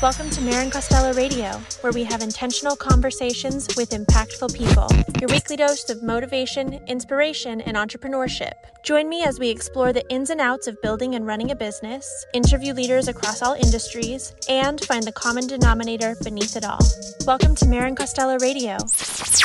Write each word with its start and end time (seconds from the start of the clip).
Welcome 0.00 0.30
to 0.30 0.40
Marin 0.40 0.70
Costello 0.70 1.12
Radio, 1.12 1.50
where 1.82 1.92
we 1.92 2.02
have 2.02 2.20
intentional 2.20 2.74
conversations 2.74 3.68
with 3.76 3.90
impactful 3.90 4.56
people. 4.56 4.88
Your 5.20 5.28
weekly 5.28 5.54
dose 5.54 5.88
of 5.88 6.02
motivation, 6.02 6.80
inspiration, 6.88 7.60
and 7.60 7.76
entrepreneurship. 7.76 8.52
Join 8.82 9.08
me 9.08 9.22
as 9.22 9.38
we 9.38 9.50
explore 9.50 9.92
the 9.92 10.08
ins 10.10 10.30
and 10.30 10.40
outs 10.40 10.66
of 10.66 10.80
building 10.82 11.14
and 11.14 11.28
running 11.28 11.52
a 11.52 11.56
business, 11.56 12.26
interview 12.34 12.72
leaders 12.72 13.06
across 13.06 13.40
all 13.40 13.54
industries, 13.54 14.32
and 14.48 14.84
find 14.84 15.04
the 15.04 15.12
common 15.12 15.46
denominator 15.46 16.16
beneath 16.24 16.56
it 16.56 16.64
all. 16.64 16.80
Welcome 17.24 17.54
to 17.54 17.66
Marin 17.66 17.94
Costello 17.94 18.36
Radio. 18.38 18.78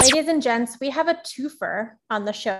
Ladies 0.01 0.27
and 0.27 0.41
gents, 0.41 0.77
we 0.81 0.89
have 0.89 1.07
a 1.07 1.15
twofer 1.15 1.91
on 2.09 2.25
the 2.25 2.33
show 2.33 2.59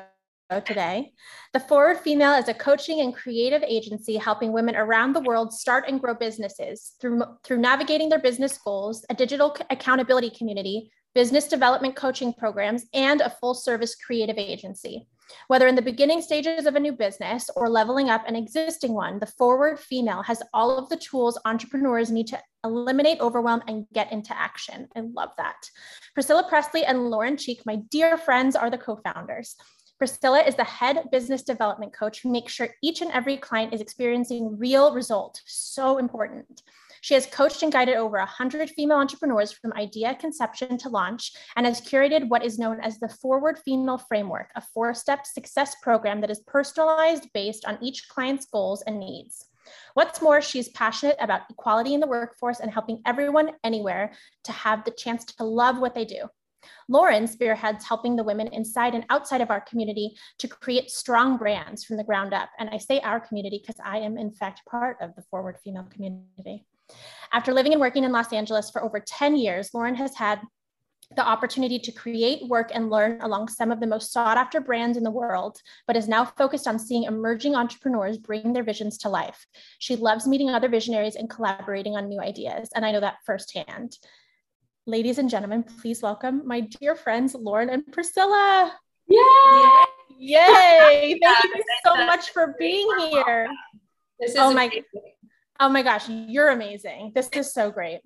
today. 0.59 1.13
The 1.54 1.59
Forward 1.59 1.99
Female 1.99 2.33
is 2.33 2.47
a 2.47 2.53
coaching 2.53 3.02
and 3.02 3.15
creative 3.15 3.63
agency 3.63 4.17
helping 4.17 4.52
women 4.52 4.75
around 4.75 5.13
the 5.13 5.21
world 5.21 5.53
start 5.53 5.85
and 5.88 5.99
grow 5.99 6.13
businesses 6.13 6.93
through, 6.99 7.23
through 7.43 7.59
navigating 7.59 8.09
their 8.09 8.20
business 8.20 8.58
goals, 8.58 9.05
a 9.09 9.13
digital 9.13 9.55
accountability 9.70 10.30
community, 10.30 10.91
business 11.16 11.47
development 11.47 11.95
coaching 11.95 12.34
programs, 12.34 12.85
and 12.94 13.21
a 13.21 13.30
full 13.30 13.53
service 13.53 13.95
creative 13.95 14.38
agency. 14.38 15.08
Whether 15.47 15.67
in 15.67 15.75
the 15.75 15.81
beginning 15.81 16.21
stages 16.21 16.66
of 16.66 16.75
a 16.75 16.80
new 16.80 16.91
business 16.91 17.49
or 17.55 17.70
leveling 17.70 18.09
up 18.09 18.27
an 18.27 18.35
existing 18.35 18.94
one, 18.94 19.20
the 19.20 19.25
Forward 19.25 19.80
Female 19.80 20.22
has 20.23 20.41
all 20.53 20.77
of 20.77 20.89
the 20.89 20.97
tools 20.97 21.39
entrepreneurs 21.45 22.11
need 22.11 22.27
to 22.27 22.39
eliminate 22.63 23.20
overwhelm 23.20 23.61
and 23.67 23.85
get 23.94 24.11
into 24.11 24.38
action. 24.38 24.88
I 24.95 25.02
love 25.02 25.30
that. 25.38 25.70
Priscilla 26.13 26.45
Presley 26.47 26.85
and 26.85 27.09
Lauren 27.09 27.38
Cheek, 27.38 27.61
my 27.66 27.77
dear 27.89 28.17
friends, 28.17 28.55
are 28.55 28.70
the 28.70 28.77
co 28.77 28.99
founders. 29.03 29.55
Priscilla 30.03 30.41
is 30.41 30.55
the 30.55 30.66
head 30.66 31.09
business 31.13 31.43
development 31.43 31.93
coach 31.93 32.21
who 32.21 32.30
makes 32.30 32.52
sure 32.52 32.67
each 32.81 32.99
and 32.99 33.09
every 33.13 33.38
client 33.38 33.73
is 33.73 33.80
experiencing 33.80 34.57
real 34.59 34.94
results. 34.94 35.41
So 35.45 35.98
important. 35.98 36.61
She 36.99 37.13
has 37.13 37.25
coached 37.25 37.63
and 37.63 37.71
guided 37.71 37.95
over 37.95 38.17
100 38.17 38.70
female 38.71 38.97
entrepreneurs 38.97 39.53
from 39.53 39.72
idea 39.72 40.13
conception 40.16 40.78
to 40.80 40.89
launch 40.89 41.31
and 41.55 41.66
has 41.66 41.80
curated 41.80 42.28
what 42.28 42.44
is 42.44 42.59
known 42.59 42.81
as 42.81 43.00
the 43.00 43.08
Forward 43.08 43.59
Female 43.63 43.97
Framework, 43.97 44.50
a 44.58 44.61
four 44.73 44.94
step 44.94 45.25
success 45.25 45.73
program 45.81 46.19
that 46.19 46.30
is 46.30 46.41
personalized 46.47 47.30
based 47.33 47.63
on 47.63 47.78
each 47.81 48.09
client's 48.09 48.45
goals 48.47 48.81
and 48.81 49.00
needs. 49.00 49.45
What's 49.94 50.22
more, 50.22 50.41
she's 50.41 50.67
passionate 50.67 51.16
about 51.22 51.44
equality 51.50 51.94
in 51.94 52.02
the 52.02 52.08
workforce 52.08 52.59
and 52.59 52.69
helping 52.69 53.02
everyone 53.06 53.52
anywhere 53.63 54.11
to 54.44 54.52
have 54.52 54.83
the 54.83 54.91
chance 54.91 55.23
to 55.23 55.45
love 55.45 55.80
what 55.80 55.95
they 55.95 56.03
do. 56.03 56.28
Lauren 56.88 57.28
spearheads 57.28 57.88
helping 57.88 58.16
the 58.16 58.23
women 58.23 58.47
inside 58.47 58.95
and 58.95 59.06
outside 59.09 59.42
of 59.42 59.50
our 59.50 59.61
community 59.61 60.16
to 60.39 60.47
create 60.47 60.92
strong 60.92 61.38
brands 61.38 61.83
from 61.83 61.97
the 61.97 62.03
ground 62.03 62.33
up. 62.33 62.50
And 62.59 62.69
I 62.69 62.78
say 62.78 63.00
our 63.02 63.19
community 63.19 63.61
because 63.64 63.80
I 63.83 64.00
am, 64.00 64.17
in 64.17 64.31
fact, 64.31 64.61
part 64.66 64.97
of 65.02 65.16
the 65.16 65.23
Forward 65.23 65.58
Female 65.64 65.88
community. 65.89 66.66
After 67.31 67.53
living 67.53 67.72
and 67.72 67.81
working 67.81 68.03
in 68.03 68.11
Los 68.11 68.34
Angeles 68.34 68.69
for 68.69 68.84
over 68.84 69.00
10 69.00 69.36
years, 69.36 69.73
Lauren 69.73 69.95
has 69.95 70.16
had 70.16 70.41
the 71.16 71.25
opportunity 71.25 71.80
to 71.80 71.91
create, 71.91 72.47
work, 72.47 72.72
and 72.73 72.89
learn 72.89 73.22
along 73.22 73.47
some 73.47 73.72
of 73.72 73.80
the 73.80 73.88
most 73.88 74.11
sought 74.11 74.38
after 74.38 74.59
brands 74.59 74.97
in 74.97 75.03
the 75.03 75.11
world, 75.11 75.61
but 75.86 75.97
is 75.97 76.08
now 76.08 76.25
focused 76.25 76.67
on 76.67 76.80
seeing 76.80 77.03
emerging 77.03 77.56
entrepreneurs 77.56 78.17
bring 78.17 78.53
their 78.53 78.64
visions 78.64 78.97
to 79.00 79.09
life. 79.09 79.45
She 79.80 79.95
loves 79.95 80.28
meeting 80.28 80.50
other 80.50 80.69
visionaries 80.69 81.16
and 81.16 81.30
collaborating 81.30 81.95
on 81.95 82.08
new 82.08 82.19
ideas, 82.19 82.69
and 82.75 82.86
I 82.86 82.91
know 82.91 83.02
that 83.02 83.17
firsthand. 83.25 83.97
Ladies 84.86 85.17
and 85.17 85.30
gentlemen, 85.30 85.64
please 85.64 86.02
welcome 86.02 86.42
my 86.45 86.59
dear 86.59 86.94
friends, 86.94 87.36
Lauren 87.36 87.70
and 87.70 87.89
Priscilla. 87.94 88.73
Yay! 89.08 89.86
Yay! 90.20 91.20
Thank 91.23 91.44
you 91.45 91.64
so 91.86 91.95
much 92.06 92.31
for 92.31 92.53
being 92.59 92.90
here. 93.00 93.48
This 94.20 94.31
is 94.31 94.38
oh 94.38 94.53
my, 94.53 94.70
oh 95.62 95.70
my 95.70 95.84
gosh, 95.84 96.09
you're 96.09 96.50
amazing. 96.50 97.14
This 97.16 97.30
is 97.31 97.53
so 97.53 97.72
great. 97.72 98.02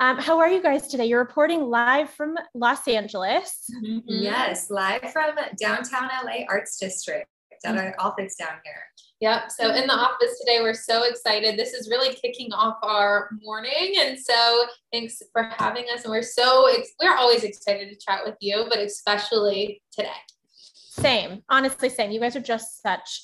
Um, 0.00 0.16
how 0.16 0.38
are 0.38 0.48
you 0.48 0.62
guys 0.62 0.88
today? 0.88 1.04
You're 1.04 1.20
reporting 1.20 1.68
live 1.68 2.08
from 2.08 2.38
Los 2.54 2.88
Angeles. 2.88 3.70
Mm-hmm. 3.84 4.00
Yes, 4.06 4.70
live 4.70 5.12
from 5.12 5.34
downtown 5.60 6.08
LA 6.24 6.46
Arts 6.48 6.78
District 6.78 7.28
at 7.66 7.76
our 7.76 7.94
office 7.98 8.36
down 8.36 8.60
here. 8.64 8.82
Yep. 9.24 9.52
So 9.52 9.74
in 9.74 9.86
the 9.86 9.94
office 9.94 10.38
today, 10.38 10.58
we're 10.60 10.74
so 10.74 11.04
excited. 11.04 11.58
This 11.58 11.72
is 11.72 11.88
really 11.88 12.14
kicking 12.14 12.52
off 12.52 12.76
our 12.82 13.30
morning. 13.40 13.94
And 13.98 14.18
so 14.20 14.66
thanks 14.92 15.22
for 15.32 15.44
having 15.56 15.86
us. 15.94 16.04
And 16.04 16.10
we're 16.10 16.20
so, 16.20 16.66
ex- 16.66 16.92
we're 17.02 17.16
always 17.16 17.42
excited 17.42 17.88
to 17.88 17.96
chat 17.96 18.20
with 18.22 18.34
you, 18.40 18.66
but 18.68 18.80
especially 18.80 19.80
today. 19.90 20.10
Same, 20.52 21.42
honestly, 21.48 21.88
same. 21.88 22.10
You 22.10 22.20
guys 22.20 22.36
are 22.36 22.40
just 22.40 22.82
such 22.82 23.22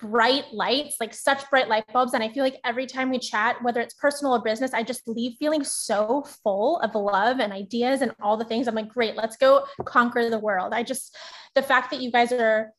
bright 0.00 0.46
lights, 0.52 0.96
like 0.98 1.14
such 1.14 1.48
bright 1.48 1.68
light 1.68 1.84
bulbs. 1.92 2.14
And 2.14 2.24
I 2.24 2.28
feel 2.30 2.42
like 2.42 2.58
every 2.64 2.86
time 2.86 3.08
we 3.08 3.20
chat, 3.20 3.62
whether 3.62 3.80
it's 3.80 3.94
personal 3.94 4.34
or 4.34 4.42
business, 4.42 4.74
I 4.74 4.82
just 4.82 5.06
leave 5.06 5.36
feeling 5.38 5.62
so 5.62 6.26
full 6.42 6.80
of 6.80 6.92
love 6.96 7.38
and 7.38 7.52
ideas 7.52 8.00
and 8.00 8.10
all 8.20 8.36
the 8.36 8.44
things. 8.44 8.66
I'm 8.66 8.74
like, 8.74 8.88
great, 8.88 9.14
let's 9.14 9.36
go 9.36 9.64
conquer 9.84 10.28
the 10.28 10.40
world. 10.40 10.72
I 10.74 10.82
just, 10.82 11.16
the 11.54 11.62
fact 11.62 11.92
that 11.92 12.00
you 12.00 12.10
guys 12.10 12.32
are 12.32 12.72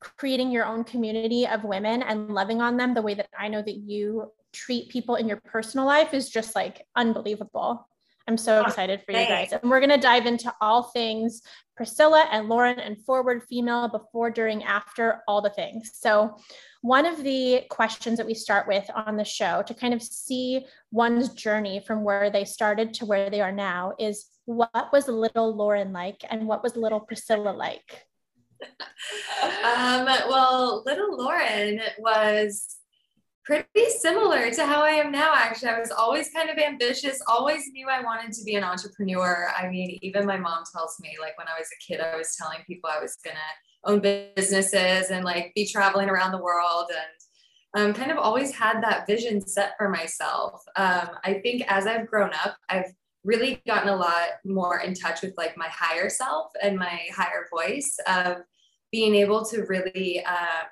creating 0.00 0.50
your 0.50 0.64
own 0.64 0.84
community 0.84 1.46
of 1.46 1.64
women 1.64 2.02
and 2.02 2.30
loving 2.30 2.60
on 2.60 2.76
them 2.76 2.94
the 2.94 3.02
way 3.02 3.14
that 3.14 3.28
I 3.38 3.48
know 3.48 3.62
that 3.62 3.76
you 3.76 4.32
treat 4.52 4.88
people 4.88 5.16
in 5.16 5.28
your 5.28 5.40
personal 5.44 5.86
life 5.86 6.14
is 6.14 6.30
just 6.30 6.54
like 6.54 6.86
unbelievable. 6.96 7.86
I'm 8.26 8.36
so 8.36 8.64
excited 8.64 9.02
for 9.04 9.12
you 9.12 9.26
guys. 9.26 9.52
And 9.52 9.68
we're 9.68 9.80
going 9.80 9.90
to 9.90 9.98
dive 9.98 10.26
into 10.26 10.54
all 10.60 10.84
things 10.84 11.42
Priscilla 11.76 12.28
and 12.30 12.48
Lauren 12.48 12.78
and 12.78 13.02
forward 13.04 13.42
female 13.48 13.88
before, 13.88 14.30
during, 14.30 14.62
after, 14.62 15.22
all 15.26 15.40
the 15.40 15.50
things. 15.50 15.92
So, 15.94 16.36
one 16.82 17.06
of 17.06 17.22
the 17.24 17.62
questions 17.70 18.18
that 18.18 18.26
we 18.26 18.34
start 18.34 18.68
with 18.68 18.88
on 18.94 19.16
the 19.16 19.24
show 19.24 19.62
to 19.66 19.74
kind 19.74 19.92
of 19.92 20.02
see 20.02 20.66
one's 20.92 21.30
journey 21.30 21.82
from 21.86 22.04
where 22.04 22.30
they 22.30 22.44
started 22.44 22.94
to 22.94 23.06
where 23.06 23.30
they 23.30 23.40
are 23.40 23.52
now 23.52 23.94
is 23.98 24.26
what 24.44 24.90
was 24.92 25.08
little 25.08 25.54
Lauren 25.54 25.92
like 25.92 26.22
and 26.30 26.46
what 26.46 26.62
was 26.62 26.76
little 26.76 27.00
Priscilla 27.00 27.50
like? 27.50 28.06
um, 29.64 30.06
well, 30.28 30.82
little 30.86 31.16
Lauren 31.16 31.80
was 31.98 32.76
pretty 33.44 33.90
similar 33.98 34.50
to 34.50 34.66
how 34.66 34.82
I 34.82 34.90
am 34.90 35.10
now, 35.10 35.32
actually. 35.34 35.70
I 35.70 35.80
was 35.80 35.90
always 35.90 36.30
kind 36.30 36.50
of 36.50 36.58
ambitious, 36.58 37.20
always 37.26 37.64
knew 37.72 37.88
I 37.88 38.02
wanted 38.02 38.32
to 38.32 38.44
be 38.44 38.54
an 38.54 38.64
entrepreneur. 38.64 39.48
I 39.56 39.68
mean, 39.68 39.98
even 40.02 40.26
my 40.26 40.36
mom 40.36 40.62
tells 40.72 40.98
me, 41.00 41.16
like, 41.20 41.36
when 41.38 41.48
I 41.48 41.58
was 41.58 41.68
a 41.68 41.82
kid, 41.84 42.00
I 42.00 42.16
was 42.16 42.36
telling 42.36 42.58
people 42.66 42.90
I 42.90 43.00
was 43.00 43.16
going 43.24 43.36
to 43.36 43.40
own 43.84 44.00
businesses 44.00 45.10
and 45.10 45.24
like 45.24 45.52
be 45.54 45.66
traveling 45.66 46.08
around 46.08 46.32
the 46.32 46.42
world 46.42 46.90
and 46.90 47.86
um, 47.86 47.94
kind 47.94 48.10
of 48.10 48.18
always 48.18 48.52
had 48.52 48.82
that 48.82 49.06
vision 49.06 49.40
set 49.40 49.74
for 49.78 49.88
myself. 49.88 50.62
Um, 50.76 51.08
I 51.24 51.40
think 51.42 51.62
as 51.68 51.86
I've 51.86 52.06
grown 52.06 52.30
up, 52.44 52.56
I've 52.68 52.92
really 53.24 53.62
gotten 53.66 53.88
a 53.88 53.96
lot 53.96 54.28
more 54.44 54.80
in 54.80 54.94
touch 54.94 55.22
with 55.22 55.34
like 55.36 55.56
my 55.56 55.68
higher 55.68 56.08
self 56.08 56.52
and 56.62 56.78
my 56.78 57.00
higher 57.14 57.46
voice 57.50 57.96
of 58.06 58.38
being 58.90 59.14
able 59.14 59.44
to 59.44 59.62
really 59.64 60.24
uh, 60.24 60.64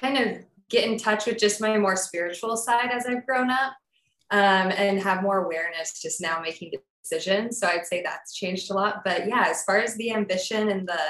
kind 0.00 0.16
of 0.16 0.38
get 0.70 0.88
in 0.88 0.98
touch 0.98 1.26
with 1.26 1.38
just 1.38 1.60
my 1.60 1.76
more 1.78 1.96
spiritual 1.96 2.56
side 2.56 2.90
as 2.90 3.06
I've 3.06 3.26
grown 3.26 3.50
up 3.50 3.74
um, 4.30 4.72
and 4.76 5.00
have 5.00 5.22
more 5.22 5.44
awareness 5.44 6.00
just 6.00 6.20
now 6.20 6.40
making 6.40 6.72
decisions. 7.02 7.58
So 7.58 7.68
I'd 7.68 7.86
say 7.86 8.02
that's 8.02 8.34
changed 8.34 8.70
a 8.70 8.74
lot. 8.74 9.02
But 9.04 9.28
yeah, 9.28 9.46
as 9.48 9.62
far 9.64 9.78
as 9.78 9.94
the 9.96 10.12
ambition 10.12 10.70
and 10.70 10.88
the 10.88 11.00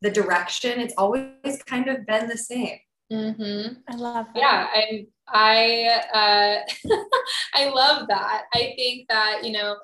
the 0.00 0.10
direction, 0.10 0.80
it's 0.80 0.94
always 0.98 1.62
kind 1.66 1.88
of 1.88 2.04
been 2.06 2.28
the 2.28 2.36
same. 2.36 2.78
Mm-hmm. 3.12 3.74
I 3.88 3.96
love 3.96 4.26
that. 4.34 4.40
Yeah, 4.40 4.66
I'm. 4.74 5.06
I 5.28 6.00
uh, 6.12 6.90
I 7.54 7.68
love 7.68 8.08
that. 8.08 8.44
I 8.52 8.74
think 8.76 9.08
that 9.08 9.42
you 9.44 9.52
know 9.52 9.76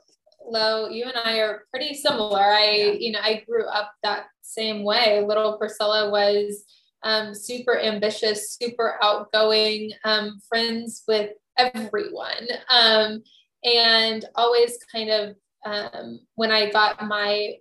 Lo, 0.50 0.88
you 0.88 1.04
and 1.04 1.16
I 1.16 1.38
are 1.38 1.64
pretty 1.70 1.94
similar. 1.94 2.42
I, 2.42 2.70
yeah. 2.70 2.92
you 2.92 3.12
know, 3.12 3.20
I 3.22 3.44
grew 3.48 3.66
up 3.66 3.92
that 4.02 4.26
same 4.42 4.84
way. 4.84 5.24
Little 5.26 5.58
Priscilla 5.58 6.10
was 6.10 6.64
um, 7.02 7.34
super 7.34 7.78
ambitious, 7.78 8.56
super 8.60 8.98
outgoing, 9.02 9.92
um, 10.04 10.40
friends 10.48 11.04
with 11.06 11.30
everyone, 11.56 12.48
um, 12.70 13.22
and 13.64 14.24
always 14.34 14.78
kind 14.90 15.10
of 15.10 15.36
um, 15.64 16.20
when 16.34 16.50
I 16.50 16.70
got 16.70 17.06
my 17.06 17.54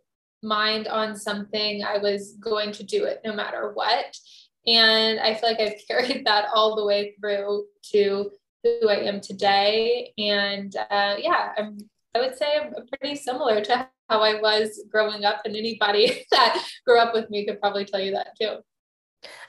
mind 0.44 0.88
on 0.88 1.16
something, 1.16 1.84
I 1.84 1.98
was 1.98 2.34
going 2.34 2.72
to 2.74 2.84
do 2.84 3.06
it 3.06 3.22
no 3.26 3.34
matter 3.34 3.72
what. 3.74 4.18
And 4.66 5.20
I 5.20 5.34
feel 5.34 5.50
like 5.50 5.60
I've 5.60 5.82
carried 5.88 6.26
that 6.26 6.50
all 6.54 6.76
the 6.76 6.86
way 6.86 7.16
through 7.20 7.66
to 7.92 8.32
who 8.64 8.90
I 8.90 9.02
am 9.02 9.22
today. 9.22 10.14
And 10.18 10.76
uh, 10.76 11.16
yeah, 11.20 11.54
I'm 11.58 11.78
I 12.18 12.20
would 12.20 12.36
say 12.36 12.58
I'm 12.58 12.74
pretty 13.00 13.16
similar 13.16 13.64
to 13.64 13.88
how 14.10 14.22
I 14.22 14.42
was 14.42 14.84
growing 14.92 15.24
up, 15.24 15.42
and 15.46 15.56
anybody 15.56 16.26
that 16.32 16.66
grew 16.86 17.00
up 17.00 17.14
with 17.14 17.30
me 17.30 17.46
could 17.46 17.62
probably 17.62 17.86
tell 17.86 18.00
you 18.00 18.12
that 18.14 18.30
too. 18.40 18.58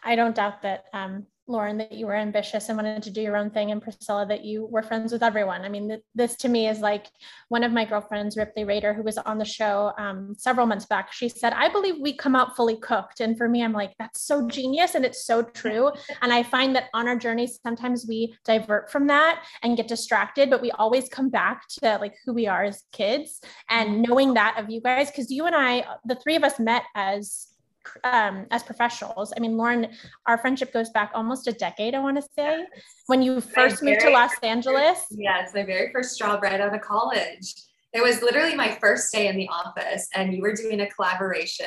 I 0.04 0.16
don't 0.16 0.34
doubt 0.34 0.62
that 0.62 0.84
um, 0.92 1.26
Lauren, 1.48 1.78
that 1.78 1.92
you 1.92 2.06
were 2.06 2.14
ambitious 2.14 2.68
and 2.68 2.76
wanted 2.76 3.02
to 3.02 3.10
do 3.10 3.22
your 3.22 3.36
own 3.36 3.50
thing, 3.50 3.70
and 3.70 3.80
Priscilla, 3.80 4.26
that 4.26 4.44
you 4.44 4.66
were 4.66 4.82
friends 4.82 5.12
with 5.12 5.22
everyone. 5.22 5.62
I 5.62 5.68
mean, 5.68 5.88
th- 5.88 6.02
this 6.14 6.36
to 6.36 6.48
me 6.48 6.68
is 6.68 6.80
like 6.80 7.06
one 7.48 7.64
of 7.64 7.72
my 7.72 7.86
girlfriends, 7.86 8.36
Ripley 8.36 8.64
Rader, 8.64 8.92
who 8.92 9.02
was 9.02 9.16
on 9.18 9.38
the 9.38 9.44
show 9.44 9.92
um, 9.98 10.34
several 10.36 10.66
months 10.66 10.84
back. 10.84 11.12
She 11.12 11.28
said, 11.28 11.54
I 11.54 11.70
believe 11.70 11.96
we 12.00 12.12
come 12.12 12.36
out 12.36 12.54
fully 12.54 12.76
cooked. 12.76 13.20
And 13.20 13.36
for 13.36 13.48
me, 13.48 13.64
I'm 13.64 13.72
like, 13.72 13.94
that's 13.98 14.20
so 14.20 14.46
genius 14.46 14.94
and 14.94 15.04
it's 15.04 15.24
so 15.24 15.42
true. 15.42 15.90
and 16.22 16.32
I 16.32 16.42
find 16.42 16.76
that 16.76 16.90
on 16.92 17.08
our 17.08 17.16
journeys, 17.16 17.58
sometimes 17.62 18.06
we 18.06 18.36
divert 18.44 18.90
from 18.90 19.06
that 19.06 19.44
and 19.62 19.76
get 19.76 19.88
distracted, 19.88 20.50
but 20.50 20.60
we 20.60 20.70
always 20.72 21.08
come 21.08 21.30
back 21.30 21.66
to 21.80 21.96
like 21.98 22.14
who 22.24 22.34
we 22.34 22.46
are 22.46 22.64
as 22.64 22.84
kids 22.92 23.40
and 23.70 24.02
knowing 24.02 24.34
that 24.34 24.58
of 24.58 24.68
you 24.68 24.80
guys. 24.80 25.10
Cause 25.10 25.30
you 25.30 25.46
and 25.46 25.56
I, 25.56 25.84
the 26.04 26.16
three 26.16 26.36
of 26.36 26.44
us 26.44 26.60
met 26.60 26.84
as 26.94 27.48
um, 28.04 28.46
as 28.50 28.62
professionals. 28.62 29.32
I 29.36 29.40
mean, 29.40 29.56
Lauren, 29.56 29.88
our 30.26 30.38
friendship 30.38 30.72
goes 30.72 30.90
back 30.90 31.12
almost 31.14 31.46
a 31.48 31.52
decade, 31.52 31.94
I 31.94 31.98
want 31.98 32.16
to 32.16 32.28
say, 32.36 32.64
when 33.06 33.22
you 33.22 33.40
first 33.40 33.82
moved 33.82 34.00
to 34.00 34.10
Los 34.10 34.32
Angeles. 34.42 35.06
Yes, 35.10 35.52
my 35.54 35.64
very 35.64 35.92
first 35.92 36.18
job 36.18 36.42
right 36.42 36.60
out 36.60 36.74
of 36.74 36.80
college. 36.80 37.54
It 37.92 38.02
was 38.02 38.22
literally 38.22 38.54
my 38.54 38.76
first 38.80 39.12
day 39.12 39.28
in 39.28 39.36
the 39.36 39.48
office, 39.48 40.08
and 40.14 40.34
you 40.34 40.42
were 40.42 40.54
doing 40.54 40.80
a 40.80 40.90
collaboration 40.90 41.66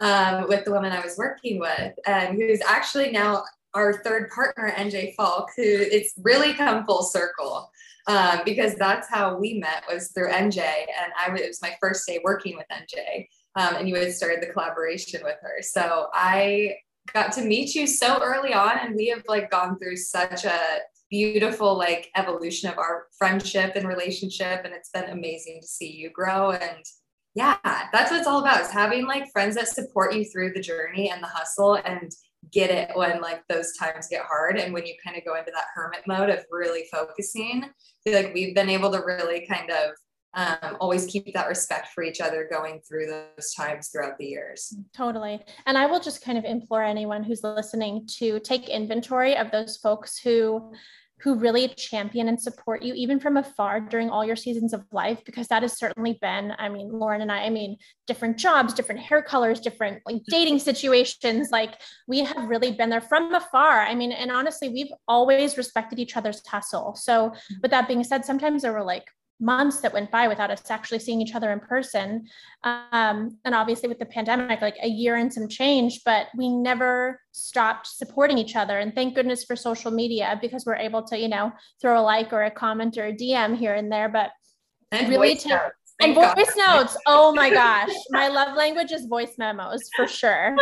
um, 0.00 0.48
with 0.48 0.64
the 0.64 0.72
woman 0.72 0.92
I 0.92 1.00
was 1.00 1.16
working 1.16 1.60
with, 1.60 1.94
and 2.06 2.36
who's 2.36 2.60
actually 2.66 3.12
now 3.12 3.44
our 3.74 4.02
third 4.02 4.30
partner, 4.30 4.72
NJ 4.76 5.14
Falk, 5.14 5.50
who 5.56 5.62
it's 5.62 6.14
really 6.18 6.54
come 6.54 6.84
full 6.84 7.02
circle. 7.02 7.70
Um, 8.08 8.42
because 8.44 8.76
that's 8.76 9.08
how 9.08 9.36
we 9.36 9.54
met 9.54 9.82
was 9.90 10.12
through 10.12 10.30
NJ, 10.30 10.58
and 10.58 11.12
I 11.18 11.28
was, 11.30 11.40
it 11.40 11.48
was 11.48 11.62
my 11.62 11.74
first 11.80 12.06
day 12.06 12.20
working 12.22 12.56
with 12.56 12.66
NJ 12.72 13.26
um, 13.56 13.76
and 13.76 13.88
you 13.88 13.96
had 13.96 14.12
started 14.12 14.42
the 14.42 14.52
collaboration 14.52 15.20
with 15.24 15.36
her. 15.42 15.62
So 15.62 16.08
I 16.12 16.76
got 17.12 17.32
to 17.32 17.42
meet 17.42 17.74
you 17.74 17.86
so 17.86 18.22
early 18.22 18.52
on, 18.52 18.78
and 18.78 18.94
we 18.94 19.08
have 19.08 19.22
like 19.28 19.50
gone 19.50 19.78
through 19.78 19.96
such 19.96 20.44
a 20.44 20.60
beautiful 21.10 21.76
like 21.76 22.10
evolution 22.16 22.70
of 22.70 22.78
our 22.78 23.06
friendship 23.18 23.76
and 23.76 23.88
relationship, 23.88 24.62
and 24.64 24.74
it's 24.74 24.90
been 24.90 25.10
amazing 25.10 25.60
to 25.62 25.66
see 25.66 25.90
you 25.90 26.10
grow 26.10 26.52
and 26.52 26.84
yeah 27.36 27.58
that's 27.92 28.10
what 28.10 28.18
it's 28.18 28.26
all 28.26 28.40
about 28.40 28.62
is 28.62 28.70
having 28.70 29.06
like 29.06 29.30
friends 29.30 29.54
that 29.54 29.68
support 29.68 30.14
you 30.14 30.24
through 30.24 30.52
the 30.52 30.60
journey 30.60 31.10
and 31.10 31.22
the 31.22 31.28
hustle 31.28 31.74
and 31.74 32.10
get 32.52 32.70
it 32.70 32.96
when 32.96 33.20
like 33.20 33.42
those 33.48 33.76
times 33.76 34.08
get 34.08 34.24
hard 34.24 34.56
and 34.56 34.72
when 34.72 34.86
you 34.86 34.94
kind 35.04 35.16
of 35.16 35.24
go 35.24 35.36
into 35.36 35.50
that 35.52 35.66
hermit 35.74 36.00
mode 36.06 36.30
of 36.30 36.44
really 36.50 36.84
focusing 36.90 37.62
I 37.64 37.70
feel 38.04 38.22
like 38.22 38.34
we've 38.34 38.54
been 38.54 38.70
able 38.70 38.90
to 38.90 39.02
really 39.04 39.46
kind 39.46 39.70
of 39.70 39.90
um, 40.36 40.76
always 40.80 41.06
keep 41.06 41.32
that 41.32 41.48
respect 41.48 41.88
for 41.88 42.04
each 42.04 42.20
other 42.20 42.46
going 42.50 42.80
through 42.86 43.06
those 43.06 43.54
times 43.54 43.88
throughout 43.88 44.18
the 44.18 44.26
years. 44.26 44.76
Totally. 44.94 45.42
And 45.64 45.78
I 45.78 45.86
will 45.86 46.00
just 46.00 46.22
kind 46.22 46.36
of 46.36 46.44
implore 46.44 46.84
anyone 46.84 47.24
who's 47.24 47.42
listening 47.42 48.06
to 48.18 48.38
take 48.40 48.68
inventory 48.68 49.36
of 49.36 49.50
those 49.50 49.78
folks 49.78 50.18
who 50.18 50.72
who 51.20 51.34
really 51.34 51.68
champion 51.68 52.28
and 52.28 52.40
support 52.40 52.82
you 52.82 52.92
even 52.92 53.18
from 53.18 53.38
afar 53.38 53.80
during 53.80 54.10
all 54.10 54.22
your 54.22 54.36
seasons 54.36 54.74
of 54.74 54.84
life 54.92 55.18
because 55.24 55.48
that 55.48 55.62
has 55.62 55.78
certainly 55.78 56.18
been 56.20 56.52
i 56.58 56.68
mean 56.68 56.90
lauren 56.92 57.22
and 57.22 57.32
i 57.32 57.44
i 57.44 57.48
mean 57.48 57.74
different 58.06 58.36
jobs 58.36 58.74
different 58.74 59.00
hair 59.00 59.22
colors 59.22 59.58
different 59.58 60.02
like 60.04 60.20
dating 60.28 60.58
situations 60.58 61.48
like 61.50 61.80
we 62.06 62.18
have 62.18 62.48
really 62.50 62.70
been 62.70 62.90
there 62.90 63.00
from 63.00 63.32
afar 63.34 63.80
i 63.80 63.94
mean 63.94 64.12
and 64.12 64.30
honestly 64.30 64.68
we've 64.68 64.92
always 65.08 65.56
respected 65.56 65.98
each 65.98 66.18
other's 66.18 66.46
hustle 66.46 66.94
so 66.94 67.32
with 67.62 67.70
that 67.70 67.88
being 67.88 68.04
said 68.04 68.22
sometimes 68.22 68.60
there 68.60 68.74
were 68.74 68.84
like 68.84 69.06
months 69.38 69.80
that 69.80 69.92
went 69.92 70.10
by 70.10 70.28
without 70.28 70.50
us 70.50 70.70
actually 70.70 70.98
seeing 70.98 71.20
each 71.20 71.34
other 71.34 71.52
in 71.52 71.60
person. 71.60 72.26
Um, 72.64 73.38
and 73.44 73.54
obviously, 73.54 73.88
with 73.88 73.98
the 73.98 74.06
pandemic, 74.06 74.60
like 74.60 74.76
a 74.82 74.88
year 74.88 75.16
and 75.16 75.32
some 75.32 75.48
change, 75.48 76.02
but 76.04 76.28
we 76.36 76.48
never 76.48 77.20
stopped 77.32 77.86
supporting 77.86 78.38
each 78.38 78.56
other. 78.56 78.78
And 78.78 78.94
thank 78.94 79.14
goodness 79.14 79.44
for 79.44 79.56
social 79.56 79.90
media 79.90 80.38
because 80.40 80.64
we're 80.64 80.76
able 80.76 81.02
to, 81.04 81.18
you 81.18 81.28
know, 81.28 81.52
throw 81.80 82.00
a 82.00 82.02
like 82.02 82.32
or 82.32 82.44
a 82.44 82.50
comment 82.50 82.96
or 82.96 83.06
a 83.06 83.12
DM 83.12 83.56
here 83.56 83.74
and 83.74 83.90
there. 83.92 84.08
But 84.08 84.30
and 84.92 85.08
really 85.08 85.36
to, 85.36 85.72
and 86.00 86.14
voice 86.14 86.56
notes. 86.56 86.96
Oh 87.06 87.32
my 87.32 87.50
gosh. 87.50 87.90
My 88.10 88.28
love 88.28 88.56
language 88.56 88.92
is 88.92 89.06
voice 89.06 89.34
memos 89.38 89.88
for 89.96 90.06
sure. 90.06 90.56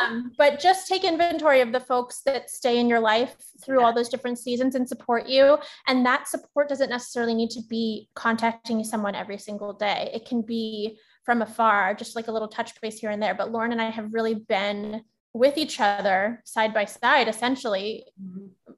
Um, 0.00 0.32
but 0.36 0.60
just 0.60 0.88
take 0.88 1.04
inventory 1.04 1.60
of 1.60 1.72
the 1.72 1.80
folks 1.80 2.22
that 2.26 2.50
stay 2.50 2.78
in 2.78 2.88
your 2.88 3.00
life 3.00 3.34
through 3.64 3.82
all 3.82 3.94
those 3.94 4.08
different 4.08 4.38
seasons 4.38 4.74
and 4.74 4.88
support 4.88 5.28
you. 5.28 5.58
And 5.86 6.04
that 6.06 6.28
support 6.28 6.68
doesn't 6.68 6.90
necessarily 6.90 7.34
need 7.34 7.50
to 7.50 7.62
be 7.68 8.08
contacting 8.14 8.84
someone 8.84 9.14
every 9.14 9.38
single 9.38 9.72
day, 9.72 10.10
it 10.12 10.26
can 10.26 10.42
be 10.42 10.98
from 11.24 11.42
afar, 11.42 11.94
just 11.94 12.16
like 12.16 12.28
a 12.28 12.32
little 12.32 12.48
touch 12.48 12.78
base 12.80 12.98
here 12.98 13.10
and 13.10 13.22
there. 13.22 13.34
But 13.34 13.52
Lauren 13.52 13.72
and 13.72 13.80
I 13.80 13.90
have 13.90 14.12
really 14.12 14.34
been 14.34 15.02
with 15.32 15.56
each 15.58 15.80
other 15.80 16.42
side 16.44 16.74
by 16.74 16.84
side, 16.84 17.28
essentially. 17.28 18.04
Mm-hmm. 18.22 18.72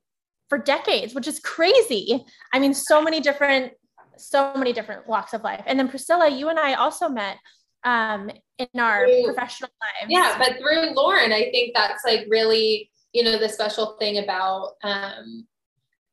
For 0.48 0.58
decades, 0.58 1.14
which 1.14 1.26
is 1.26 1.40
crazy. 1.40 2.22
I 2.52 2.58
mean, 2.58 2.74
so 2.74 3.00
many 3.00 3.20
different 3.20 3.72
so 4.16 4.54
many 4.54 4.72
different 4.72 5.06
walks 5.06 5.32
of 5.32 5.42
life. 5.42 5.62
And 5.66 5.78
then 5.78 5.88
Priscilla, 5.88 6.28
you 6.28 6.48
and 6.48 6.58
I 6.58 6.74
also 6.74 7.08
met 7.08 7.38
um, 7.84 8.30
in 8.58 8.80
our 8.80 9.06
through, 9.06 9.24
professional 9.24 9.70
lives. 9.80 10.10
Yeah, 10.10 10.36
but 10.38 10.58
through 10.58 10.94
Lauren, 10.94 11.32
I 11.32 11.50
think 11.50 11.72
that's 11.74 12.04
like 12.04 12.26
really, 12.28 12.90
you 13.12 13.24
know, 13.24 13.38
the 13.38 13.48
special 13.48 13.96
thing 13.98 14.18
about 14.18 14.72
um, 14.82 15.46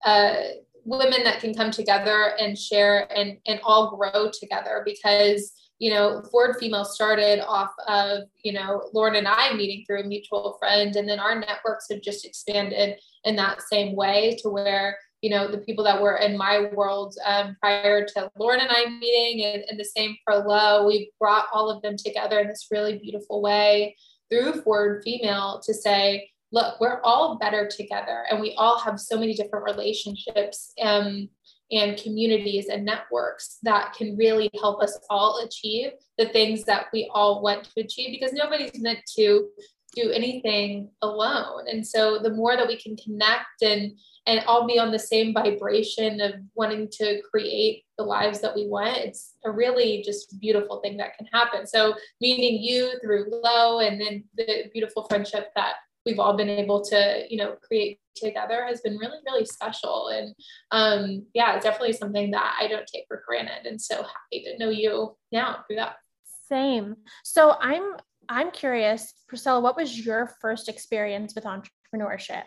uh, 0.04 0.34
women 0.86 1.24
that 1.24 1.40
can 1.40 1.54
come 1.54 1.72
together 1.72 2.34
and 2.40 2.58
share 2.58 3.08
and 3.16 3.38
and 3.48 3.60
all 3.64 3.96
grow 3.96 4.30
together 4.32 4.82
because 4.86 5.54
you 5.78 5.92
know 5.92 6.22
Forward 6.32 6.58
Female 6.60 6.86
started 6.86 7.46
off 7.46 7.72
of 7.88 8.24
you 8.44 8.54
know 8.54 8.90
Lauren 8.94 9.16
and 9.16 9.28
I 9.28 9.54
meeting 9.54 9.84
through 9.86 10.02
a 10.02 10.08
mutual 10.08 10.58
friend, 10.60 10.96
and 10.96 11.08
then 11.08 11.20
our 11.20 11.40
networks 11.40 11.88
have 11.92 12.02
just 12.02 12.26
expanded 12.26 12.98
in 13.26 13.36
that 13.36 13.62
same 13.62 13.96
way 13.96 14.38
to 14.42 14.50
where 14.50 14.98
you 15.22 15.30
know, 15.30 15.50
the 15.50 15.58
people 15.58 15.84
that 15.84 16.02
were 16.02 16.18
in 16.18 16.38
my 16.38 16.70
world 16.74 17.16
um, 17.26 17.56
prior 17.60 18.06
to 18.06 18.32
Lauren 18.38 18.62
and 18.62 18.70
I 18.72 18.86
meeting, 18.90 19.46
and, 19.46 19.64
and 19.70 19.80
the 19.80 19.86
same 19.86 20.16
for 20.24 20.38
Lo. 20.38 20.86
We 20.88 21.12
brought 21.20 21.48
all 21.54 21.70
of 21.70 21.82
them 21.82 21.98
together 21.98 22.40
in 22.40 22.48
this 22.48 22.68
really 22.72 22.98
beautiful 22.98 23.42
way 23.42 23.98
through 24.30 24.62
Forward 24.62 25.04
Female 25.04 25.62
to 25.66 25.74
say, 25.74 26.30
look, 26.52 26.80
we're 26.80 27.02
all 27.04 27.38
better 27.38 27.68
together, 27.68 28.26
and 28.30 28.40
we 28.40 28.56
all 28.58 28.80
have 28.80 29.00
so 29.00 29.20
many 29.20 29.34
different 29.34 29.66
relationships 29.66 30.74
um, 30.82 31.30
and 31.72 32.02
communities 32.02 32.68
and 32.68 32.86
networks 32.86 33.60
that 33.64 33.94
can 33.94 34.18
really 34.18 34.50
help 34.60 34.82
us 34.82 34.98
all 35.10 35.42
achieve 35.44 35.92
the 36.18 36.30
things 36.30 36.64
that 36.64 36.88
we 36.92 37.10
all 37.14 37.42
want 37.42 37.66
to 37.66 37.82
achieve 37.82 38.12
because 38.12 38.34
nobody's 38.34 38.80
meant 38.80 39.00
to 39.16 39.50
do 39.96 40.12
anything 40.12 40.90
alone. 41.02 41.66
And 41.68 41.86
so 41.86 42.20
the 42.20 42.30
more 42.30 42.56
that 42.56 42.68
we 42.68 42.78
can 42.78 42.96
connect 42.98 43.62
and 43.62 43.98
and 44.26 44.44
all 44.46 44.68
be 44.68 44.78
on 44.78 44.92
the 44.92 45.00
same 45.00 45.34
vibration 45.34 46.22
of 46.22 46.34
wanting 46.54 46.88
to 46.92 47.22
create 47.32 47.84
the 47.98 48.04
lives 48.04 48.42
that 48.42 48.54
we 48.54 48.68
want, 48.68 48.98
it's 48.98 49.34
a 49.44 49.50
really 49.50 50.04
just 50.06 50.40
beautiful 50.40 50.82
thing 50.82 50.98
that 50.98 51.18
can 51.18 51.26
happen. 51.34 51.66
So 51.66 51.96
meeting 52.22 52.62
you 52.62 52.94
through 53.02 53.32
Lo 53.32 53.80
and 53.80 54.00
then 54.00 54.24
the 54.38 54.70
beautiful 54.72 55.08
friendship 55.10 55.50
that 55.56 55.76
we've 56.06 56.20
all 56.20 56.38
been 56.38 56.50
able 56.50 56.84
to, 56.86 57.26
you 57.30 57.38
know, 57.38 57.56
create 57.64 58.00
together 58.16 58.66
has 58.66 58.82
been 58.82 58.98
really, 58.98 59.18
really 59.26 59.46
special. 59.46 60.10
And 60.10 60.36
um, 60.72 61.26
yeah, 61.34 61.56
it's 61.56 61.66
definitely 61.66 61.94
something 61.94 62.32
that 62.32 62.58
I 62.60 62.68
don't 62.68 62.88
take 62.88 63.06
for 63.08 63.24
granted. 63.28 63.66
And 63.66 63.82
so 63.82 63.96
happy 63.96 64.44
to 64.44 64.58
know 64.60 64.70
you 64.70 65.16
now 65.32 65.64
through 65.66 65.78
that. 65.78 65.96
Same. 66.48 66.98
So 67.24 67.56
I'm 67.60 67.96
I'm 68.30 68.52
curious, 68.52 69.14
Priscilla, 69.28 69.60
what 69.60 69.76
was 69.76 70.06
your 70.06 70.36
first 70.40 70.70
experience 70.70 71.34
with 71.34 71.46
entrepreneurship? 71.46 72.44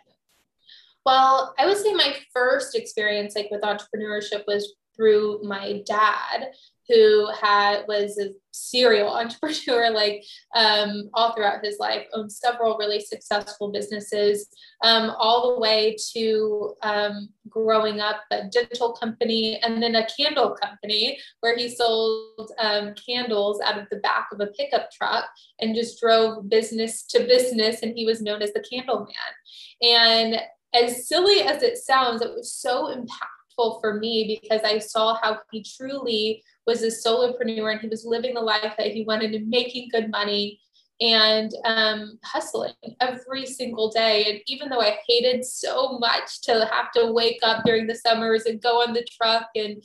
Well, 1.05 1.55
I 1.59 1.67
would 1.67 1.77
say 1.77 1.93
my 1.93 2.15
first 2.33 2.77
experience 2.77 3.35
like 3.35 3.49
with 3.51 3.63
entrepreneurship 3.63 4.45
was 4.47 4.75
through 4.95 5.41
my 5.43 5.83
dad 5.85 6.53
who 6.93 7.29
had 7.41 7.85
was 7.89 8.19
a 8.19 8.31
serial 8.53 9.09
entrepreneur 9.15 9.91
like 9.91 10.25
um, 10.55 11.09
all 11.15 11.33
throughout 11.33 11.65
his 11.65 11.79
life 11.79 12.07
owned 12.13 12.31
several 12.31 12.77
really 12.79 13.01
successful 13.01 13.73
businesses 13.73 14.49
um, 14.85 15.11
all 15.19 15.55
the 15.55 15.61
way 15.61 15.97
to 16.13 16.75
um, 16.83 17.29
growing 17.49 18.01
up 18.01 18.21
a 18.31 18.45
dental 18.49 18.93
company 18.93 19.59
and 19.63 19.83
then 19.83 19.95
a 19.95 20.07
candle 20.17 20.57
company 20.63 21.19
where 21.41 21.57
he 21.57 21.69
sold 21.69 22.51
um, 22.59 22.95
candles 22.95 23.61
out 23.65 23.79
of 23.79 23.87
the 23.91 23.97
back 23.99 24.29
of 24.33 24.41
a 24.41 24.47
pickup 24.49 24.91
truck 24.91 25.25
and 25.61 25.75
just 25.75 26.01
drove 26.01 26.49
business 26.49 27.05
to 27.05 27.21
business 27.21 27.83
and 27.83 27.97
he 27.97 28.05
was 28.05 28.21
known 28.21 28.43
as 28.43 28.53
the 28.53 28.65
candle 28.71 29.07
man 29.07 29.91
and 29.91 30.41
as 30.75 31.07
silly 31.07 31.41
as 31.43 31.63
it 31.63 31.77
sounds 31.77 32.23
it 32.23 32.35
was 32.35 32.53
so 32.53 32.95
impactful 32.95 33.42
for 33.57 33.95
me 33.95 34.41
because 34.43 34.61
i 34.65 34.79
saw 34.79 35.19
how 35.23 35.39
he 35.51 35.63
truly 35.63 36.43
was 36.67 36.83
a 36.83 36.87
solopreneur 36.87 37.73
and 37.73 37.81
he 37.81 37.89
was 37.89 38.05
living 38.05 38.35
the 38.35 38.41
life 38.41 38.75
that 38.79 38.93
he 38.93 39.05
wanted 39.05 39.35
and 39.35 39.49
making 39.49 39.89
good 39.91 40.11
money 40.11 40.61
and 41.01 41.53
um, 41.65 42.19
hustling 42.23 42.75
every 43.01 43.45
single 43.45 43.91
day. 43.91 44.31
And 44.31 44.41
even 44.47 44.69
though 44.69 44.81
I 44.81 44.99
hated 45.09 45.45
so 45.45 45.99
much 45.99 46.43
to 46.43 46.69
have 46.73 46.93
to 46.93 47.13
wake 47.13 47.41
up 47.43 47.65
during 47.65 47.89
the 47.89 47.97
summers 47.97 48.45
and 48.45 48.63
go 48.63 48.83
on 48.83 48.93
the 48.93 49.05
truck 49.19 49.49
and 49.57 49.83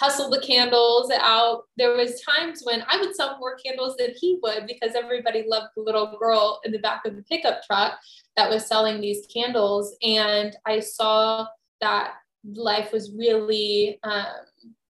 hustle 0.00 0.30
the 0.30 0.40
candles 0.40 1.12
out. 1.20 1.64
There 1.76 1.94
was 1.94 2.22
times 2.22 2.62
when 2.64 2.82
I 2.88 2.96
would 2.96 3.14
sell 3.14 3.36
more 3.38 3.56
candles 3.56 3.96
than 3.98 4.12
he 4.16 4.38
would 4.42 4.66
because 4.66 4.94
everybody 4.94 5.44
loved 5.46 5.68
the 5.76 5.82
little 5.82 6.16
girl 6.18 6.60
in 6.64 6.72
the 6.72 6.78
back 6.78 7.04
of 7.04 7.16
the 7.16 7.22
pickup 7.24 7.62
truck 7.64 7.98
that 8.36 8.48
was 8.48 8.66
selling 8.66 9.00
these 9.00 9.26
candles. 9.26 9.94
And 10.02 10.56
I 10.64 10.80
saw 10.80 11.46
that 11.82 12.14
life 12.44 12.92
was 12.92 13.12
really 13.16 13.98
um, 14.02 14.24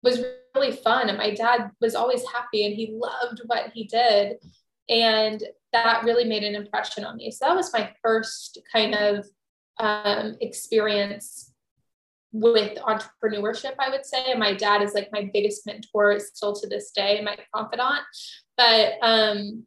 was 0.02 0.22
really 0.54 0.72
fun. 0.72 1.08
And 1.08 1.18
my 1.18 1.34
dad 1.34 1.70
was 1.80 1.94
always 1.94 2.24
happy 2.32 2.66
and 2.66 2.74
he 2.74 2.96
loved 2.98 3.40
what 3.46 3.72
he 3.72 3.84
did. 3.84 4.36
And 4.88 5.42
that 5.72 6.04
really 6.04 6.24
made 6.24 6.44
an 6.44 6.54
impression 6.54 7.04
on 7.04 7.16
me. 7.16 7.30
So 7.30 7.46
that 7.46 7.56
was 7.56 7.72
my 7.72 7.92
first 8.02 8.58
kind 8.72 8.94
of 8.94 9.26
um, 9.80 10.36
experience 10.40 11.50
with 12.36 12.76
entrepreneurship 12.78 13.74
i 13.78 13.88
would 13.88 14.04
say. 14.04 14.32
And 14.32 14.40
my 14.40 14.54
dad 14.54 14.82
is 14.82 14.92
like 14.92 15.08
my 15.12 15.30
biggest 15.32 15.66
mentor 15.66 16.18
still 16.18 16.54
to 16.56 16.68
this 16.68 16.90
day 16.90 17.20
my 17.24 17.36
confidant. 17.54 18.02
But 18.56 18.94
um, 19.02 19.64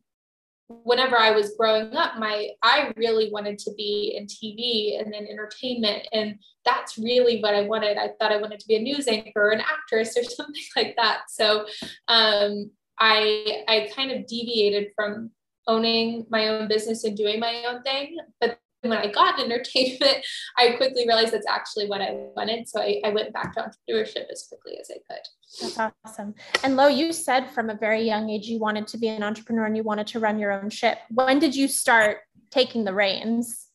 whenever 0.67 1.17
I 1.17 1.31
was 1.31 1.55
growing 1.57 1.95
up, 1.95 2.17
my 2.17 2.50
I 2.62 2.93
really 2.97 3.31
wanted 3.31 3.57
to 3.59 3.71
be 3.75 4.15
in 4.17 4.25
TV 4.25 5.00
and 5.00 5.13
then 5.13 5.27
entertainment, 5.27 6.07
and 6.13 6.39
that's 6.65 6.97
really 6.97 7.41
what 7.41 7.55
I 7.55 7.62
wanted. 7.62 7.97
I 7.97 8.09
thought 8.19 8.31
I 8.31 8.38
wanted 8.38 8.59
to 8.59 8.67
be 8.67 8.75
a 8.75 8.81
news 8.81 9.07
anchor, 9.07 9.47
or 9.47 9.51
an 9.51 9.62
actress, 9.62 10.17
or 10.17 10.24
something 10.24 10.63
like 10.75 10.95
that. 10.97 11.21
So 11.29 11.65
um, 12.07 12.71
I 13.00 13.63
I 13.67 13.89
kind 13.95 14.12
of 14.12 14.27
deviated 14.27 14.91
from 14.95 15.31
owning 15.67 16.25
my 16.29 16.47
own 16.47 16.67
business 16.67 17.03
and 17.03 17.15
doing 17.15 17.39
my 17.39 17.63
own 17.67 17.83
thing, 17.83 18.17
but 18.39 18.59
when 18.89 19.00
I 19.00 19.08
got 19.08 19.39
entertainment, 19.39 20.25
I 20.58 20.72
quickly 20.77 21.06
realized 21.08 21.34
that's 21.34 21.48
actually 21.48 21.88
what 21.88 22.01
I 22.01 22.12
wanted. 22.36 22.67
So 22.67 22.82
I, 22.82 23.01
I 23.03 23.10
went 23.10 23.34
back 23.34 23.53
to 23.53 23.62
entrepreneurship 23.62 24.25
as 24.32 24.48
quickly 24.48 24.77
as 24.79 24.89
I 24.89 25.00
could. 25.08 25.75
That's 25.75 25.96
awesome. 26.06 26.36
And 26.63 26.75
Lo, 26.75 26.88
you 26.88 27.13
said 27.13 27.50
from 27.50 27.70
a 27.70 27.75
very 27.75 28.01
young 28.01 28.29
age 28.29 28.48
you 28.48 28.60
wanted 28.60 28.88
to 28.88 28.98
be 28.98 29.08
an 29.08 29.24
entrepreneur 29.24 29.65
and 29.65 29.75
you 29.75 29.84
wanted 29.84 30.08
to 30.08 30.20
run 30.20 30.39
your 30.39 30.51
own 30.51 30.70
ship. 30.70 31.00
When 31.10 31.39
did 31.39 31.56
you 31.56 31.67
start 31.67 32.20
taking 32.51 32.84
the 32.84 32.94
reins? 32.94 33.67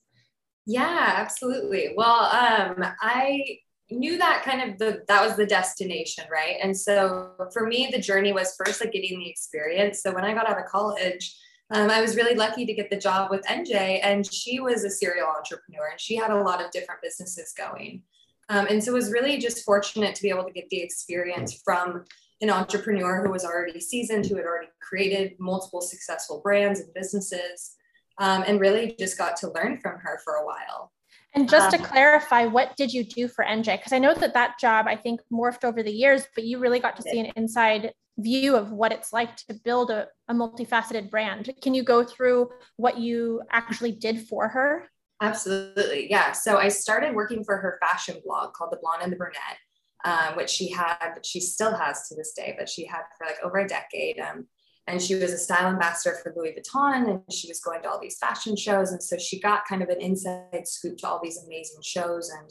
Yeah, 0.66 1.14
absolutely. 1.16 1.94
Well, 1.96 2.24
um, 2.26 2.84
I 3.00 3.58
knew 3.90 4.18
that 4.18 4.42
kind 4.44 4.70
of 4.70 4.78
the 4.78 5.02
that 5.08 5.26
was 5.26 5.36
the 5.36 5.46
destination, 5.46 6.24
right? 6.30 6.56
And 6.62 6.76
so 6.76 7.32
for 7.52 7.66
me, 7.66 7.90
the 7.92 8.00
journey 8.00 8.32
was 8.32 8.54
first 8.56 8.80
like 8.80 8.92
getting 8.92 9.18
the 9.18 9.28
experience. 9.28 10.02
So 10.02 10.12
when 10.12 10.24
I 10.24 10.34
got 10.34 10.48
out 10.48 10.58
of 10.58 10.66
college, 10.66 11.36
um, 11.72 11.90
I 11.90 12.00
was 12.00 12.16
really 12.16 12.34
lucky 12.34 12.66
to 12.66 12.74
get 12.74 12.90
the 12.90 12.96
job 12.96 13.30
with 13.30 13.42
NJ, 13.46 14.00
and 14.02 14.30
she 14.30 14.60
was 14.60 14.84
a 14.84 14.90
serial 14.90 15.28
entrepreneur 15.28 15.88
and 15.90 16.00
she 16.00 16.16
had 16.16 16.30
a 16.30 16.42
lot 16.42 16.62
of 16.62 16.70
different 16.70 17.00
businesses 17.02 17.52
going. 17.56 18.02
Um, 18.48 18.66
and 18.68 18.82
so 18.84 18.92
it 18.92 18.94
was 18.94 19.10
really 19.10 19.38
just 19.38 19.64
fortunate 19.64 20.14
to 20.14 20.22
be 20.22 20.28
able 20.28 20.44
to 20.44 20.52
get 20.52 20.68
the 20.68 20.80
experience 20.82 21.62
from 21.64 22.04
an 22.42 22.50
entrepreneur 22.50 23.24
who 23.24 23.30
was 23.30 23.44
already 23.44 23.80
seasoned, 23.80 24.26
who 24.26 24.36
had 24.36 24.44
already 24.44 24.68
created 24.80 25.34
multiple 25.38 25.80
successful 25.80 26.40
brands 26.42 26.80
and 26.80 26.92
businesses, 26.92 27.76
um, 28.18 28.44
and 28.46 28.60
really 28.60 28.94
just 28.98 29.16
got 29.16 29.36
to 29.36 29.50
learn 29.52 29.78
from 29.80 29.98
her 30.00 30.20
for 30.24 30.34
a 30.34 30.44
while. 30.44 30.92
And 31.34 31.48
just 31.48 31.70
to 31.70 31.78
um, 31.78 31.84
clarify, 31.84 32.44
what 32.44 32.76
did 32.76 32.92
you 32.92 33.04
do 33.04 33.26
for 33.26 33.44
NJ? 33.44 33.78
Because 33.78 33.94
I 33.94 33.98
know 33.98 34.12
that 34.12 34.34
that 34.34 34.58
job, 34.58 34.86
I 34.86 34.96
think, 34.96 35.20
morphed 35.32 35.64
over 35.64 35.82
the 35.82 35.90
years, 35.90 36.26
but 36.34 36.44
you 36.44 36.58
really 36.58 36.80
got 36.80 36.96
to 36.96 37.02
see 37.02 37.20
an 37.20 37.32
inside 37.36 37.94
view 38.18 38.56
of 38.56 38.72
what 38.72 38.92
it's 38.92 39.12
like 39.12 39.36
to 39.36 39.54
build 39.54 39.90
a, 39.90 40.08
a 40.28 40.34
multifaceted 40.34 41.10
brand. 41.10 41.50
Can 41.62 41.74
you 41.74 41.82
go 41.82 42.04
through 42.04 42.50
what 42.76 42.98
you 42.98 43.42
actually 43.50 43.92
did 43.92 44.26
for 44.28 44.48
her? 44.48 44.90
Absolutely. 45.20 46.10
Yeah. 46.10 46.32
So 46.32 46.58
I 46.58 46.68
started 46.68 47.14
working 47.14 47.44
for 47.44 47.56
her 47.56 47.78
fashion 47.80 48.16
blog 48.24 48.54
called 48.54 48.72
The 48.72 48.78
Blonde 48.82 49.02
and 49.02 49.12
the 49.12 49.16
Brunette, 49.16 49.58
um, 50.04 50.36
which 50.36 50.50
she 50.50 50.70
had, 50.70 51.20
she 51.24 51.40
still 51.40 51.74
has 51.74 52.08
to 52.08 52.16
this 52.16 52.32
day, 52.32 52.54
but 52.58 52.68
she 52.68 52.84
had 52.84 53.02
for 53.16 53.26
like 53.26 53.36
over 53.42 53.58
a 53.58 53.68
decade. 53.68 54.18
Um, 54.18 54.46
and 54.88 55.00
she 55.00 55.14
was 55.14 55.32
a 55.32 55.38
style 55.38 55.68
ambassador 55.68 56.16
for 56.22 56.34
Louis 56.36 56.56
Vuitton 56.58 57.08
and 57.08 57.20
she 57.32 57.46
was 57.46 57.60
going 57.60 57.82
to 57.82 57.88
all 57.88 58.00
these 58.00 58.18
fashion 58.18 58.56
shows. 58.56 58.90
And 58.90 59.00
so 59.00 59.16
she 59.16 59.38
got 59.38 59.64
kind 59.64 59.80
of 59.80 59.88
an 59.88 60.00
inside 60.00 60.66
scoop 60.66 60.98
to 60.98 61.08
all 61.08 61.20
these 61.22 61.38
amazing 61.46 61.82
shows 61.82 62.30
and 62.30 62.50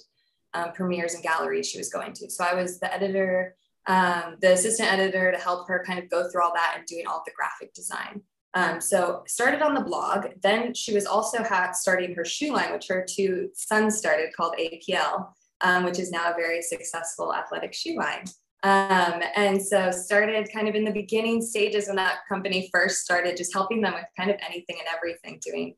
um, 0.54 0.74
premieres 0.74 1.14
and 1.14 1.24
galleries 1.24 1.70
she 1.70 1.78
was 1.78 1.90
going 1.90 2.14
to. 2.14 2.30
So 2.30 2.46
I 2.46 2.54
was 2.54 2.80
the 2.80 2.94
editor 2.94 3.56
um, 3.88 4.38
the 4.42 4.54
assistant 4.54 4.92
editor 4.92 5.32
to 5.32 5.38
help 5.38 5.68
her 5.68 5.84
kind 5.86 6.00
of 6.00 6.10
go 6.10 6.30
through 6.30 6.44
all 6.44 6.54
that 6.54 6.76
and 6.78 6.86
doing 6.86 7.08
all 7.08 7.24
the 7.26 7.34
graphic 7.36 7.74
design. 7.74 8.22
Um, 8.54 8.82
so 8.82 9.24
started 9.28 9.62
on 9.62 9.74
the 9.74 9.82
blog. 9.82 10.28
Then 10.42 10.74
she 10.74 10.94
was 10.94 11.06
also 11.06 11.44
starting 11.74 12.14
her 12.16 12.26
shoe 12.26 12.54
line, 12.54 12.74
which 12.74 12.88
her 12.90 13.06
two 13.08 13.50
sons 13.54 13.98
started 13.98 14.36
called 14.36 14.56
APL, 14.60 15.30
um, 15.62 15.84
which 15.84 16.00
is 16.00 16.12
now 16.12 16.32
a 16.32 16.36
very 16.36 16.62
successful 16.62 17.34
athletic 17.34 17.74
shoe 17.74 17.96
line. 17.96 18.26
Um, 18.64 19.24
and 19.36 19.62
so 19.62 19.90
started 19.90 20.52
kind 20.54 20.68
of 20.68 20.76
in 20.76 20.84
the 20.84 20.92
beginning 20.92 21.42
stages 21.42 21.88
when 21.88 21.96
that 21.96 22.20
company 22.30 22.70
first 22.72 23.02
started, 23.02 23.36
just 23.36 23.54
helping 23.54 23.82
them 23.82 23.94
with 23.94 24.06
kind 24.18 24.30
of 24.30 24.38
anything 24.48 24.78
and 24.78 24.88
everything, 24.96 25.40
doing 25.44 25.76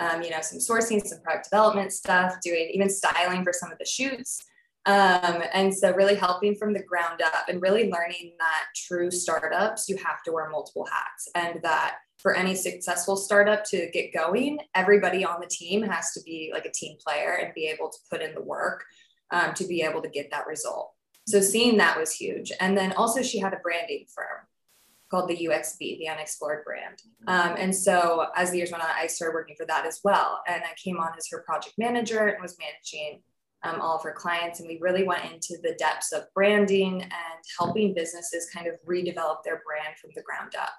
um, 0.00 0.20
you 0.20 0.30
know 0.30 0.40
some 0.42 0.58
sourcing, 0.58 1.04
some 1.04 1.20
product 1.20 1.48
development 1.50 1.92
stuff, 1.92 2.36
doing 2.42 2.70
even 2.74 2.90
styling 2.90 3.44
for 3.44 3.52
some 3.52 3.72
of 3.72 3.78
the 3.78 3.86
shoots. 3.86 4.44
Um, 4.86 5.42
and 5.52 5.74
so 5.74 5.92
really 5.92 6.14
helping 6.14 6.54
from 6.54 6.72
the 6.72 6.82
ground 6.82 7.20
up 7.20 7.48
and 7.48 7.60
really 7.60 7.90
learning 7.90 8.34
that 8.38 8.64
true 8.74 9.10
startups, 9.10 9.88
you 9.88 9.96
have 9.96 10.22
to 10.24 10.32
wear 10.32 10.48
multiple 10.48 10.86
hats 10.90 11.28
and 11.34 11.60
that 11.62 11.96
for 12.18 12.34
any 12.34 12.54
successful 12.54 13.16
startup 13.16 13.64
to 13.64 13.90
get 13.92 14.14
going, 14.14 14.58
everybody 14.74 15.24
on 15.24 15.40
the 15.40 15.48
team 15.48 15.82
has 15.82 16.12
to 16.12 16.20
be 16.22 16.50
like 16.52 16.64
a 16.64 16.72
team 16.72 16.96
player 17.04 17.38
and 17.42 17.52
be 17.52 17.66
able 17.66 17.90
to 17.90 17.98
put 18.10 18.22
in 18.22 18.32
the 18.34 18.42
work 18.42 18.84
um, 19.32 19.54
to 19.54 19.66
be 19.66 19.82
able 19.82 20.00
to 20.00 20.08
get 20.08 20.30
that 20.30 20.46
result. 20.46 20.92
So 21.26 21.40
seeing 21.40 21.76
that 21.78 21.98
was 21.98 22.12
huge. 22.12 22.52
And 22.60 22.78
then 22.78 22.92
also 22.92 23.22
she 23.22 23.40
had 23.40 23.52
a 23.52 23.58
branding 23.58 24.06
firm 24.14 24.46
called 25.10 25.28
the 25.28 25.36
UXB, 25.36 25.78
the 25.98 26.08
Unexplored 26.08 26.64
brand. 26.64 27.02
Um, 27.26 27.56
and 27.58 27.74
so 27.74 28.26
as 28.36 28.50
the 28.50 28.58
years 28.58 28.70
went 28.70 28.84
on, 28.84 28.90
I 28.96 29.08
started 29.08 29.34
working 29.34 29.56
for 29.56 29.66
that 29.66 29.84
as 29.86 30.00
well. 30.04 30.42
And 30.46 30.62
I 30.62 30.74
came 30.82 30.98
on 30.98 31.10
as 31.16 31.28
her 31.30 31.42
project 31.44 31.74
manager 31.76 32.26
and 32.26 32.40
was 32.40 32.56
managing 32.58 33.22
um, 33.66 33.80
all 33.80 33.96
of 33.96 34.02
her 34.02 34.12
clients. 34.12 34.60
And 34.60 34.68
we 34.68 34.78
really 34.80 35.04
went 35.04 35.24
into 35.24 35.56
the 35.62 35.74
depths 35.78 36.12
of 36.12 36.24
branding 36.34 37.02
and 37.02 37.44
helping 37.58 37.94
businesses 37.94 38.48
kind 38.54 38.66
of 38.66 38.74
redevelop 38.88 39.42
their 39.44 39.62
brand 39.64 39.96
from 40.00 40.10
the 40.14 40.22
ground 40.22 40.54
up. 40.60 40.72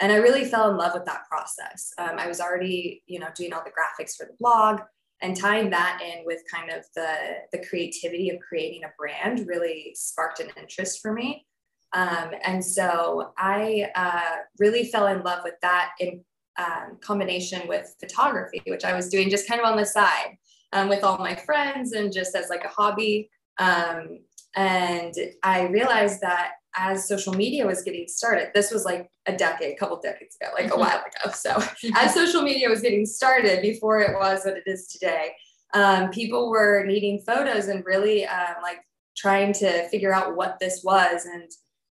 And 0.00 0.12
I 0.12 0.16
really 0.16 0.44
fell 0.44 0.70
in 0.70 0.76
love 0.76 0.94
with 0.94 1.04
that 1.06 1.26
process. 1.28 1.92
Um, 1.98 2.18
I 2.18 2.28
was 2.28 2.40
already, 2.40 3.02
you 3.06 3.18
know, 3.18 3.28
doing 3.34 3.52
all 3.52 3.64
the 3.64 3.70
graphics 3.70 4.14
for 4.16 4.26
the 4.26 4.36
blog 4.38 4.80
and 5.20 5.36
tying 5.36 5.70
that 5.70 6.00
in 6.00 6.24
with 6.24 6.42
kind 6.52 6.70
of 6.70 6.84
the, 6.94 7.16
the 7.52 7.66
creativity 7.66 8.30
of 8.30 8.38
creating 8.40 8.84
a 8.84 8.92
brand 8.96 9.46
really 9.48 9.92
sparked 9.96 10.38
an 10.38 10.50
interest 10.56 11.00
for 11.02 11.12
me. 11.12 11.44
Um, 11.92 12.30
and 12.44 12.64
so 12.64 13.32
I 13.36 13.88
uh, 13.96 14.42
really 14.60 14.84
fell 14.84 15.08
in 15.08 15.22
love 15.22 15.40
with 15.42 15.54
that 15.62 15.92
in 15.98 16.24
um, 16.58 16.98
combination 17.00 17.66
with 17.66 17.94
photography, 17.98 18.62
which 18.66 18.84
I 18.84 18.94
was 18.94 19.08
doing 19.08 19.30
just 19.30 19.48
kind 19.48 19.60
of 19.60 19.66
on 19.66 19.76
the 19.76 19.86
side 19.86 20.36
um, 20.72 20.88
with 20.88 21.04
all 21.04 21.18
my 21.18 21.34
friends 21.34 21.92
and 21.92 22.12
just 22.12 22.34
as 22.34 22.48
like 22.48 22.64
a 22.64 22.68
hobby. 22.68 23.30
Um, 23.58 24.20
and 24.56 25.14
I 25.42 25.66
realized 25.68 26.20
that 26.20 26.52
as 26.76 27.08
social 27.08 27.34
media 27.34 27.66
was 27.66 27.82
getting 27.82 28.06
started, 28.06 28.50
this 28.54 28.70
was 28.70 28.84
like 28.84 29.10
a 29.26 29.36
decade, 29.36 29.74
a 29.74 29.76
couple 29.76 30.00
decades 30.00 30.36
ago, 30.40 30.52
like 30.54 30.66
mm-hmm. 30.66 30.74
a 30.74 30.78
while 30.78 30.98
ago. 30.98 31.32
So 31.32 31.62
as 31.96 32.14
social 32.14 32.42
media 32.42 32.68
was 32.68 32.80
getting 32.80 33.06
started 33.06 33.62
before 33.62 34.00
it 34.00 34.14
was 34.14 34.44
what 34.44 34.56
it 34.56 34.64
is 34.66 34.88
today, 34.88 35.32
um, 35.74 36.10
people 36.10 36.50
were 36.50 36.84
needing 36.86 37.20
photos 37.20 37.68
and 37.68 37.84
really 37.84 38.26
um, 38.26 38.54
like 38.62 38.78
trying 39.16 39.52
to 39.52 39.88
figure 39.88 40.14
out 40.14 40.36
what 40.36 40.58
this 40.60 40.82
was 40.84 41.24
and 41.24 41.50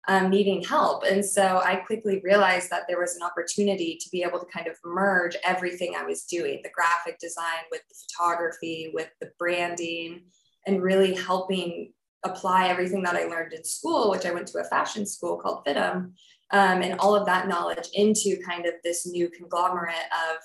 um, 0.09 0.31
needing 0.31 0.63
help. 0.63 1.05
And 1.05 1.25
so 1.25 1.61
I 1.65 1.77
quickly 1.77 2.21
realized 2.23 2.71
that 2.71 2.83
there 2.89 3.01
was 3.01 3.17
an 3.17 3.23
opportunity 3.23 3.99
to 4.01 4.09
be 4.11 4.23
able 4.23 4.39
to 4.39 4.47
kind 4.47 4.67
of 4.67 4.77
merge 4.85 5.37
everything 5.45 5.95
I 5.97 6.05
was 6.05 6.25
doing 6.25 6.61
the 6.63 6.71
graphic 6.71 7.19
design 7.19 7.65
with 7.71 7.83
the 7.89 7.95
photography, 7.95 8.91
with 8.93 9.09
the 9.21 9.31
branding, 9.39 10.25
and 10.67 10.83
really 10.83 11.15
helping 11.15 11.93
apply 12.25 12.69
everything 12.69 13.03
that 13.03 13.17
I 13.17 13.25
learned 13.25 13.53
in 13.53 13.65
school, 13.65 14.11
which 14.11 14.27
I 14.27 14.33
went 14.33 14.47
to 14.49 14.59
a 14.59 14.65
fashion 14.65 15.07
school 15.07 15.39
called 15.39 15.65
FIDM, 15.65 16.13
um, 16.51 16.83
and 16.83 16.99
all 16.99 17.15
of 17.15 17.27
that 17.27 17.49
knowledge 17.49 17.89
into 17.95 18.37
kind 18.47 18.67
of 18.67 18.75
this 18.83 19.07
new 19.07 19.29
conglomerate 19.31 19.95
of 20.31 20.39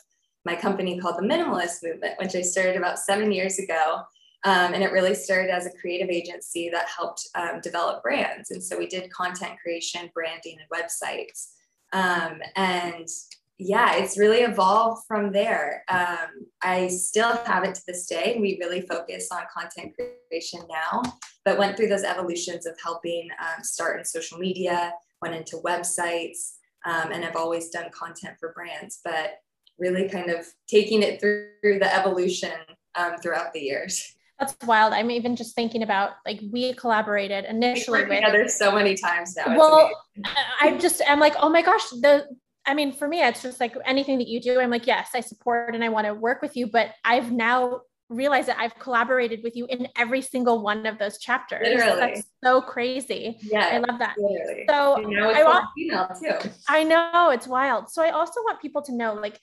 my 0.46 0.56
company 0.56 1.00
called 1.00 1.18
the 1.18 1.28
Minimalist 1.28 1.84
Movement, 1.84 2.16
which 2.20 2.36
I 2.36 2.42
started 2.42 2.75
about 2.75 3.00
seven 3.00 3.32
years 3.32 3.60
ago. 3.60 4.01
Um, 4.46 4.74
and 4.74 4.84
it 4.84 4.91
really 4.91 5.15
started 5.15 5.51
as 5.51 5.65
a 5.65 5.72
creative 5.72 6.10
agency 6.10 6.69
that 6.69 6.88
helped 6.88 7.27
um, 7.36 7.60
develop 7.62 8.01
brands. 8.01 8.51
And 8.51 8.63
so 8.63 8.77
we 8.77 8.88
did 8.88 9.12
content 9.12 9.60
creation, 9.62 10.10
branding, 10.13 10.58
and 10.60 10.81
websites. 10.81 11.50
Um, 11.91 12.41
and 12.55 13.08
yeah, 13.58 13.96
it's 13.96 14.17
really 14.17 14.39
evolved 14.39 15.03
from 15.05 15.34
there. 15.34 15.84
Um, 15.89 16.48
I 16.63 16.88
still 16.88 17.36
have 17.46 17.65
it 17.65 17.75
to 17.75 17.81
this 17.86 18.05
day, 18.05 18.38
we 18.39 18.58
really 18.62 18.81
focus 18.81 19.27
on 19.31 19.41
content 19.53 19.93
creation 20.29 20.62
now, 20.69 21.01
but 21.43 21.58
went 21.58 21.75
through 21.75 21.89
those 21.89 22.05
evolutions 22.05 22.65
of 22.65 22.77
helping 22.81 23.27
um, 23.41 23.62
start 23.62 24.00
in 24.00 24.05
social 24.05 24.38
media, 24.38 24.93
went 25.22 25.36
into 25.36 25.58
websites, 25.58 26.53
um, 26.86 27.12
and 27.12 27.25
I've 27.25 27.36
always 27.36 27.69
done 27.69 27.91
content 27.91 28.38
for 28.39 28.53
brands, 28.53 29.01
but 29.03 29.41
really 29.77 30.08
kind 30.08 30.29
of 30.29 30.46
taking 30.67 31.03
it 31.03 31.19
through 31.19 31.79
the 31.79 31.93
evolution 31.93 32.51
throughout 33.22 33.53
the 33.53 33.60
years. 33.60 34.15
That's 34.39 34.55
wild. 34.65 34.93
I'm 34.93 35.12
even 35.12 35.36
just 35.36 35.53
thinking 35.53 35.84
about 35.84 36.12
like 36.25 36.39
we 36.51 36.74
collaborated 36.74 37.46
initially 37.46 38.05
with 38.05 38.10
together 38.10 38.48
so 38.48 38.72
many 38.72 38.96
times 38.96 39.36
now. 39.36 39.58
Well, 39.58 39.91
I'm 40.62 40.75
uh, 40.75 40.79
just 40.79 41.01
I'm 41.08 41.19
like, 41.19 41.36
oh 41.39 41.50
my 41.50 41.62
gosh, 41.62 41.89
the 41.89 42.25
I 42.65 42.74
mean, 42.74 42.91
for 42.91 43.08
me, 43.08 43.22
it's 43.22 43.41
just 43.41 43.60
like 43.60 43.75
anything 43.86 44.17
that 44.19 44.27
you 44.27 44.39
do. 44.39 44.60
I'm 44.60 44.69
like, 44.69 44.88
yes, 44.88 45.10
I 45.13 45.22
support 45.22 45.75
and 45.75 45.84
I 45.84 45.89
want 45.89 46.08
to 46.08 46.13
work 46.13 46.41
with 46.41 46.55
you, 46.55 46.67
but 46.67 46.91
I've 47.03 47.31
now 47.31 47.81
realized 48.10 48.48
that 48.48 48.58
I've 48.60 48.77
collaborated 48.79 49.41
with 49.43 49.55
you 49.55 49.65
in 49.67 49.88
every 49.98 50.22
single 50.22 50.62
one 50.62 50.86
of 50.86 50.98
those 50.98 51.19
chapters. 51.19 51.67
Literally. 51.67 52.00
That's 52.00 52.24
so 52.43 52.62
crazy. 52.62 53.38
Yeah. 53.41 53.69
I 53.72 53.77
love 53.77 54.00
that. 54.00 54.15
Literally. 54.17 54.65
So 54.67 55.03
I, 55.34 55.43
want, 55.43 55.65
too. 56.22 56.50
I 56.67 56.84
know 56.84 57.29
it's 57.31 57.48
wild. 57.48 57.89
So 57.89 58.01
I 58.01 58.10
also 58.10 58.41
want 58.41 58.62
people 58.62 58.81
to 58.84 58.96
know 58.96 59.13
like 59.13 59.39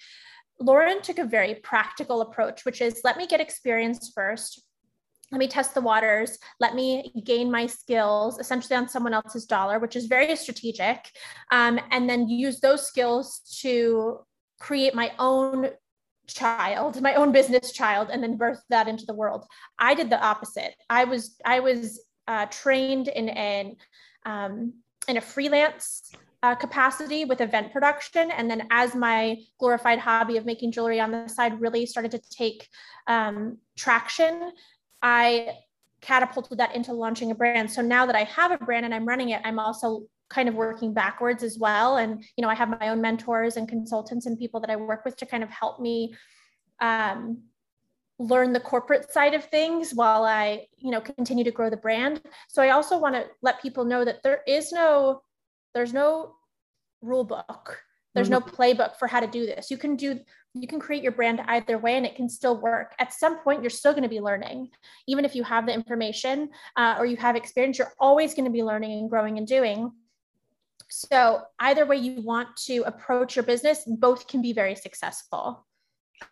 Lauren 0.59 1.03
took 1.03 1.19
a 1.19 1.25
very 1.25 1.57
practical 1.57 2.23
approach, 2.23 2.65
which 2.65 2.81
is 2.81 3.01
let 3.05 3.17
me 3.17 3.27
get 3.27 3.41
experience 3.41 4.11
first 4.15 4.63
let 5.33 5.39
me 5.39 5.49
test 5.49 5.75
the 5.75 5.81
waters. 5.81 6.39
Let 6.61 6.75
me 6.75 7.13
gain 7.25 7.51
my 7.51 7.67
skills 7.67 8.39
essentially 8.39 8.77
on 8.77 8.89
someone 8.89 9.13
else's 9.13 9.45
dollar 9.45 9.79
which 9.79 9.97
is 9.97 10.07
very 10.07 10.37
strategic. 10.37 11.11
Um, 11.51 11.81
and 11.91 12.09
then 12.09 12.29
use 12.29 12.61
those 12.61 12.87
skills 12.87 13.41
to 13.63 14.21
create 14.59 14.95
my 14.95 15.13
own 15.19 15.71
child 16.27 17.01
my 17.01 17.15
own 17.15 17.31
business 17.31 17.71
child 17.71 18.09
and 18.11 18.21
then 18.21 18.37
birth 18.37 18.61
that 18.69 18.89
into 18.89 19.07
the 19.07 19.15
world. 19.15 19.45
I 19.79 19.95
did 19.95 20.11
the 20.11 20.23
opposite. 20.25 20.75
I 20.91 21.05
was 21.05 21.37
i 21.45 21.61
was 21.61 22.01
uh, 22.29 22.47
trained 22.47 23.09
in 23.09 23.29
an 23.29 23.77
um, 24.25 24.73
in 25.09 25.17
a 25.17 25.21
freelance 25.21 26.11
uh, 26.43 26.55
capacity 26.55 27.25
with 27.25 27.41
event 27.41 27.73
production. 27.73 28.31
And 28.31 28.51
then 28.51 28.67
as 28.71 28.95
my 28.95 29.37
glorified 29.59 29.99
hobby 29.99 30.37
of 30.37 30.45
making 30.45 30.73
jewelry 30.73 31.01
on 31.01 31.11
the 31.11 31.29
side 31.29 31.61
really 31.61 31.87
started 31.87 32.13
to 32.13 32.21
take 32.31 32.69
um, 33.07 33.59
traction, 33.77 34.53
I 35.03 35.53
catapulted 36.01 36.59
that 36.59 36.75
into 36.75 36.93
launching 36.93 37.31
a 37.31 37.35
brand. 37.35 37.71
So 37.71 37.83
now 37.83 38.07
that 38.07 38.15
I 38.15 38.25
have 38.25 38.51
a 38.51 38.59
brand 38.59 38.85
and 38.85 38.95
I'm 38.95 39.07
running 39.07 39.31
it, 39.31 39.41
I'm 39.45 39.59
also 39.59 40.03
kind 40.29 40.49
of 40.49 40.55
working 40.55 40.93
backwards 40.93 41.43
as 41.43 41.59
well. 41.59 41.99
And, 41.99 42.25
you 42.37 42.43
know, 42.43 42.49
I 42.49 42.55
have 42.55 42.69
my 42.69 42.89
own 42.89 43.01
mentors 43.01 43.57
and 43.57 43.69
consultants 43.69 44.27
and 44.27 44.39
people 44.39 44.61
that 44.61 44.71
I 44.71 44.77
work 44.77 45.05
with 45.05 45.17
to 45.19 45.27
kind 45.27 45.43
of 45.43 45.51
help 45.51 45.81
me 45.81 46.15
um, 46.81 47.43
learn 48.19 48.53
the 48.53 48.61
corporate 48.61 49.13
side 49.13 49.35
of 49.35 49.45
things 49.45 49.93
while 49.95 50.25
I, 50.25 50.67
you 50.77 50.91
know, 50.91 51.01
continue 51.01 51.45
to 51.45 51.51
grow 51.51 51.71
the 51.71 51.77
brand. 51.77 52.21
So 52.49 52.63
I 52.63 52.71
also 52.71 52.99
want 52.99 53.15
to 53.15 53.27
let 53.43 53.63
people 53.63 53.85
know 53.85 54.05
that 54.05 54.23
there 54.23 54.41
is 54.47 54.73
no, 54.73 55.23
there's 55.75 55.93
no 55.93 56.35
rule 57.03 57.25
book. 57.25 57.83
There's 58.17 58.31
mm-hmm. 58.31 58.49
no 58.49 58.53
playbook 58.53 58.97
for 58.97 59.07
how 59.07 59.21
to 59.21 59.27
do 59.27 59.45
this. 59.47 59.71
You 59.71 59.77
can 59.77 59.95
do 59.95 60.19
you 60.55 60.67
can 60.67 60.81
create 60.81 61.03
your 61.03 61.13
brand 61.13 61.43
either 61.49 61.77
way 61.77 61.97
and 61.97 62.07
it 62.07 62.17
can 62.17 62.31
still 62.31 62.59
work. 62.59 62.95
At 62.99 63.13
some 63.13 63.41
point, 63.41 63.63
you're 63.63 63.69
still 63.69 63.93
going 63.93 64.05
to 64.05 64.09
be 64.09 64.21
learning. 64.21 64.71
Even 65.07 65.27
if 65.27 65.35
you 65.35 65.45
have 65.45 65.67
the 65.67 65.75
information 65.75 66.49
uh, 66.77 66.97
or 66.99 67.05
you 67.05 67.19
have 67.19 67.37
experience, 67.37 67.79
you're 67.79 67.93
always 68.01 68.33
going 68.33 68.47
to 68.47 68.51
be 68.51 68.63
learning 68.63 68.99
and 68.99 69.11
growing 69.11 69.37
and 69.37 69.47
doing. 69.47 69.93
So, 70.89 71.43
either 71.59 71.85
way 71.85 71.97
you 71.97 72.23
want 72.23 72.57
to 72.69 72.85
approach 72.87 73.37
your 73.37 73.43
business, 73.43 73.83
both 73.87 74.29
can 74.29 74.41
be 74.41 74.55
very 74.55 74.77
successful. 74.77 75.67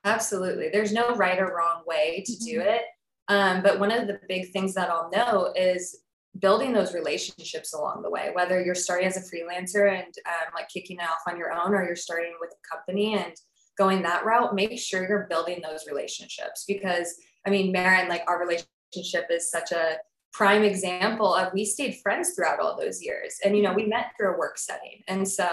Absolutely. 0.05 0.71
There's 0.73 0.93
no 0.93 1.14
right 1.17 1.38
or 1.38 1.55
wrong 1.55 1.83
way 1.87 2.23
to 2.25 2.37
do 2.37 2.61
mm-hmm. 2.61 2.69
it. 2.69 2.83
Um, 3.29 3.62
but 3.62 3.79
one 3.79 3.91
of 3.91 4.07
the 4.07 4.21
big 4.29 4.53
things 4.53 4.75
that 4.75 4.91
I'll 4.91 5.11
know 5.11 5.53
is 5.55 6.03
building 6.38 6.73
those 6.73 6.95
relationships 6.95 7.73
along 7.75 8.03
the 8.03 8.11
way, 8.11 8.31
whether 8.33 8.62
you're 8.62 8.75
starting 8.75 9.07
as 9.07 9.17
a 9.17 9.21
freelancer 9.21 9.88
and 9.88 10.12
um, 10.26 10.53
like 10.55 10.69
kicking 10.69 10.99
it 10.99 11.05
off 11.05 11.21
on 11.29 11.38
your 11.38 11.53
own, 11.53 11.75
or 11.75 11.85
you're 11.85 11.97
starting 11.97 12.35
with 12.41 12.50
a 12.53 12.69
company 12.76 13.14
and 13.14 13.35
going 13.79 14.03
that 14.03 14.25
route, 14.25 14.55
make 14.55 14.79
sure 14.79 15.07
you're 15.09 15.26
building 15.29 15.61
those 15.62 15.87
relationships 15.88 16.64
because 16.67 17.17
I 17.47 17.50
mean, 17.50 17.73
Maren, 17.73 18.09
like 18.09 18.23
our 18.26 18.41
relationship 18.41 19.26
is 19.31 19.50
such 19.50 19.73
a 19.73 19.99
prime 20.33 20.64
example 20.64 21.33
of 21.33 21.53
we 21.53 21.64
stayed 21.64 22.00
friends 22.03 22.33
throughout 22.35 22.59
all 22.59 22.76
those 22.76 23.03
years. 23.03 23.37
And, 23.45 23.57
you 23.57 23.62
know, 23.62 23.73
we 23.73 23.87
met 23.87 24.12
through 24.17 24.35
a 24.35 24.38
work 24.38 24.59
setting. 24.59 25.03
And 25.07 25.26
so 25.29 25.45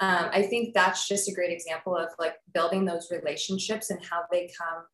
um, 0.00 0.30
I 0.32 0.42
think 0.42 0.74
that's 0.74 1.06
just 1.06 1.28
a 1.28 1.34
great 1.34 1.52
example 1.52 1.96
of 1.96 2.08
like 2.18 2.34
building 2.52 2.84
those 2.84 3.10
relationships 3.10 3.90
and 3.90 4.04
how 4.04 4.22
they 4.30 4.50
come 4.58 4.84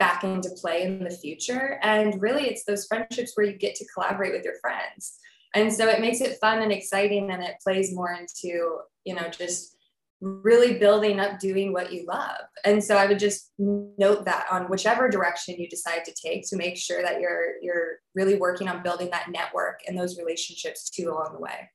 back 0.00 0.24
into 0.24 0.50
play 0.60 0.82
in 0.82 1.04
the 1.04 1.10
future. 1.10 1.78
And 1.82 2.20
really, 2.20 2.48
it's 2.48 2.64
those 2.64 2.86
friendships 2.86 3.32
where 3.34 3.46
you 3.46 3.56
get 3.56 3.76
to 3.76 3.86
collaborate 3.94 4.32
with 4.32 4.44
your 4.44 4.58
friends. 4.60 5.18
And 5.54 5.72
so 5.72 5.88
it 5.88 6.00
makes 6.00 6.20
it 6.20 6.38
fun 6.40 6.62
and 6.62 6.72
exciting 6.72 7.30
and 7.30 7.42
it 7.42 7.56
plays 7.62 7.94
more 7.94 8.12
into, 8.12 8.78
you 9.04 9.14
know, 9.14 9.28
just 9.28 9.76
really 10.20 10.78
building 10.78 11.18
up 11.18 11.38
doing 11.38 11.72
what 11.72 11.92
you 11.92 12.04
love. 12.06 12.42
And 12.64 12.82
so 12.82 12.96
I 12.96 13.06
would 13.06 13.18
just 13.18 13.52
note 13.58 14.24
that 14.24 14.46
on 14.50 14.64
whichever 14.64 15.08
direction 15.08 15.56
you 15.58 15.68
decide 15.68 16.04
to 16.04 16.12
take 16.14 16.48
to 16.48 16.56
make 16.56 16.76
sure 16.76 17.02
that 17.02 17.20
you're 17.20 17.54
you're 17.62 17.98
really 18.14 18.36
working 18.36 18.68
on 18.68 18.82
building 18.82 19.10
that 19.10 19.30
network 19.30 19.80
and 19.86 19.98
those 19.98 20.18
relationships 20.18 20.90
too 20.90 21.10
along 21.10 21.32
the 21.34 21.40
way. 21.40 21.70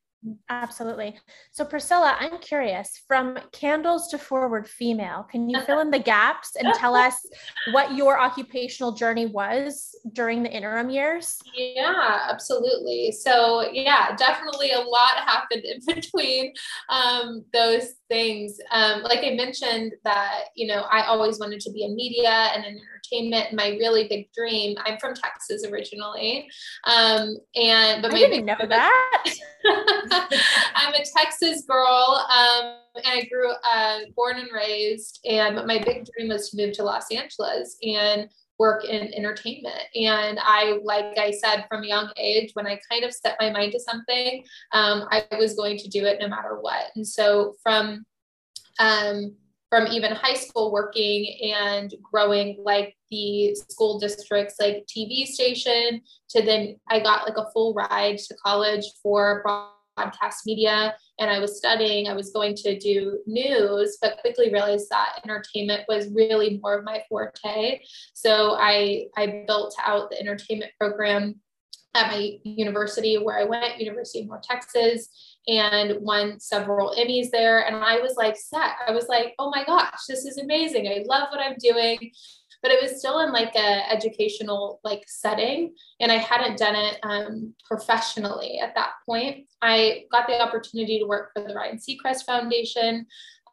Absolutely. 0.49 1.17
So, 1.51 1.65
Priscilla, 1.65 2.15
I'm 2.19 2.39
curious 2.39 3.03
from 3.07 3.37
candles 3.51 4.07
to 4.09 4.17
forward 4.17 4.67
female, 4.67 5.23
can 5.29 5.49
you 5.49 5.61
fill 5.61 5.79
in 5.79 5.91
the 5.91 5.99
gaps 5.99 6.55
and 6.55 6.73
tell 6.73 6.95
us 7.07 7.25
what 7.71 7.95
your 7.95 8.19
occupational 8.19 8.93
journey 8.93 9.25
was 9.25 9.95
during 10.13 10.43
the 10.43 10.51
interim 10.51 10.89
years? 10.89 11.39
Yeah, 11.53 12.27
absolutely. 12.29 13.11
So, 13.11 13.69
yeah, 13.71 14.15
definitely 14.15 14.71
a 14.71 14.79
lot 14.79 15.17
happened 15.17 15.63
in 15.63 15.79
between 15.95 16.53
um, 16.89 17.45
those 17.53 17.93
things. 18.09 18.57
Um, 18.71 19.03
like 19.03 19.23
I 19.23 19.31
mentioned, 19.35 19.93
that, 20.03 20.45
you 20.55 20.67
know, 20.67 20.85
I 20.91 21.03
always 21.03 21.39
wanted 21.39 21.59
to 21.61 21.71
be 21.71 21.83
in 21.83 21.95
media 21.95 22.29
and 22.29 22.65
in 22.65 22.79
entertainment. 23.11 23.53
My 23.53 23.69
really 23.79 24.07
big 24.07 24.31
dream, 24.33 24.77
I'm 24.85 24.97
from 24.97 25.13
Texas 25.13 25.65
originally. 25.65 26.47
Um, 26.85 27.37
and, 27.55 28.01
but 28.01 28.13
I 28.13 28.17
didn't 28.17 28.45
know 28.45 28.55
that. 28.67 29.25
I'm 30.75 30.93
a 30.93 31.03
Texas 31.17 31.63
girl. 31.67 32.25
Um, 32.29 32.75
and 32.95 33.05
I 33.05 33.27
grew 33.31 33.51
uh, 33.51 33.99
born 34.15 34.37
and 34.37 34.49
raised, 34.53 35.19
and 35.29 35.55
my 35.67 35.79
big 35.79 36.05
dream 36.05 36.29
was 36.29 36.49
to 36.49 36.57
move 36.57 36.73
to 36.75 36.83
Los 36.83 37.11
Angeles 37.11 37.77
and 37.83 38.29
work 38.57 38.85
in 38.85 39.13
entertainment. 39.13 39.81
And 39.95 40.39
I, 40.41 40.79
like 40.81 41.17
I 41.17 41.31
said, 41.31 41.65
from 41.67 41.83
a 41.83 41.87
young 41.87 42.09
age, 42.15 42.51
when 42.53 42.65
I 42.65 42.79
kind 42.89 43.03
of 43.03 43.13
set 43.13 43.35
my 43.41 43.49
mind 43.49 43.73
to 43.73 43.81
something, 43.81 44.45
um, 44.71 45.09
I 45.11 45.25
was 45.37 45.55
going 45.55 45.77
to 45.79 45.89
do 45.89 46.05
it 46.05 46.21
no 46.21 46.29
matter 46.29 46.57
what. 46.61 46.85
And 46.95 47.05
so 47.05 47.55
from 47.61 48.05
um, 48.79 49.35
from 49.75 49.87
even 49.87 50.15
high 50.15 50.35
school 50.35 50.71
working 50.71 51.37
and 51.53 51.95
growing 52.01 52.55
like 52.63 52.95
the 53.11 53.53
school 53.69 53.99
district's 53.99 54.55
like 54.57 54.85
TV 54.87 55.25
station 55.25 55.99
to 56.29 56.41
then 56.41 56.77
I 56.87 57.01
got 57.01 57.27
like 57.27 57.35
a 57.35 57.51
full 57.51 57.73
ride 57.73 58.17
to 58.19 58.35
college 58.35 58.85
for 59.03 59.43
broadcast 59.97 60.45
media 60.45 60.95
and 61.19 61.29
I 61.29 61.39
was 61.39 61.57
studying, 61.57 62.07
I 62.07 62.13
was 62.13 62.31
going 62.31 62.55
to 62.55 62.79
do 62.79 63.19
news, 63.27 63.97
but 64.01 64.19
quickly 64.19 64.49
realized 64.49 64.89
that 64.91 65.19
entertainment 65.25 65.81
was 65.89 66.07
really 66.07 66.57
more 66.63 66.77
of 66.77 66.85
my 66.85 67.03
forte. 67.09 67.81
So 68.13 68.55
I, 68.57 69.07
I 69.17 69.43
built 69.45 69.75
out 69.85 70.09
the 70.09 70.21
entertainment 70.21 70.71
program 70.79 71.35
at 71.95 72.11
my 72.11 72.37
university 72.43 73.17
where 73.17 73.39
I 73.39 73.43
went, 73.43 73.79
University 73.79 74.21
of 74.21 74.27
North 74.27 74.43
Texas, 74.43 75.34
and 75.47 76.01
won 76.01 76.39
several 76.39 76.95
Emmys 76.97 77.29
there. 77.31 77.65
And 77.67 77.75
I 77.75 77.99
was 77.99 78.15
like 78.15 78.35
set. 78.35 78.71
I 78.87 78.91
was 78.91 79.07
like, 79.07 79.35
oh 79.37 79.51
my 79.51 79.63
gosh, 79.65 80.05
this 80.07 80.25
is 80.25 80.37
amazing. 80.37 80.87
I 80.87 81.03
love 81.07 81.27
what 81.31 81.39
I'm 81.39 81.55
doing 81.59 82.11
but 82.65 82.71
it 82.71 82.81
was 82.81 82.97
still 82.97 83.19
in 83.19 83.31
like 83.31 83.53
a 83.55 83.91
educational 83.91 84.79
like 84.83 85.03
setting 85.05 85.71
and 85.99 86.11
i 86.11 86.17
hadn't 86.17 86.57
done 86.57 86.75
it 86.75 86.97
um, 87.03 87.53
professionally 87.63 88.59
at 88.59 88.73
that 88.73 88.93
point 89.05 89.45
i 89.61 90.03
got 90.11 90.25
the 90.25 90.41
opportunity 90.41 90.97
to 90.97 91.05
work 91.05 91.29
for 91.31 91.43
the 91.43 91.53
ryan 91.53 91.77
seacrest 91.77 92.25
foundation 92.25 93.05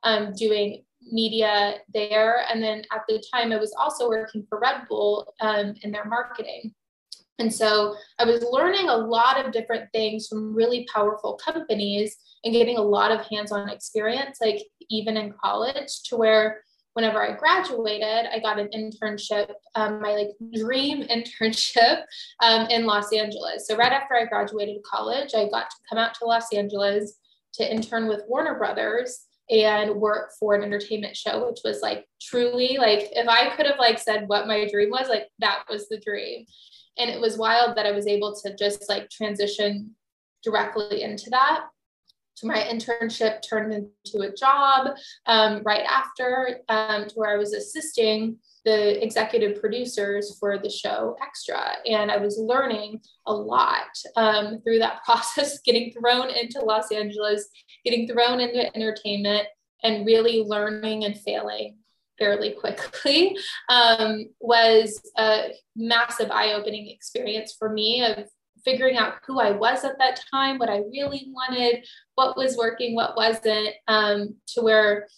um, 0.04 0.32
doing 0.34 0.82
media 1.10 1.74
there 1.92 2.44
and 2.50 2.62
then 2.62 2.82
at 2.90 3.02
the 3.06 3.22
time 3.34 3.52
i 3.52 3.56
was 3.56 3.74
also 3.78 4.08
working 4.08 4.46
for 4.48 4.58
red 4.58 4.82
bull 4.88 5.34
um, 5.40 5.74
in 5.82 5.92
their 5.92 6.06
marketing 6.06 6.72
and 7.38 7.52
so 7.52 7.94
i 8.18 8.24
was 8.24 8.44
learning 8.50 8.88
a 8.88 8.96
lot 8.96 9.44
of 9.44 9.52
different 9.52 9.88
things 9.92 10.26
from 10.26 10.54
really 10.54 10.86
powerful 10.94 11.38
companies 11.44 12.16
and 12.44 12.54
getting 12.54 12.76
a 12.76 12.82
lot 12.82 13.10
of 13.10 13.26
hands-on 13.26 13.68
experience 13.68 14.38
like 14.40 14.62
even 14.90 15.16
in 15.16 15.32
college 15.42 16.02
to 16.04 16.16
where 16.16 16.62
whenever 16.94 17.22
I 17.22 17.36
graduated, 17.36 18.26
I 18.32 18.38
got 18.40 18.58
an 18.58 18.68
internship, 18.74 19.50
um, 19.74 20.00
my 20.00 20.12
like 20.12 20.28
dream 20.54 21.02
internship 21.10 22.02
um, 22.40 22.66
in 22.68 22.86
Los 22.86 23.12
Angeles. 23.12 23.66
So 23.66 23.76
right 23.76 23.92
after 23.92 24.14
I 24.14 24.26
graduated 24.26 24.82
college, 24.82 25.34
I 25.34 25.48
got 25.48 25.70
to 25.70 25.76
come 25.88 25.98
out 25.98 26.14
to 26.14 26.26
Los 26.26 26.52
Angeles 26.52 27.18
to 27.54 27.70
intern 27.70 28.08
with 28.08 28.22
Warner 28.28 28.58
Brothers 28.58 29.26
and 29.50 29.96
work 29.96 30.30
for 30.38 30.54
an 30.54 30.62
entertainment 30.62 31.16
show, 31.16 31.48
which 31.48 31.60
was 31.64 31.80
like 31.82 32.06
truly 32.20 32.78
like 32.78 33.08
if 33.12 33.28
I 33.28 33.54
could 33.54 33.66
have 33.66 33.78
like 33.78 33.98
said 33.98 34.28
what 34.28 34.46
my 34.46 34.68
dream 34.68 34.90
was, 34.90 35.08
like 35.08 35.28
that 35.40 35.64
was 35.68 35.88
the 35.88 35.98
dream. 35.98 36.46
And 36.98 37.10
it 37.10 37.20
was 37.20 37.38
wild 37.38 37.76
that 37.76 37.86
I 37.86 37.92
was 37.92 38.06
able 38.06 38.34
to 38.42 38.54
just 38.56 38.88
like 38.88 39.08
transition 39.10 39.94
directly 40.42 41.02
into 41.02 41.30
that 41.30 41.64
To 42.38 42.46
my 42.46 42.58
internship 42.58 43.42
turned 43.42 43.72
into 43.72 44.26
a 44.26 44.34
job 44.34 44.88
um, 45.26 45.62
right 45.64 45.84
after 45.88 46.60
um, 46.68 47.06
to 47.06 47.14
where 47.14 47.30
I 47.30 47.38
was 47.38 47.52
assisting 47.52 48.38
the 48.64 49.02
executive 49.02 49.60
producers 49.60 50.36
for 50.38 50.58
the 50.58 50.70
show 50.70 51.16
Extra. 51.22 51.76
And 51.86 52.10
I 52.10 52.18
was 52.18 52.38
learning 52.38 53.00
a 53.26 53.34
lot 53.34 53.96
um, 54.16 54.60
through 54.62 54.78
that 54.80 55.02
process, 55.04 55.60
getting 55.60 55.92
thrown 55.92 56.28
into 56.30 56.60
Los 56.60 56.90
Angeles, 56.90 57.48
getting 57.84 58.06
thrown 58.06 58.40
into 58.40 58.74
entertainment, 58.76 59.46
and 59.84 60.06
really 60.06 60.42
learning 60.42 61.04
and 61.04 61.18
failing 61.18 61.76
fairly 62.18 62.52
quickly 62.52 63.36
um, 63.68 64.26
was 64.40 65.00
a 65.18 65.50
massive 65.76 66.30
eye-opening 66.30 66.88
experience 66.88 67.54
for 67.58 67.68
me 67.68 68.04
of 68.04 68.26
figuring 68.64 68.96
out 68.96 69.14
who 69.26 69.40
I 69.40 69.50
was 69.50 69.84
at 69.84 69.98
that 69.98 70.20
time, 70.30 70.58
what 70.58 70.70
I 70.70 70.82
really 70.92 71.26
wanted, 71.28 71.84
what 72.14 72.36
was 72.36 72.56
working, 72.56 72.94
what 72.94 73.16
wasn't, 73.16 73.70
um, 73.88 74.36
to 74.48 74.62
where 74.62 75.08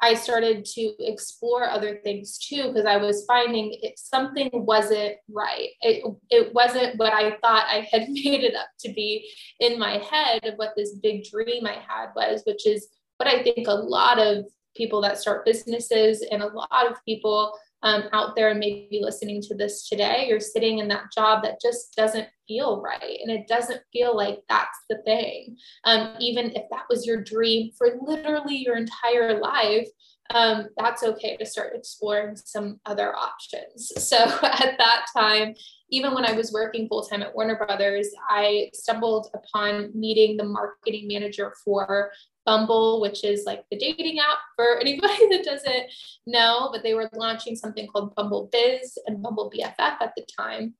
I 0.00 0.14
started 0.14 0.64
to 0.64 0.94
explore 0.98 1.68
other 1.68 2.00
things 2.02 2.38
too, 2.38 2.68
because 2.68 2.86
I 2.86 2.96
was 2.96 3.24
finding 3.26 3.76
it, 3.80 3.98
something 3.98 4.50
wasn't 4.52 5.14
right. 5.30 5.68
It, 5.80 6.04
it 6.30 6.52
wasn't 6.52 6.98
what 6.98 7.12
I 7.12 7.36
thought 7.38 7.66
I 7.68 7.86
had 7.90 8.08
made 8.08 8.44
it 8.44 8.54
up 8.54 8.68
to 8.80 8.92
be 8.92 9.30
in 9.60 9.78
my 9.78 9.98
head 9.98 10.44
of 10.44 10.54
what 10.56 10.74
this 10.76 10.96
big 10.96 11.24
dream 11.24 11.66
I 11.66 11.78
had 11.88 12.08
was, 12.16 12.42
which 12.44 12.66
is 12.66 12.88
what 13.18 13.28
I 13.28 13.42
think 13.42 13.66
a 13.68 13.72
lot 13.72 14.18
of 14.18 14.44
people 14.76 15.00
that 15.02 15.18
start 15.18 15.44
businesses 15.44 16.24
and 16.30 16.42
a 16.42 16.46
lot 16.46 16.90
of 16.90 16.96
people 17.04 17.56
um, 17.84 18.04
out 18.14 18.34
there 18.34 18.48
and 18.48 18.58
maybe 18.58 18.98
listening 19.00 19.42
to 19.42 19.54
this 19.54 19.86
today, 19.86 20.26
you're 20.26 20.40
sitting 20.40 20.78
in 20.78 20.88
that 20.88 21.12
job 21.14 21.42
that 21.42 21.60
just 21.60 21.94
doesn't 21.94 22.28
feel 22.48 22.80
right. 22.80 23.18
And 23.22 23.30
it 23.30 23.46
doesn't 23.46 23.82
feel 23.92 24.16
like 24.16 24.40
that's 24.48 24.78
the 24.88 25.02
thing. 25.04 25.56
Um, 25.84 26.16
even 26.18 26.46
if 26.52 26.62
that 26.70 26.84
was 26.88 27.06
your 27.06 27.22
dream 27.22 27.72
for 27.76 27.98
literally 28.00 28.56
your 28.56 28.76
entire 28.76 29.38
life, 29.38 29.86
um, 30.30 30.68
that's 30.78 31.02
okay 31.02 31.36
to 31.36 31.44
start 31.44 31.74
exploring 31.74 32.36
some 32.36 32.80
other 32.86 33.14
options. 33.14 33.92
So 33.98 34.16
at 34.16 34.76
that 34.78 35.06
time, 35.16 35.54
even 35.90 36.14
when 36.14 36.24
I 36.24 36.32
was 36.32 36.52
working 36.52 36.88
full 36.88 37.02
time 37.04 37.22
at 37.22 37.34
Warner 37.34 37.56
Brothers, 37.56 38.08
I 38.28 38.70
stumbled 38.72 39.28
upon 39.34 39.90
meeting 39.94 40.36
the 40.36 40.44
marketing 40.44 41.08
manager 41.08 41.54
for 41.64 42.10
Bumble, 42.46 43.00
which 43.00 43.24
is 43.24 43.44
like 43.46 43.64
the 43.70 43.78
dating 43.78 44.18
app 44.18 44.38
for 44.56 44.78
anybody 44.80 45.28
that 45.30 45.44
doesn't 45.44 45.86
know, 46.26 46.70
but 46.72 46.82
they 46.82 46.94
were 46.94 47.10
launching 47.14 47.56
something 47.56 47.86
called 47.86 48.14
Bumble 48.14 48.48
Biz 48.52 48.98
and 49.06 49.22
Bumble 49.22 49.50
BFF 49.54 49.78
at 49.78 50.12
the 50.16 50.26
time. 50.38 50.74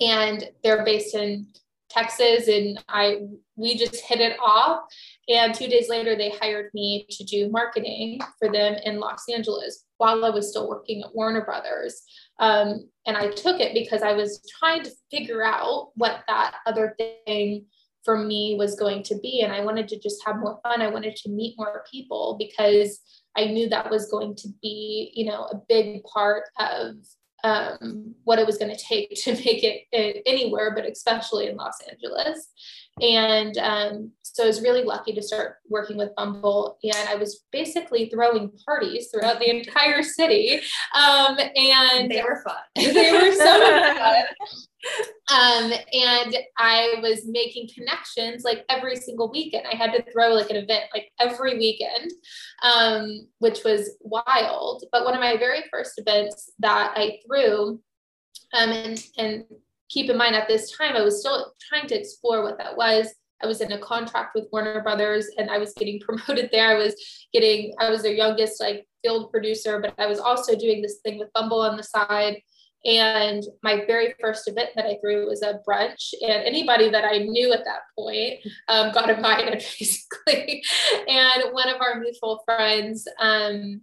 And 0.00 0.48
they're 0.62 0.84
based 0.84 1.14
in 1.14 1.46
Texas 1.88 2.48
and 2.48 2.82
I 2.88 3.20
we 3.54 3.76
just 3.76 4.00
hit 4.00 4.20
it 4.20 4.36
off 4.42 4.84
and 5.28 5.54
2 5.54 5.68
days 5.68 5.88
later 5.88 6.16
they 6.16 6.30
hired 6.30 6.70
me 6.74 7.06
to 7.10 7.24
do 7.24 7.48
marketing 7.48 8.20
for 8.38 8.50
them 8.50 8.74
in 8.84 8.98
Los 8.98 9.28
Angeles 9.32 9.84
while 9.98 10.24
I 10.24 10.30
was 10.30 10.50
still 10.50 10.68
working 10.68 11.02
at 11.02 11.14
Warner 11.14 11.44
Brothers. 11.44 12.02
Um, 12.38 12.90
and 13.06 13.16
I 13.16 13.28
took 13.28 13.60
it 13.60 13.72
because 13.72 14.02
I 14.02 14.12
was 14.12 14.42
trying 14.58 14.82
to 14.82 14.90
figure 15.10 15.42
out 15.42 15.92
what 15.94 16.22
that 16.28 16.56
other 16.66 16.94
thing 16.98 17.66
for 18.06 18.16
me 18.16 18.56
was 18.56 18.76
going 18.76 19.02
to 19.02 19.18
be. 19.18 19.42
And 19.42 19.52
I 19.52 19.62
wanted 19.62 19.88
to 19.88 19.98
just 19.98 20.24
have 20.24 20.38
more 20.38 20.58
fun. 20.62 20.80
I 20.80 20.88
wanted 20.88 21.16
to 21.16 21.28
meet 21.28 21.58
more 21.58 21.84
people 21.90 22.36
because 22.38 23.00
I 23.36 23.46
knew 23.46 23.68
that 23.68 23.90
was 23.90 24.10
going 24.10 24.36
to 24.36 24.48
be, 24.62 25.12
you 25.14 25.26
know, 25.26 25.42
a 25.52 25.60
big 25.68 26.02
part 26.04 26.44
of 26.58 26.94
um, 27.44 28.14
what 28.24 28.38
it 28.38 28.46
was 28.46 28.56
going 28.56 28.74
to 28.74 28.82
take 28.82 29.14
to 29.24 29.32
make 29.32 29.62
it 29.62 30.22
anywhere, 30.24 30.72
but 30.74 30.88
especially 30.90 31.48
in 31.48 31.56
Los 31.56 31.78
Angeles. 31.90 32.48
And 33.02 33.58
um, 33.58 34.12
so 34.22 34.44
I 34.44 34.46
was 34.46 34.62
really 34.62 34.82
lucky 34.82 35.12
to 35.12 35.22
start 35.22 35.56
working 35.68 35.98
with 35.98 36.14
Bumble. 36.16 36.78
And 36.82 37.08
I 37.08 37.14
was 37.16 37.44
basically 37.52 38.08
throwing 38.08 38.52
parties 38.66 39.08
throughout 39.10 39.38
the 39.38 39.50
entire 39.50 40.02
city. 40.02 40.60
Um, 40.94 41.38
and 41.38 42.10
they 42.10 42.22
were 42.22 42.42
fun. 42.42 42.56
they 42.74 43.12
were 43.12 43.32
so 43.32 43.94
fun. 43.98 44.24
Um, 45.32 45.72
and 45.92 46.36
I 46.58 46.94
was 47.02 47.26
making 47.26 47.68
connections 47.74 48.44
like 48.44 48.64
every 48.70 48.96
single 48.96 49.30
weekend. 49.30 49.66
I 49.70 49.76
had 49.76 49.92
to 49.92 50.04
throw 50.12 50.28
like 50.28 50.50
an 50.50 50.56
event 50.56 50.84
like 50.94 51.10
every 51.20 51.58
weekend, 51.58 52.12
um, 52.62 53.26
which 53.38 53.64
was 53.64 53.96
wild. 54.00 54.84
But 54.90 55.04
one 55.04 55.14
of 55.14 55.20
my 55.20 55.36
very 55.36 55.64
first 55.70 55.98
events 55.98 56.52
that 56.60 56.94
I 56.96 57.18
threw, 57.26 57.80
um, 58.54 58.70
and, 58.70 59.04
and 59.18 59.44
keep 59.88 60.10
in 60.10 60.16
mind 60.16 60.34
at 60.34 60.48
this 60.48 60.76
time, 60.76 60.96
I 60.96 61.02
was 61.02 61.20
still 61.20 61.52
trying 61.68 61.86
to 61.88 61.98
explore 61.98 62.42
what 62.42 62.58
that 62.58 62.76
was. 62.76 63.08
I 63.42 63.46
was 63.46 63.60
in 63.60 63.72
a 63.72 63.78
contract 63.78 64.34
with 64.34 64.48
Warner 64.50 64.82
Brothers 64.82 65.26
and 65.36 65.50
I 65.50 65.58
was 65.58 65.74
getting 65.74 66.00
promoted 66.06 66.50
there. 66.52 66.68
I 66.68 66.78
was 66.78 66.94
getting, 67.32 67.74
I 67.78 67.90
was 67.90 68.02
their 68.02 68.12
youngest 68.12 68.60
like 68.60 68.86
field 69.02 69.30
producer, 69.30 69.80
but 69.80 69.94
I 69.98 70.06
was 70.06 70.18
also 70.18 70.56
doing 70.56 70.82
this 70.82 70.98
thing 71.04 71.18
with 71.18 71.32
Bumble 71.34 71.60
on 71.60 71.76
the 71.76 71.82
side. 71.82 72.40
And 72.84 73.42
my 73.64 73.84
very 73.86 74.14
first 74.20 74.46
event 74.46 74.70
that 74.76 74.86
I 74.86 74.96
threw 75.00 75.26
was 75.26 75.42
a 75.42 75.58
brunch, 75.68 76.14
and 76.20 76.44
anybody 76.44 76.88
that 76.88 77.04
I 77.04 77.18
knew 77.18 77.52
at 77.52 77.64
that 77.64 77.80
point 77.98 78.38
um, 78.68 78.92
got 78.92 79.10
invited, 79.16 79.64
basically. 79.78 80.62
and 81.08 81.52
one 81.52 81.68
of 81.68 81.80
our 81.80 81.98
mutual 81.98 82.42
friends 82.44 83.08
um, 83.20 83.80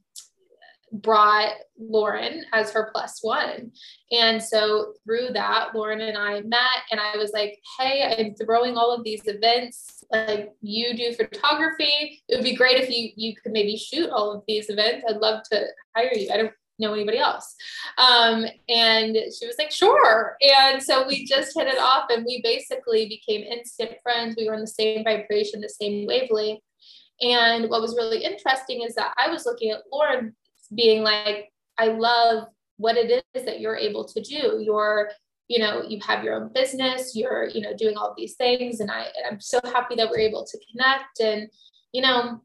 brought 0.94 1.54
Lauren 1.78 2.46
as 2.54 2.72
her 2.72 2.90
plus 2.94 3.20
one. 3.22 3.72
And 4.12 4.42
so 4.42 4.94
through 5.04 5.30
that, 5.34 5.76
Lauren 5.76 6.02
and 6.02 6.18
I 6.18 6.42
met, 6.42 6.84
and 6.92 7.00
I 7.00 7.18
was 7.18 7.32
like, 7.34 7.60
Hey, 7.80 8.16
I'm 8.18 8.36
throwing 8.36 8.78
all 8.78 8.94
of 8.94 9.04
these 9.04 9.24
events. 9.26 10.04
Like 10.12 10.52
you 10.62 10.96
do 10.96 11.14
photography. 11.14 12.22
It 12.30 12.36
would 12.36 12.44
be 12.44 12.56
great 12.56 12.78
if 12.78 12.90
you 12.90 13.10
you 13.16 13.36
could 13.36 13.52
maybe 13.52 13.76
shoot 13.76 14.10
all 14.10 14.32
of 14.32 14.44
these 14.48 14.70
events. 14.70 15.04
I'd 15.10 15.18
love 15.18 15.44
to 15.52 15.66
hire 15.96 16.14
you. 16.14 16.30
I 16.32 16.38
don't 16.38 16.54
know 16.80 16.94
anybody 16.94 17.18
else. 17.18 17.56
Um, 17.98 18.46
and 18.70 19.16
she 19.16 19.48
was 19.48 19.56
like, 19.58 19.72
Sure. 19.72 20.38
And 20.42 20.82
so 20.82 21.08
we 21.08 21.26
just 21.26 21.58
hit 21.58 21.68
it 21.68 21.80
off 21.80 22.06
and 22.10 22.26
we 22.26 22.42
basically 22.44 23.08
became 23.08 23.42
instant 23.42 23.94
friends. 24.04 24.36
We 24.38 24.48
were 24.48 24.54
in 24.54 24.62
the 24.62 24.68
same 24.68 25.04
vibration, 25.04 25.62
the 25.62 25.70
same 25.70 26.06
wavelength. 26.06 26.62
And 27.22 27.70
what 27.70 27.82
was 27.82 27.96
really 27.96 28.24
interesting 28.24 28.82
is 28.82 28.96
that 28.96 29.14
I 29.18 29.30
was 29.30 29.46
looking 29.46 29.72
at 29.72 29.84
Lauren 29.92 30.36
being 30.76 31.04
like, 31.04 31.52
I 31.78 31.88
love 31.88 32.48
what 32.78 32.98
it 32.98 33.24
is 33.34 33.46
that 33.46 33.60
you're 33.60 33.78
able 33.78 34.06
to 34.06 34.22
do. 34.22 34.62
You're, 34.64 35.10
you 35.48 35.60
know, 35.60 35.84
you 35.88 36.00
have 36.06 36.24
your 36.24 36.36
own 36.36 36.52
business, 36.54 37.16
you're, 37.16 37.48
you 37.50 37.62
know, 37.62 37.76
doing 37.76 37.98
all 37.98 38.14
these 38.18 38.36
things. 38.36 38.80
And 38.80 38.90
I, 38.90 39.02
and 39.02 39.26
I'm 39.30 39.40
so 39.40 39.60
happy 39.64 39.96
that 39.96 40.10
we're 40.10 40.20
able 40.20 40.46
to 40.46 40.60
connect. 40.72 41.20
And, 41.20 41.50
you 41.92 42.02
know, 42.02 42.42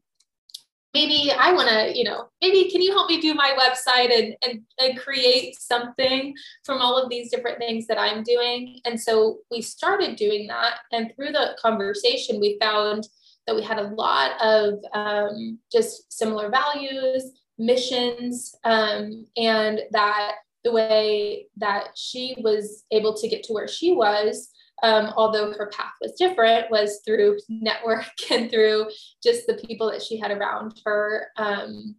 maybe 0.93 1.31
I 1.31 1.53
want 1.53 1.69
to, 1.69 1.97
you 1.97 2.03
know, 2.03 2.29
maybe 2.41 2.69
can 2.69 2.81
you 2.81 2.91
help 2.91 3.09
me 3.09 3.21
do 3.21 3.33
my 3.33 3.55
website 3.59 4.11
and, 4.11 4.35
and, 4.43 4.61
and 4.79 4.99
create 4.99 5.59
something 5.59 6.33
from 6.63 6.81
all 6.81 6.97
of 6.97 7.09
these 7.09 7.31
different 7.31 7.59
things 7.59 7.87
that 7.87 7.99
I'm 7.99 8.23
doing? 8.23 8.79
And 8.85 8.99
so 8.99 9.39
we 9.51 9.61
started 9.61 10.15
doing 10.15 10.47
that. 10.47 10.75
And 10.91 11.13
through 11.15 11.31
the 11.31 11.57
conversation, 11.61 12.39
we 12.39 12.57
found 12.59 13.07
that 13.45 13.55
we 13.55 13.63
had 13.63 13.79
a 13.79 13.89
lot 13.95 14.39
of 14.41 14.79
um, 14.93 15.59
just 15.71 16.11
similar 16.11 16.49
values, 16.49 17.23
missions 17.59 18.55
um, 18.63 19.25
and 19.37 19.81
that 19.91 20.35
the 20.63 20.71
way 20.71 21.47
that 21.57 21.89
she 21.95 22.35
was 22.39 22.83
able 22.91 23.13
to 23.13 23.27
get 23.27 23.43
to 23.43 23.53
where 23.53 23.67
she 23.67 23.93
was 23.93 24.49
um, 24.81 25.13
although 25.17 25.51
her 25.51 25.67
path 25.67 25.91
was 26.01 26.13
different 26.13 26.71
was 26.71 27.01
through 27.05 27.37
network 27.49 28.05
and 28.31 28.49
through 28.49 28.87
just 29.21 29.45
the 29.45 29.55
people 29.55 29.91
that 29.91 30.01
she 30.01 30.17
had 30.17 30.31
around 30.31 30.79
her. 30.85 31.27
Um, 31.37 31.95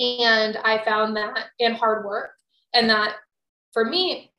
and 0.00 0.56
i 0.64 0.82
found 0.84 1.14
that 1.16 1.48
in 1.58 1.74
hard 1.74 2.04
work 2.06 2.30
and 2.74 2.88
that 2.88 3.16
for 3.72 3.84
me 3.84 4.32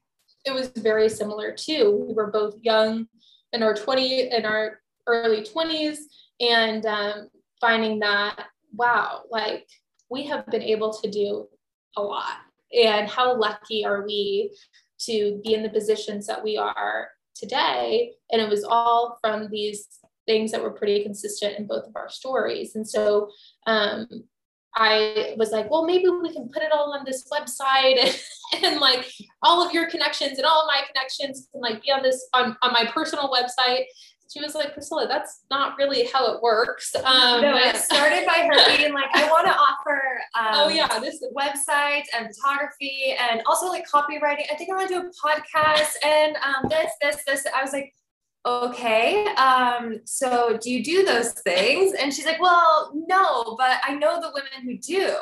it 0.46 0.54
was 0.54 0.68
very 0.76 1.10
similar 1.10 1.54
too. 1.54 2.06
We 2.08 2.14
were 2.14 2.32
both 2.32 2.56
young 2.62 3.08
in 3.54 3.64
our 3.64 3.74
20 3.74 4.32
in 4.32 4.46
our 4.46 4.80
early 5.08 5.42
20s 5.42 6.00
and 6.40 6.86
um, 6.86 7.30
finding 7.62 8.00
that 8.00 8.48
wow 8.76 9.22
like 9.30 9.68
we 10.14 10.28
have 10.28 10.46
been 10.48 10.62
able 10.62 10.94
to 10.94 11.10
do 11.10 11.48
a 11.98 12.02
lot. 12.02 12.38
And 12.72 13.10
how 13.10 13.36
lucky 13.38 13.84
are 13.84 14.06
we 14.06 14.56
to 15.02 15.42
be 15.44 15.54
in 15.56 15.64
the 15.64 15.70
positions 15.70 16.28
that 16.28 16.44
we 16.44 16.58
are 16.58 17.10
today? 17.36 18.14
And 18.32 18.42
it 18.42 18.50
was 18.50 18.64
all 18.64 19.18
from 19.22 19.50
these 19.50 19.88
things 20.26 20.52
that 20.52 20.62
were 20.62 20.72
pretty 20.72 21.04
consistent 21.04 21.58
in 21.58 21.68
both 21.68 21.86
of 21.86 21.96
our 21.96 22.10
stories. 22.10 22.76
And 22.76 22.88
so 22.88 23.30
um, 23.68 24.08
I 24.76 25.36
was 25.38 25.52
like, 25.52 25.70
well, 25.70 25.86
maybe 25.86 26.10
we 26.10 26.34
can 26.34 26.50
put 26.50 26.64
it 26.64 26.72
all 26.72 26.94
on 26.94 27.04
this 27.06 27.28
website 27.32 27.98
and, 28.00 28.64
and, 28.64 28.80
like 28.80 29.06
all 29.42 29.66
of 29.66 29.74
your 29.74 29.90
connections 29.90 30.38
and 30.38 30.46
all 30.46 30.62
of 30.62 30.68
my 30.68 30.82
connections 30.88 31.48
can 31.52 31.62
like 31.62 31.82
be 31.84 31.92
on 31.92 32.02
this 32.02 32.28
on, 32.34 32.56
on 32.62 32.72
my 32.72 32.90
personal 32.92 33.30
website 33.30 33.84
she 34.32 34.42
was 34.42 34.56
like, 34.56 34.74
Priscilla, 34.74 35.08
that's 35.08 35.42
not 35.52 35.78
really 35.78 36.08
how 36.12 36.34
it 36.34 36.42
works. 36.42 36.96
Um, 36.96 37.42
no, 37.42 37.56
it 37.56 37.76
started 37.76 38.26
by 38.26 38.48
her 38.50 38.78
being 38.78 38.94
like, 38.94 39.10
I 39.14 39.28
want 39.30 39.46
to 39.46 39.54
offer. 39.54 40.02
Um, 40.40 40.48
oh 40.54 40.70
yeah, 40.70 41.00
this 41.00 41.24
website 41.36 42.04
and 42.18 42.30
photography 42.36 43.16
and 43.20 43.42
also 43.46 43.68
like 43.68 43.86
copywriting. 43.88 44.46
I 44.52 44.56
think 44.56 44.72
I 44.72 44.76
want 44.76 44.90
to 44.90 44.96
do 44.96 45.02
a 45.02 45.12
podcast 45.28 45.94
and 46.04 46.36
um, 46.38 46.70
this, 46.70 46.92
this, 47.02 47.24
this. 47.26 47.46
I 47.56 47.62
was 47.62 47.74
like, 47.74 47.94
okay, 48.46 49.26
um, 49.36 50.00
so 50.06 50.58
do 50.62 50.72
you 50.72 50.84
do 50.84 51.06
those 51.06 51.32
things? 51.32 51.94
And 51.94 52.14
she's 52.14 52.26
like, 52.26 52.42
well, 52.42 52.92
no, 53.08 53.56
but 53.58 53.80
I 53.84 53.96
know 53.96 54.20
the 54.20 54.32
women 54.34 54.68
who 54.68 54.78
do. 54.78 55.16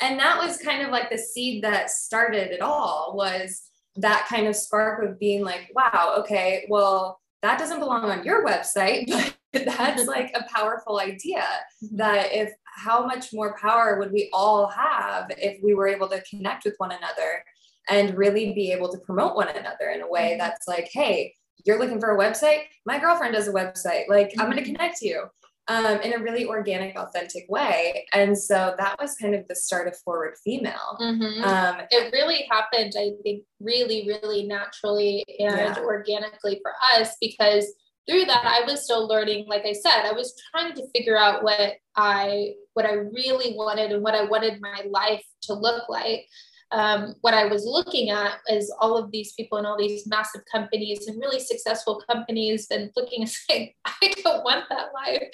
and 0.00 0.18
that 0.18 0.38
was 0.38 0.56
kind 0.56 0.82
of 0.82 0.90
like 0.90 1.10
the 1.10 1.18
seed 1.18 1.62
that 1.62 1.90
started 1.90 2.50
it 2.52 2.60
all 2.62 3.12
was 3.14 3.62
that 3.96 4.26
kind 4.28 4.46
of 4.46 4.56
spark 4.56 5.02
of 5.04 5.18
being 5.18 5.44
like, 5.44 5.70
wow, 5.74 6.16
okay, 6.18 6.66
well, 6.68 7.19
that 7.42 7.58
doesn't 7.58 7.80
belong 7.80 8.04
on 8.04 8.24
your 8.24 8.44
website, 8.44 9.08
but 9.52 9.64
that's 9.64 10.06
like 10.06 10.32
a 10.34 10.44
powerful 10.52 11.00
idea 11.00 11.44
mm-hmm. 11.84 11.96
that 11.96 12.32
if 12.32 12.52
how 12.64 13.04
much 13.04 13.32
more 13.32 13.56
power 13.60 13.98
would 13.98 14.12
we 14.12 14.30
all 14.32 14.68
have 14.68 15.26
if 15.30 15.62
we 15.62 15.74
were 15.74 15.88
able 15.88 16.08
to 16.08 16.22
connect 16.22 16.64
with 16.64 16.74
one 16.78 16.92
another 16.92 17.44
and 17.88 18.16
really 18.16 18.52
be 18.52 18.72
able 18.72 18.90
to 18.90 18.98
promote 18.98 19.34
one 19.34 19.48
another 19.48 19.90
in 19.94 20.02
a 20.02 20.08
way 20.08 20.30
mm-hmm. 20.30 20.38
that's 20.38 20.68
like, 20.68 20.88
hey, 20.92 21.34
you're 21.66 21.78
looking 21.78 22.00
for 22.00 22.14
a 22.14 22.18
website? 22.18 22.62
My 22.86 22.98
girlfriend 22.98 23.34
does 23.34 23.48
a 23.48 23.52
website. 23.52 24.08
Like, 24.08 24.32
I'm 24.38 24.46
going 24.46 24.56
to 24.56 24.62
mm-hmm. 24.62 24.74
connect 24.74 25.02
you 25.02 25.24
um, 25.70 26.00
in 26.00 26.14
a 26.14 26.18
really 26.18 26.46
organic, 26.46 26.96
authentic 26.96 27.46
way. 27.48 28.04
And 28.12 28.36
so 28.36 28.74
that 28.76 28.96
was 29.00 29.14
kind 29.14 29.36
of 29.36 29.46
the 29.46 29.54
start 29.54 29.86
of 29.86 29.96
Forward 29.98 30.34
Female. 30.42 30.98
Mm-hmm. 31.00 31.44
Um, 31.44 31.76
it 31.92 32.12
really 32.12 32.48
happened, 32.50 32.94
I 32.98 33.12
think, 33.22 33.44
really, 33.60 34.04
really 34.08 34.48
naturally 34.48 35.24
and 35.38 35.76
yeah. 35.76 35.78
organically 35.78 36.60
for 36.60 36.72
us 36.96 37.16
because 37.20 37.66
through 38.08 38.24
that 38.24 38.44
i 38.44 38.64
was 38.66 38.82
still 38.82 39.06
learning 39.06 39.44
like 39.46 39.64
i 39.66 39.74
said 39.74 40.06
i 40.06 40.12
was 40.12 40.34
trying 40.50 40.74
to 40.74 40.88
figure 40.94 41.18
out 41.18 41.44
what 41.44 41.74
i 41.94 42.54
what 42.72 42.86
i 42.86 42.94
really 42.94 43.54
wanted 43.54 43.92
and 43.92 44.02
what 44.02 44.14
i 44.14 44.24
wanted 44.24 44.58
my 44.60 44.82
life 44.88 45.22
to 45.42 45.52
look 45.52 45.86
like 45.90 46.26
um, 46.72 47.14
what 47.20 47.34
I 47.34 47.46
was 47.46 47.64
looking 47.64 48.10
at 48.10 48.38
is 48.48 48.72
all 48.80 48.96
of 48.96 49.10
these 49.10 49.32
people 49.32 49.58
and 49.58 49.66
all 49.66 49.78
these 49.78 50.06
massive 50.06 50.42
companies 50.50 51.06
and 51.06 51.20
really 51.20 51.40
successful 51.40 52.02
companies 52.08 52.68
and 52.70 52.90
looking 52.96 53.20
and 53.22 53.30
saying, 53.30 53.72
I 53.84 54.12
don't 54.22 54.44
want 54.44 54.64
that 54.68 54.88
life. 54.94 55.28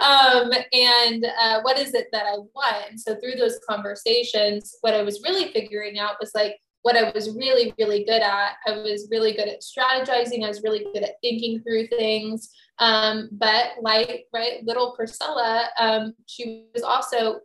Um, 0.00 0.50
and 0.72 1.26
uh, 1.40 1.60
what 1.62 1.78
is 1.78 1.94
it 1.94 2.08
that 2.12 2.26
I 2.26 2.36
want? 2.54 2.90
And 2.90 3.00
so 3.00 3.16
through 3.16 3.36
those 3.38 3.58
conversations, 3.68 4.76
what 4.80 4.94
I 4.94 5.02
was 5.02 5.22
really 5.22 5.52
figuring 5.52 5.98
out 5.98 6.16
was 6.20 6.32
like, 6.34 6.56
what 6.82 6.96
I 6.96 7.10
was 7.14 7.36
really, 7.36 7.74
really 7.78 8.04
good 8.04 8.22
at. 8.22 8.52
I 8.66 8.72
was 8.72 9.08
really 9.10 9.32
good 9.32 9.48
at 9.48 9.60
strategizing. 9.60 10.44
I 10.44 10.48
was 10.48 10.62
really 10.62 10.86
good 10.94 11.02
at 11.02 11.16
thinking 11.22 11.60
through 11.60 11.88
things. 11.88 12.50
Um, 12.78 13.28
but 13.32 13.72
like, 13.82 14.24
right, 14.32 14.64
little 14.64 14.92
Priscilla, 14.92 15.68
um, 15.78 16.14
she 16.26 16.68
was 16.72 16.82
also, 16.82 17.40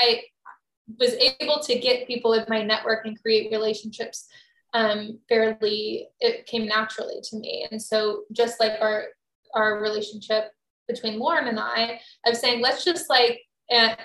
I, 0.00 0.22
was 0.98 1.14
able 1.40 1.60
to 1.60 1.78
get 1.78 2.06
people 2.06 2.32
in 2.32 2.44
my 2.48 2.62
network 2.62 3.06
and 3.06 3.20
create 3.20 3.52
relationships 3.52 4.28
um, 4.74 5.18
fairly 5.28 6.08
it 6.20 6.46
came 6.46 6.66
naturally 6.66 7.20
to 7.24 7.36
me. 7.36 7.66
And 7.70 7.80
so 7.80 8.24
just 8.32 8.60
like 8.60 8.72
our 8.80 9.04
our 9.54 9.80
relationship 9.80 10.52
between 10.86 11.18
lauren 11.18 11.48
and 11.48 11.58
i 11.58 11.98
of 12.26 12.36
saying 12.36 12.60
let's 12.60 12.84
just 12.84 13.08
like 13.08 13.40
and 13.70 13.96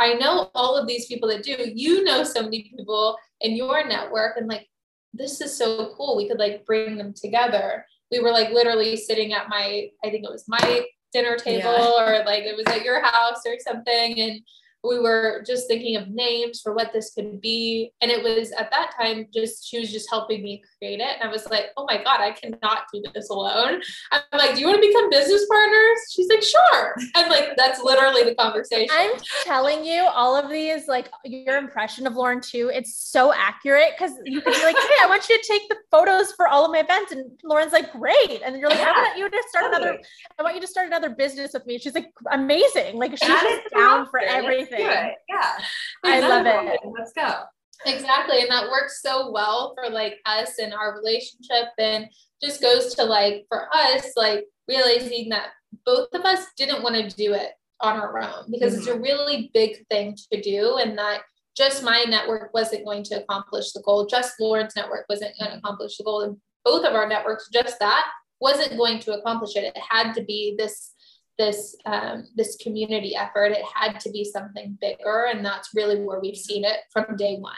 i 0.00 0.14
know 0.14 0.50
all 0.56 0.76
of 0.76 0.88
these 0.88 1.06
people 1.06 1.28
that 1.28 1.44
do. 1.44 1.56
You 1.72 2.02
know 2.02 2.24
so 2.24 2.42
many 2.42 2.64
people 2.64 3.16
in 3.40 3.54
your 3.54 3.86
network 3.86 4.36
and 4.36 4.48
like 4.48 4.66
this 5.14 5.40
is 5.40 5.56
so 5.56 5.94
cool. 5.96 6.16
We 6.16 6.28
could 6.28 6.38
like 6.38 6.66
bring 6.66 6.98
them 6.98 7.14
together. 7.14 7.86
We 8.10 8.20
were 8.20 8.30
like 8.30 8.50
literally 8.50 8.96
sitting 8.96 9.32
at 9.32 9.48
my 9.48 9.88
i 10.04 10.10
think 10.10 10.24
it 10.24 10.30
was 10.30 10.44
my 10.48 10.84
dinner 11.12 11.36
table 11.36 11.72
yeah. 11.72 12.20
or 12.20 12.24
like 12.24 12.44
it 12.44 12.56
was 12.56 12.66
at 12.66 12.84
your 12.84 13.02
house 13.02 13.42
or 13.46 13.56
something. 13.60 14.20
And 14.20 14.40
we 14.84 14.98
were 15.00 15.42
just 15.46 15.66
thinking 15.66 15.96
of 15.96 16.08
names 16.08 16.60
for 16.60 16.72
what 16.72 16.92
this 16.92 17.12
could 17.12 17.40
be. 17.40 17.92
And 18.00 18.10
it 18.10 18.22
was 18.22 18.52
at 18.52 18.70
that 18.70 18.92
time, 18.98 19.26
just 19.34 19.68
she 19.68 19.80
was 19.80 19.90
just 19.90 20.08
helping 20.08 20.42
me 20.42 20.62
create 20.78 21.00
it. 21.00 21.16
And 21.20 21.28
I 21.28 21.32
was 21.32 21.46
like, 21.50 21.66
oh 21.76 21.84
my 21.86 22.02
God, 22.02 22.20
I 22.20 22.30
cannot 22.30 22.84
do 22.92 23.02
this 23.12 23.28
alone. 23.30 23.80
I'm 24.12 24.22
like, 24.32 24.54
do 24.54 24.60
you 24.60 24.68
want 24.68 24.80
to 24.80 24.86
become 24.86 25.10
business 25.10 25.46
partners? 25.46 25.98
She's 26.12 26.28
like, 26.28 26.42
sure. 26.42 26.94
And 27.16 27.28
like, 27.28 27.56
that's 27.56 27.82
literally 27.82 28.22
the 28.22 28.36
conversation. 28.36 28.88
I'm 28.92 29.12
telling 29.42 29.84
you, 29.84 30.02
all 30.02 30.36
of 30.36 30.48
these, 30.48 30.86
like 30.86 31.10
your 31.24 31.58
impression 31.58 32.06
of 32.06 32.14
Lauren 32.14 32.40
too, 32.40 32.70
it's 32.72 32.94
so 32.94 33.32
accurate 33.34 33.94
because 33.98 34.12
you 34.24 34.40
could 34.40 34.54
be 34.54 34.62
like, 34.62 34.76
hey, 34.76 34.94
I 35.02 35.06
want 35.08 35.28
you 35.28 35.36
to 35.40 35.48
take 35.48 35.68
the 35.68 35.76
photos 35.90 36.32
for 36.32 36.46
all 36.46 36.64
of 36.64 36.70
my 36.70 36.80
events. 36.80 37.10
And 37.10 37.30
Lauren's 37.42 37.72
like, 37.72 37.92
great. 37.92 38.42
And 38.44 38.56
you're 38.56 38.68
like, 38.68 38.78
yeah, 38.78 38.92
I 38.94 39.02
want 39.02 39.18
you 39.18 39.28
to 39.28 39.42
start 39.48 39.74
another, 39.74 39.98
I 40.38 40.42
want 40.42 40.54
you 40.54 40.60
to 40.60 40.68
start 40.68 40.86
another 40.86 41.10
business 41.10 41.52
with 41.52 41.66
me. 41.66 41.78
She's 41.78 41.94
like, 41.94 42.12
amazing. 42.30 42.96
Like 42.96 43.18
she's 43.18 43.28
down 43.74 44.06
for 44.06 44.20
everything 44.20 44.67
everything. 44.72 45.14
Yeah. 45.28 45.58
I 46.04 46.20
love 46.20 46.46
it. 46.46 46.80
Let's 46.98 47.12
go. 47.12 47.42
Exactly. 47.86 48.40
And 48.40 48.50
that 48.50 48.70
works 48.70 49.02
so 49.02 49.30
well 49.30 49.74
for 49.74 49.90
like 49.90 50.18
us 50.26 50.58
and 50.58 50.74
our 50.74 50.94
relationship. 50.96 51.68
And 51.78 52.08
just 52.42 52.60
goes 52.60 52.94
to 52.94 53.04
like 53.04 53.46
for 53.48 53.68
us, 53.74 54.12
like 54.16 54.44
realizing 54.68 55.28
that 55.30 55.48
both 55.84 56.08
of 56.12 56.24
us 56.24 56.46
didn't 56.56 56.82
want 56.82 56.94
to 56.94 57.16
do 57.16 57.34
it 57.34 57.50
on 57.80 57.96
our 57.96 58.18
own 58.20 58.50
because 58.50 58.72
mm-hmm. 58.72 58.80
it's 58.80 58.88
a 58.88 58.92
mm-hmm. 58.92 59.02
really 59.02 59.50
big 59.54 59.86
thing 59.88 60.16
to 60.32 60.40
do. 60.40 60.76
And 60.76 60.96
that 60.98 61.22
just 61.56 61.82
my 61.82 62.04
network 62.08 62.54
wasn't 62.54 62.84
going 62.84 63.02
to 63.04 63.22
accomplish 63.22 63.72
the 63.72 63.82
goal. 63.84 64.06
Just 64.06 64.34
Lauren's 64.40 64.76
network 64.76 65.06
wasn't 65.08 65.34
going 65.38 65.52
to 65.52 65.58
accomplish 65.58 65.96
the 65.96 66.04
goal. 66.04 66.22
And 66.22 66.36
both 66.64 66.84
of 66.84 66.94
our 66.94 67.08
networks, 67.08 67.48
just 67.52 67.78
that 67.80 68.06
wasn't 68.40 68.76
going 68.76 69.00
to 69.00 69.14
accomplish 69.14 69.56
it. 69.56 69.64
It 69.64 69.82
had 69.88 70.12
to 70.14 70.22
be 70.22 70.54
this 70.56 70.92
this 71.38 71.76
um, 71.86 72.26
this 72.34 72.56
community 72.56 73.14
effort 73.14 73.52
it 73.52 73.64
had 73.74 74.00
to 74.00 74.10
be 74.10 74.24
something 74.24 74.76
bigger 74.80 75.26
and 75.30 75.44
that's 75.44 75.70
really 75.74 76.00
where 76.00 76.20
we've 76.20 76.36
seen 76.36 76.64
it 76.64 76.80
from 76.92 77.16
day 77.16 77.36
one 77.36 77.54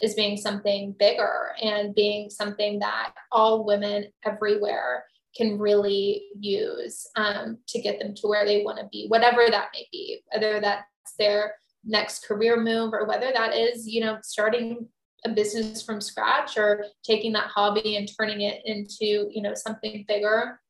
is 0.00 0.14
being 0.14 0.36
something 0.36 0.94
bigger 0.98 1.50
and 1.62 1.94
being 1.94 2.30
something 2.30 2.78
that 2.78 3.12
all 3.32 3.64
women 3.64 4.04
everywhere 4.24 5.04
can 5.36 5.58
really 5.58 6.22
use 6.40 7.06
um, 7.16 7.58
to 7.68 7.80
get 7.80 7.98
them 7.98 8.14
to 8.14 8.26
where 8.26 8.46
they 8.46 8.62
want 8.62 8.78
to 8.78 8.88
be 8.92 9.06
whatever 9.08 9.46
that 9.50 9.68
may 9.74 9.86
be 9.92 10.20
whether 10.32 10.60
that's 10.60 10.84
their 11.18 11.54
next 11.84 12.26
career 12.26 12.60
move 12.60 12.92
or 12.92 13.06
whether 13.06 13.30
that 13.32 13.54
is 13.54 13.86
you 13.86 14.00
know 14.00 14.18
starting 14.22 14.88
a 15.26 15.30
business 15.30 15.82
from 15.82 16.00
scratch 16.00 16.56
or 16.56 16.84
taking 17.02 17.32
that 17.32 17.48
hobby 17.48 17.96
and 17.96 18.08
turning 18.18 18.42
it 18.42 18.62
into 18.64 19.28
you 19.30 19.42
know 19.42 19.54
something 19.54 20.04
bigger. 20.08 20.60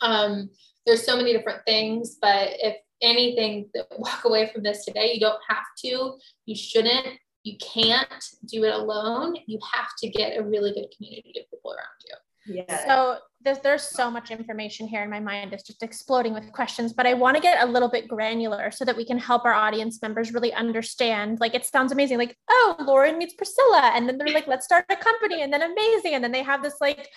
Um, 0.00 0.50
there's 0.88 1.04
so 1.04 1.16
many 1.16 1.32
different 1.32 1.64
things, 1.66 2.16
but 2.20 2.48
if 2.54 2.76
anything 3.02 3.68
walk 3.98 4.24
away 4.24 4.50
from 4.52 4.62
this 4.62 4.84
today, 4.84 5.12
you 5.14 5.20
don't 5.20 5.40
have 5.48 5.64
to, 5.84 6.14
you 6.46 6.56
shouldn't, 6.56 7.06
you 7.44 7.56
can't 7.58 8.24
do 8.46 8.64
it 8.64 8.74
alone. 8.74 9.36
You 9.46 9.58
have 9.72 9.90
to 9.98 10.08
get 10.08 10.38
a 10.38 10.42
really 10.42 10.72
good 10.72 10.88
community 10.96 11.34
of 11.38 11.50
people 11.50 11.72
around 11.72 11.98
you. 12.04 12.14
Yeah. 12.48 12.86
So 12.86 13.18
there's, 13.40 13.58
there's 13.60 13.82
so 13.82 14.10
much 14.10 14.30
information 14.30 14.88
here 14.88 15.02
in 15.02 15.10
my 15.10 15.20
mind. 15.20 15.52
It's 15.52 15.62
just 15.62 15.82
exploding 15.82 16.34
with 16.34 16.50
questions, 16.52 16.92
but 16.92 17.06
I 17.06 17.14
want 17.14 17.36
to 17.36 17.42
get 17.42 17.62
a 17.62 17.70
little 17.70 17.88
bit 17.88 18.08
granular 18.08 18.70
so 18.70 18.84
that 18.84 18.96
we 18.96 19.04
can 19.04 19.18
help 19.18 19.44
our 19.44 19.52
audience 19.52 20.02
members 20.02 20.34
really 20.34 20.52
understand. 20.52 21.38
Like 21.40 21.54
it 21.54 21.64
sounds 21.64 21.92
amazing. 21.92 22.18
Like, 22.18 22.36
oh, 22.50 22.76
Lauren 22.80 23.16
meets 23.16 23.34
Priscilla. 23.34 23.92
And 23.94 24.08
then 24.08 24.18
they're 24.18 24.34
like, 24.34 24.48
let's 24.48 24.64
start 24.64 24.86
a 24.90 24.96
company. 24.96 25.42
And 25.42 25.52
then 25.52 25.62
amazing. 25.62 26.14
And 26.14 26.24
then 26.24 26.32
they 26.32 26.42
have 26.42 26.62
this 26.62 26.74
like 26.80 27.08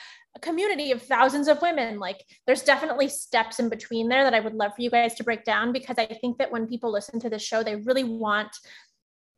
community 0.42 0.92
of 0.92 1.02
thousands 1.02 1.48
of 1.48 1.62
women. 1.62 2.00
Like 2.00 2.24
there's 2.46 2.62
definitely 2.62 3.08
steps 3.08 3.60
in 3.60 3.70
between 3.70 4.08
there 4.08 4.24
that 4.24 4.36
I 4.36 4.40
would 4.42 4.54
love 4.54 4.74
for 4.76 4.82
you 4.82 4.92
guys 4.92 5.16
to 5.16 5.24
break 5.24 5.44
down 5.44 5.72
because 5.74 5.98
I 5.98 6.06
think 6.06 6.38
that 6.38 6.52
when 6.52 6.68
people 6.68 6.92
listen 6.92 7.20
to 7.22 7.30
this 7.30 7.42
show, 7.42 7.64
they 7.64 7.78
really 7.78 8.04
want 8.04 8.56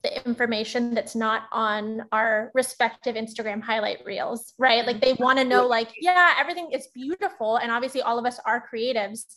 the 0.04 0.26
information 0.26 0.94
that's 0.94 1.16
not 1.16 1.44
on 1.52 2.06
our 2.12 2.52
respective 2.54 3.16
Instagram 3.16 3.62
highlight 3.62 4.00
reels, 4.06 4.54
right? 4.60 4.86
Like 4.86 5.00
they 5.00 5.14
want 5.14 5.40
to 5.40 5.46
know, 5.46 5.66
like, 5.66 5.94
yeah, 6.00 6.34
everything 6.38 6.72
is 6.74 6.88
beautiful. 6.94 7.58
And 7.58 7.72
obviously, 7.72 8.02
all 8.02 8.20
of 8.20 8.26
us 8.26 8.40
are 8.46 8.68
creatives. 8.72 9.36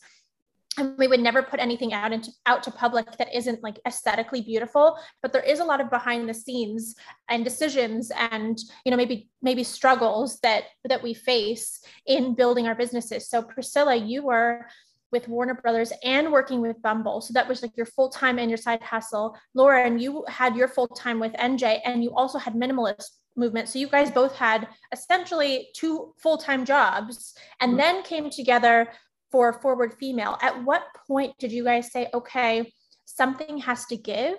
And 0.78 0.98
we 0.98 1.08
would 1.08 1.20
never 1.20 1.42
put 1.42 1.60
anything 1.60 1.94
out 1.94 2.12
into 2.12 2.30
out 2.44 2.62
to 2.64 2.70
public 2.70 3.16
that 3.16 3.34
isn't 3.34 3.62
like 3.62 3.78
aesthetically 3.86 4.42
beautiful. 4.42 4.98
But 5.22 5.32
there 5.32 5.42
is 5.42 5.60
a 5.60 5.64
lot 5.64 5.80
of 5.80 5.88
behind 5.88 6.28
the 6.28 6.34
scenes 6.34 6.96
and 7.30 7.44
decisions 7.44 8.12
and 8.30 8.58
you 8.84 8.90
know 8.90 8.96
maybe 8.98 9.30
maybe 9.40 9.64
struggles 9.64 10.38
that 10.40 10.64
that 10.84 11.02
we 11.02 11.14
face 11.14 11.80
in 12.06 12.34
building 12.34 12.66
our 12.66 12.74
businesses. 12.74 13.28
So 13.30 13.40
Priscilla, 13.40 13.94
you 13.94 14.24
were 14.24 14.66
with 15.12 15.28
Warner 15.28 15.54
Brothers 15.54 15.92
and 16.02 16.32
working 16.32 16.60
with 16.60 16.80
Bumble. 16.82 17.20
So 17.20 17.32
that 17.34 17.48
was 17.48 17.62
like 17.62 17.76
your 17.76 17.86
full 17.86 18.08
time 18.08 18.38
and 18.38 18.50
your 18.50 18.58
side 18.58 18.82
hustle. 18.82 19.36
Lauren, 19.54 19.98
you 19.98 20.24
had 20.28 20.56
your 20.56 20.68
full 20.68 20.88
time 20.88 21.20
with 21.20 21.32
NJ 21.34 21.80
and 21.84 22.02
you 22.02 22.14
also 22.14 22.38
had 22.38 22.54
minimalist 22.54 23.06
movement. 23.36 23.68
So 23.68 23.78
you 23.78 23.88
guys 23.88 24.10
both 24.10 24.34
had 24.34 24.68
essentially 24.92 25.68
two 25.74 26.14
full 26.18 26.38
time 26.38 26.64
jobs 26.64 27.34
and 27.60 27.70
mm-hmm. 27.70 27.78
then 27.78 28.02
came 28.02 28.30
together 28.30 28.88
for 29.30 29.52
Forward 29.52 29.94
Female. 29.94 30.38
At 30.42 30.64
what 30.64 30.84
point 31.06 31.36
did 31.38 31.52
you 31.52 31.64
guys 31.64 31.92
say, 31.92 32.08
okay, 32.12 32.72
something 33.04 33.58
has 33.58 33.84
to 33.86 33.96
give 33.96 34.36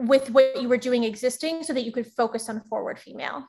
with 0.00 0.30
what 0.30 0.60
you 0.60 0.68
were 0.68 0.76
doing 0.76 1.04
existing 1.04 1.62
so 1.62 1.72
that 1.72 1.82
you 1.82 1.92
could 1.92 2.06
focus 2.06 2.48
on 2.48 2.62
Forward 2.62 2.98
Female? 2.98 3.46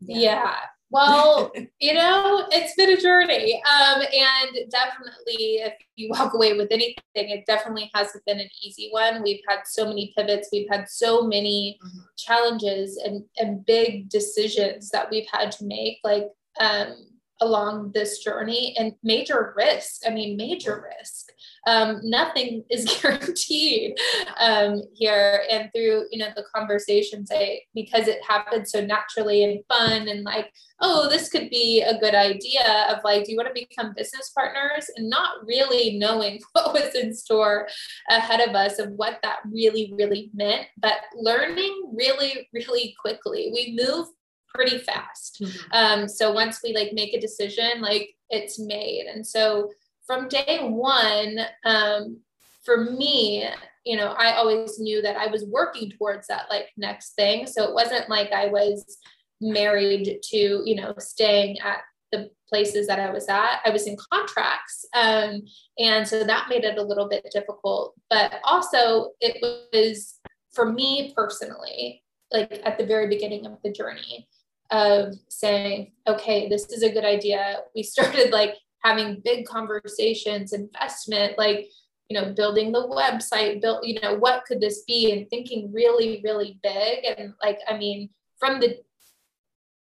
Yeah. 0.00 0.18
yeah. 0.18 0.54
Well, 0.90 1.52
you 1.80 1.94
know, 1.94 2.46
it's 2.50 2.74
been 2.74 2.90
a 2.90 3.00
journey. 3.00 3.62
Um, 3.62 4.00
and 4.00 4.70
definitely, 4.70 5.56
if 5.56 5.74
you 5.96 6.08
walk 6.10 6.34
away 6.34 6.56
with 6.56 6.68
anything, 6.70 6.96
it 7.14 7.46
definitely 7.46 7.90
hasn't 7.94 8.24
been 8.24 8.40
an 8.40 8.48
easy 8.62 8.88
one. 8.90 9.22
We've 9.22 9.42
had 9.48 9.60
so 9.66 9.86
many 9.86 10.12
pivots, 10.16 10.48
we've 10.52 10.68
had 10.70 10.88
so 10.88 11.26
many 11.26 11.78
mm-hmm. 11.84 11.98
challenges 12.16 12.96
and, 12.96 13.24
and 13.38 13.64
big 13.66 14.08
decisions 14.08 14.90
that 14.90 15.10
we've 15.10 15.28
had 15.32 15.52
to 15.52 15.64
make. 15.64 15.98
Like, 16.04 16.28
um, 16.60 17.08
along 17.40 17.92
this 17.94 18.18
journey 18.18 18.74
and 18.78 18.94
major 19.02 19.54
risk. 19.56 20.02
I 20.06 20.10
mean, 20.10 20.36
major 20.36 20.84
risk. 20.98 21.30
Um, 21.66 22.00
nothing 22.02 22.64
is 22.70 22.84
guaranteed 23.00 23.96
um, 24.38 24.82
here. 24.94 25.42
And 25.50 25.70
through, 25.74 26.06
you 26.10 26.18
know, 26.18 26.28
the 26.34 26.44
conversations, 26.54 27.30
I, 27.32 27.60
because 27.74 28.08
it 28.08 28.18
happened 28.26 28.68
so 28.68 28.84
naturally 28.84 29.44
and 29.44 29.60
fun 29.68 30.08
and 30.08 30.22
like, 30.22 30.52
oh, 30.80 31.08
this 31.08 31.28
could 31.28 31.50
be 31.50 31.82
a 31.82 31.98
good 31.98 32.14
idea 32.14 32.86
of 32.90 32.98
like, 33.04 33.24
do 33.24 33.32
you 33.32 33.36
want 33.36 33.48
to 33.48 33.66
become 33.68 33.94
business 33.96 34.30
partners? 34.30 34.86
And 34.96 35.10
not 35.10 35.44
really 35.44 35.98
knowing 35.98 36.40
what 36.52 36.72
was 36.72 36.94
in 36.94 37.14
store 37.14 37.68
ahead 38.10 38.40
of 38.40 38.54
us 38.54 38.78
of 38.78 38.90
what 38.92 39.18
that 39.22 39.38
really, 39.50 39.92
really 39.96 40.30
meant, 40.34 40.66
but 40.78 40.98
learning 41.14 41.92
really, 41.94 42.48
really 42.52 42.94
quickly. 43.00 43.50
We 43.52 43.78
move 43.80 44.08
pretty 44.54 44.78
fast. 44.78 45.40
Mm-hmm. 45.42 45.72
Um, 45.72 46.08
so 46.08 46.32
once 46.32 46.60
we 46.62 46.74
like 46.74 46.92
make 46.92 47.14
a 47.14 47.20
decision, 47.20 47.80
like 47.80 48.10
it's 48.30 48.58
made. 48.58 49.06
And 49.06 49.26
so 49.26 49.70
from 50.08 50.26
day 50.26 50.58
one, 50.62 51.38
um, 51.64 52.18
for 52.64 52.78
me, 52.78 53.46
you 53.84 53.96
know, 53.96 54.14
I 54.18 54.32
always 54.32 54.80
knew 54.80 55.02
that 55.02 55.16
I 55.16 55.28
was 55.28 55.44
working 55.44 55.90
towards 55.90 56.26
that 56.28 56.46
like 56.50 56.70
next 56.76 57.14
thing. 57.14 57.46
So 57.46 57.64
it 57.64 57.74
wasn't 57.74 58.08
like 58.08 58.32
I 58.32 58.46
was 58.46 58.98
married 59.40 60.20
to, 60.22 60.62
you 60.64 60.74
know, 60.74 60.94
staying 60.98 61.58
at 61.60 61.80
the 62.10 62.30
places 62.48 62.86
that 62.86 62.98
I 62.98 63.10
was 63.10 63.28
at. 63.28 63.60
I 63.66 63.70
was 63.70 63.86
in 63.86 63.96
contracts. 64.10 64.86
Um, 64.94 65.42
and 65.78 66.08
so 66.08 66.24
that 66.24 66.48
made 66.48 66.64
it 66.64 66.78
a 66.78 66.82
little 66.82 67.08
bit 67.08 67.26
difficult. 67.30 67.94
But 68.08 68.40
also, 68.44 69.10
it 69.20 69.36
was 69.42 70.20
for 70.52 70.72
me 70.72 71.12
personally, 71.14 72.02
like 72.32 72.62
at 72.64 72.78
the 72.78 72.86
very 72.86 73.08
beginning 73.08 73.46
of 73.46 73.58
the 73.62 73.72
journey, 73.72 74.26
of 74.70 75.14
saying, 75.28 75.92
okay, 76.06 76.48
this 76.48 76.66
is 76.70 76.82
a 76.82 76.92
good 76.92 77.04
idea. 77.04 77.60
We 77.74 77.82
started 77.94 78.32
like 78.32 78.54
having 78.82 79.20
big 79.24 79.46
conversations, 79.46 80.52
investment, 80.52 81.38
like, 81.38 81.68
you 82.08 82.18
know, 82.18 82.32
building 82.32 82.72
the 82.72 82.86
website, 82.86 83.60
built, 83.60 83.84
you 83.84 84.00
know, 84.00 84.14
what 84.14 84.44
could 84.46 84.60
this 84.60 84.82
be? 84.86 85.12
And 85.12 85.28
thinking 85.28 85.72
really, 85.72 86.20
really 86.24 86.58
big. 86.62 87.04
And 87.04 87.34
like, 87.42 87.58
I 87.68 87.76
mean, 87.76 88.10
from 88.38 88.60
the 88.60 88.78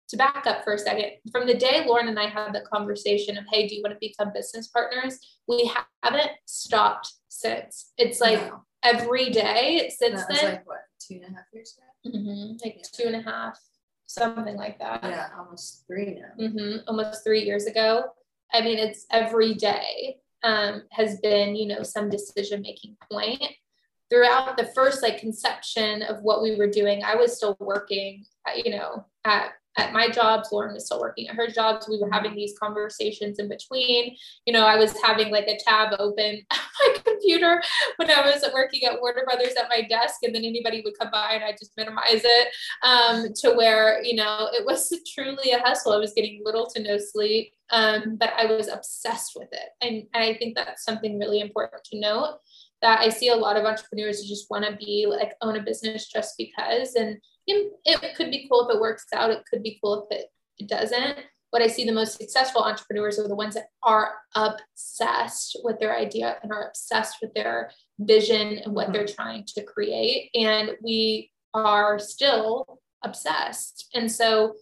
to 0.09 0.17
back 0.17 0.45
up 0.45 0.65
for 0.65 0.73
a 0.73 0.79
second, 0.79 1.13
from 1.31 1.47
the 1.47 1.55
day 1.55 1.85
Lauren 1.87 2.09
and 2.09 2.19
I 2.19 2.27
had 2.27 2.53
the 2.53 2.63
conversation 2.63 3.39
of, 3.39 3.45
hey, 3.53 3.69
do 3.69 3.77
you 3.77 3.83
want 3.83 3.95
to 3.95 3.99
become 4.01 4.33
business 4.35 4.67
partners? 4.67 5.21
We 5.47 5.71
haven't 6.03 6.33
stopped 6.47 7.13
since. 7.29 7.93
It's 7.97 8.21
like 8.21 8.41
no. 8.41 8.65
every 8.83 9.31
day 9.31 9.89
since 9.97 10.25
then. 10.27 10.55
Like 10.55 10.67
what, 10.67 10.79
two 10.99 11.21
and 11.23 11.25
a 11.25 11.29
half 11.29 11.45
years 11.53 11.79
ago? 11.79 12.19
Mm-hmm. 12.19 12.53
Like 12.65 12.79
yeah. 12.79 12.83
two 12.93 13.07
and 13.07 13.17
a 13.17 13.23
half 13.23 13.57
something 14.11 14.57
like 14.57 14.79
that. 14.81 15.01
Yeah, 15.05 15.29
almost 15.39 15.85
three 15.87 16.19
now. 16.19 16.45
Mm-hmm, 16.45 16.79
almost 16.89 17.23
three 17.25 17.45
years 17.45 17.67
ago. 17.67 18.07
I 18.53 18.61
mean, 18.61 18.79
it's 18.79 19.07
every 19.11 19.55
day 19.55 20.19
um, 20.43 20.83
has 20.91 21.21
been, 21.21 21.55
you 21.55 21.67
know, 21.67 21.83
some 21.83 22.09
decision 22.09 22.63
making 22.63 22.97
point. 23.11 23.43
Throughout 24.09 24.57
the 24.57 24.67
first 24.75 25.03
like 25.03 25.19
conception 25.19 26.03
of 26.03 26.23
what 26.23 26.43
we 26.43 26.57
were 26.57 26.69
doing, 26.69 27.05
I 27.05 27.15
was 27.15 27.37
still 27.37 27.57
working, 27.61 28.25
you 28.57 28.73
know, 28.73 29.07
at 29.25 29.53
at 29.81 29.93
my 29.93 30.09
jobs, 30.09 30.51
Lauren 30.53 30.75
was 30.75 30.87
still 30.87 31.01
working 31.01 31.29
at 31.29 31.35
her 31.35 31.49
jobs. 31.49 31.89
We 31.89 31.99
were 31.99 32.11
having 32.11 32.35
these 32.35 32.55
conversations 32.59 33.39
in 33.39 33.49
between. 33.49 34.17
You 34.47 34.53
know, 34.53 34.67
I 34.67 34.77
was 34.77 34.95
having 35.03 35.31
like 35.31 35.47
a 35.49 35.59
tab 35.67 35.95
open 35.99 36.43
on 36.51 36.59
my 36.81 36.97
computer 37.05 37.63
when 37.97 38.11
I 38.11 38.21
was 38.21 38.45
working 38.53 38.85
at 38.85 39.01
Warner 39.01 39.25
Brothers 39.25 39.55
at 39.59 39.69
my 39.69 39.83
desk, 39.89 40.17
and 40.23 40.35
then 40.35 40.45
anybody 40.45 40.83
would 40.85 40.99
come 40.99 41.11
by 41.11 41.33
and 41.33 41.45
I 41.45 41.53
just 41.53 41.73
minimize 41.77 42.23
it 42.25 42.49
um, 42.83 43.27
to 43.37 43.53
where, 43.57 44.03
you 44.03 44.17
know, 44.17 44.49
it 44.53 44.65
was 44.65 44.93
truly 45.15 45.53
a 45.53 45.61
hustle. 45.61 45.93
I 45.93 45.99
was 45.99 46.13
getting 46.15 46.43
little 46.45 46.67
to 46.75 46.83
no 46.83 46.99
sleep, 46.99 47.53
um, 47.71 48.17
but 48.19 48.33
I 48.37 48.47
was 48.47 48.69
obsessed 48.69 49.33
with 49.37 49.49
it. 49.53 49.71
And, 49.81 50.05
and 50.15 50.25
I 50.25 50.35
think 50.35 50.57
that's 50.57 50.85
something 50.85 51.19
really 51.19 51.41
important 51.41 51.83
to 51.85 52.01
note 52.01 52.39
that 52.83 53.01
I 53.01 53.09
see 53.09 53.29
a 53.29 53.37
lot 53.37 53.57
of 53.57 53.65
entrepreneurs 53.65 54.21
who 54.21 54.29
just 54.29 54.51
want 54.51 54.65
to 54.65 54.77
be 54.77 55.07
like 55.09 55.35
own 55.43 55.57
a 55.57 55.63
business 55.63 56.09
just 56.09 56.35
because. 56.39 56.95
And 56.95 57.19
it 57.47 58.15
could 58.17 58.31
be 58.31 58.47
cool 58.49 58.69
if 58.69 58.75
it 58.75 58.81
works 58.81 59.07
out. 59.15 59.31
It 59.31 59.45
could 59.51 59.63
be 59.63 59.79
cool 59.83 60.07
if 60.11 60.19
it, 60.19 60.27
it 60.59 60.69
doesn't. 60.69 61.19
But 61.53 61.63
I 61.63 61.67
see 61.67 61.85
the 61.85 61.93
most 61.93 62.17
successful 62.17 62.63
entrepreneurs 62.63 63.19
are 63.19 63.27
the 63.27 63.35
ones 63.35 63.55
that 63.55 63.71
are 63.83 64.13
obsessed 64.37 65.59
with 65.65 65.81
their 65.81 65.97
idea 65.97 66.37
and 66.43 66.53
are 66.53 66.69
obsessed 66.69 67.17
with 67.21 67.35
their 67.35 67.73
vision 67.99 68.59
and 68.59 68.73
what 68.73 68.85
mm-hmm. 68.85 68.93
they're 68.93 69.07
trying 69.07 69.45
to 69.55 69.65
create. 69.65 70.31
And 70.35 70.71
we 70.83 71.33
are 71.53 71.99
still 71.99 72.81
obsessed. 73.03 73.89
And 73.95 74.11
so 74.11 74.55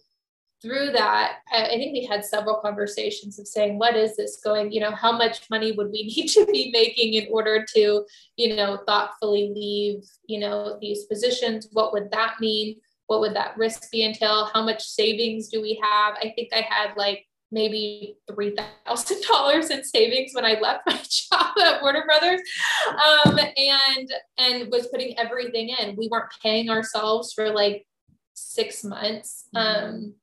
through 0.61 0.91
that, 0.91 1.37
I, 1.51 1.65
I, 1.65 1.69
think 1.69 1.93
we 1.93 2.05
had 2.05 2.25
several 2.25 2.59
conversations 2.59 3.39
of 3.39 3.47
saying, 3.47 3.79
what 3.79 3.95
is 3.95 4.17
this 4.17 4.41
going? 4.43 4.71
You 4.71 4.81
know, 4.81 4.91
how 4.91 5.11
much 5.11 5.49
money 5.49 5.71
would 5.71 5.91
we 5.91 6.03
need 6.15 6.27
to 6.29 6.45
be 6.45 6.69
making 6.71 7.13
in 7.13 7.27
order 7.31 7.65
to, 7.75 8.05
you 8.35 8.55
know, 8.55 8.79
thoughtfully 8.85 9.51
leave, 9.55 10.03
you 10.27 10.39
know, 10.39 10.77
these 10.81 11.05
positions? 11.05 11.67
What 11.71 11.93
would 11.93 12.11
that 12.11 12.35
mean? 12.39 12.75
What 13.07 13.21
would 13.21 13.35
that 13.35 13.57
risk 13.57 13.89
be 13.91 14.05
entail? 14.05 14.49
How 14.53 14.63
much 14.63 14.83
savings 14.83 15.47
do 15.47 15.61
we 15.61 15.81
have? 15.81 16.15
I 16.21 16.33
think 16.35 16.49
I 16.53 16.61
had 16.61 16.95
like 16.95 17.25
maybe 17.51 18.17
three 18.31 18.55
thousand 18.85 19.21
dollars 19.27 19.71
in 19.71 19.83
savings 19.83 20.31
when 20.33 20.45
I 20.45 20.59
left 20.59 20.83
my 20.85 21.01
job 21.09 21.57
at 21.63 21.81
Warner 21.81 22.05
Brothers, 22.05 22.41
um, 22.89 23.39
and 23.39 24.13
and 24.37 24.71
was 24.71 24.87
putting 24.87 25.17
everything 25.17 25.69
in. 25.69 25.95
We 25.95 26.07
weren't 26.07 26.31
paying 26.43 26.69
ourselves 26.69 27.33
for 27.33 27.49
like 27.49 27.87
six 28.35 28.83
months. 28.83 29.45
Mm-hmm. 29.55 29.85
Um, 29.85 30.13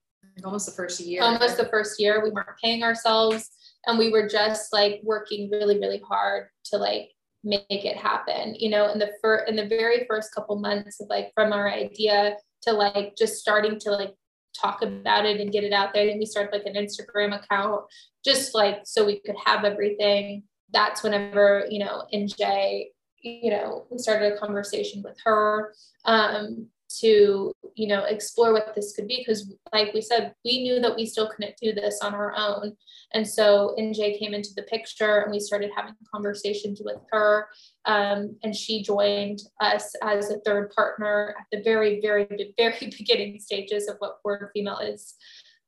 almost 0.44 0.66
the 0.66 0.72
first 0.72 1.00
year. 1.00 1.22
Almost 1.22 1.56
the 1.56 1.66
first 1.66 2.00
year. 2.00 2.22
We 2.22 2.30
weren't 2.30 2.48
paying 2.62 2.82
ourselves 2.82 3.50
and 3.86 3.98
we 3.98 4.10
were 4.10 4.28
just 4.28 4.72
like 4.72 5.00
working 5.02 5.50
really, 5.50 5.78
really 5.78 6.02
hard 6.06 6.48
to 6.66 6.76
like 6.76 7.10
make 7.44 7.64
it 7.68 7.96
happen. 7.96 8.54
You 8.56 8.70
know, 8.70 8.90
in 8.92 8.98
the 8.98 9.12
first 9.22 9.48
in 9.48 9.56
the 9.56 9.66
very 9.66 10.06
first 10.08 10.34
couple 10.34 10.56
months 10.56 11.00
of 11.00 11.08
like 11.08 11.32
from 11.34 11.52
our 11.52 11.70
idea 11.70 12.36
to 12.62 12.72
like 12.72 13.16
just 13.16 13.36
starting 13.36 13.78
to 13.80 13.90
like 13.90 14.14
talk 14.60 14.82
about 14.82 15.26
it 15.26 15.40
and 15.40 15.52
get 15.52 15.64
it 15.64 15.72
out 15.72 15.94
there. 15.94 16.08
And 16.08 16.18
we 16.18 16.26
started 16.26 16.52
like 16.52 16.66
an 16.66 16.74
Instagram 16.74 17.34
account 17.34 17.82
just 18.24 18.54
like 18.54 18.80
so 18.84 19.04
we 19.04 19.20
could 19.20 19.36
have 19.44 19.64
everything. 19.64 20.42
That's 20.72 21.02
whenever, 21.02 21.64
you 21.70 21.78
know, 21.78 22.04
NJ, 22.12 22.86
you 23.22 23.50
know, 23.50 23.86
we 23.90 23.98
started 23.98 24.32
a 24.32 24.38
conversation 24.38 25.02
with 25.02 25.16
her. 25.24 25.72
Um, 26.04 26.68
to 27.00 27.52
you 27.74 27.86
know 27.86 28.04
explore 28.04 28.52
what 28.52 28.74
this 28.74 28.94
could 28.94 29.06
be 29.08 29.18
because 29.18 29.52
like 29.72 29.92
we 29.92 30.00
said 30.00 30.34
we 30.44 30.62
knew 30.62 30.80
that 30.80 30.94
we 30.94 31.04
still 31.04 31.28
couldn't 31.28 31.56
do 31.60 31.72
this 31.72 32.00
on 32.02 32.14
our 32.14 32.34
own. 32.36 32.76
And 33.12 33.26
so 33.26 33.74
nj 33.78 34.18
came 34.18 34.34
into 34.34 34.50
the 34.54 34.62
picture 34.62 35.20
and 35.20 35.32
we 35.32 35.40
started 35.40 35.70
having 35.74 35.94
conversations 36.12 36.80
with 36.84 36.98
her 37.12 37.48
um, 37.84 38.36
and 38.42 38.54
she 38.54 38.82
joined 38.82 39.40
us 39.60 39.94
as 40.02 40.30
a 40.30 40.40
third 40.40 40.70
partner 40.70 41.34
at 41.38 41.46
the 41.52 41.62
very 41.62 42.00
very 42.00 42.54
very 42.58 42.92
beginning 42.96 43.38
stages 43.40 43.88
of 43.88 43.96
what 43.98 44.16
forward 44.22 44.50
female 44.54 44.78
is 44.78 45.14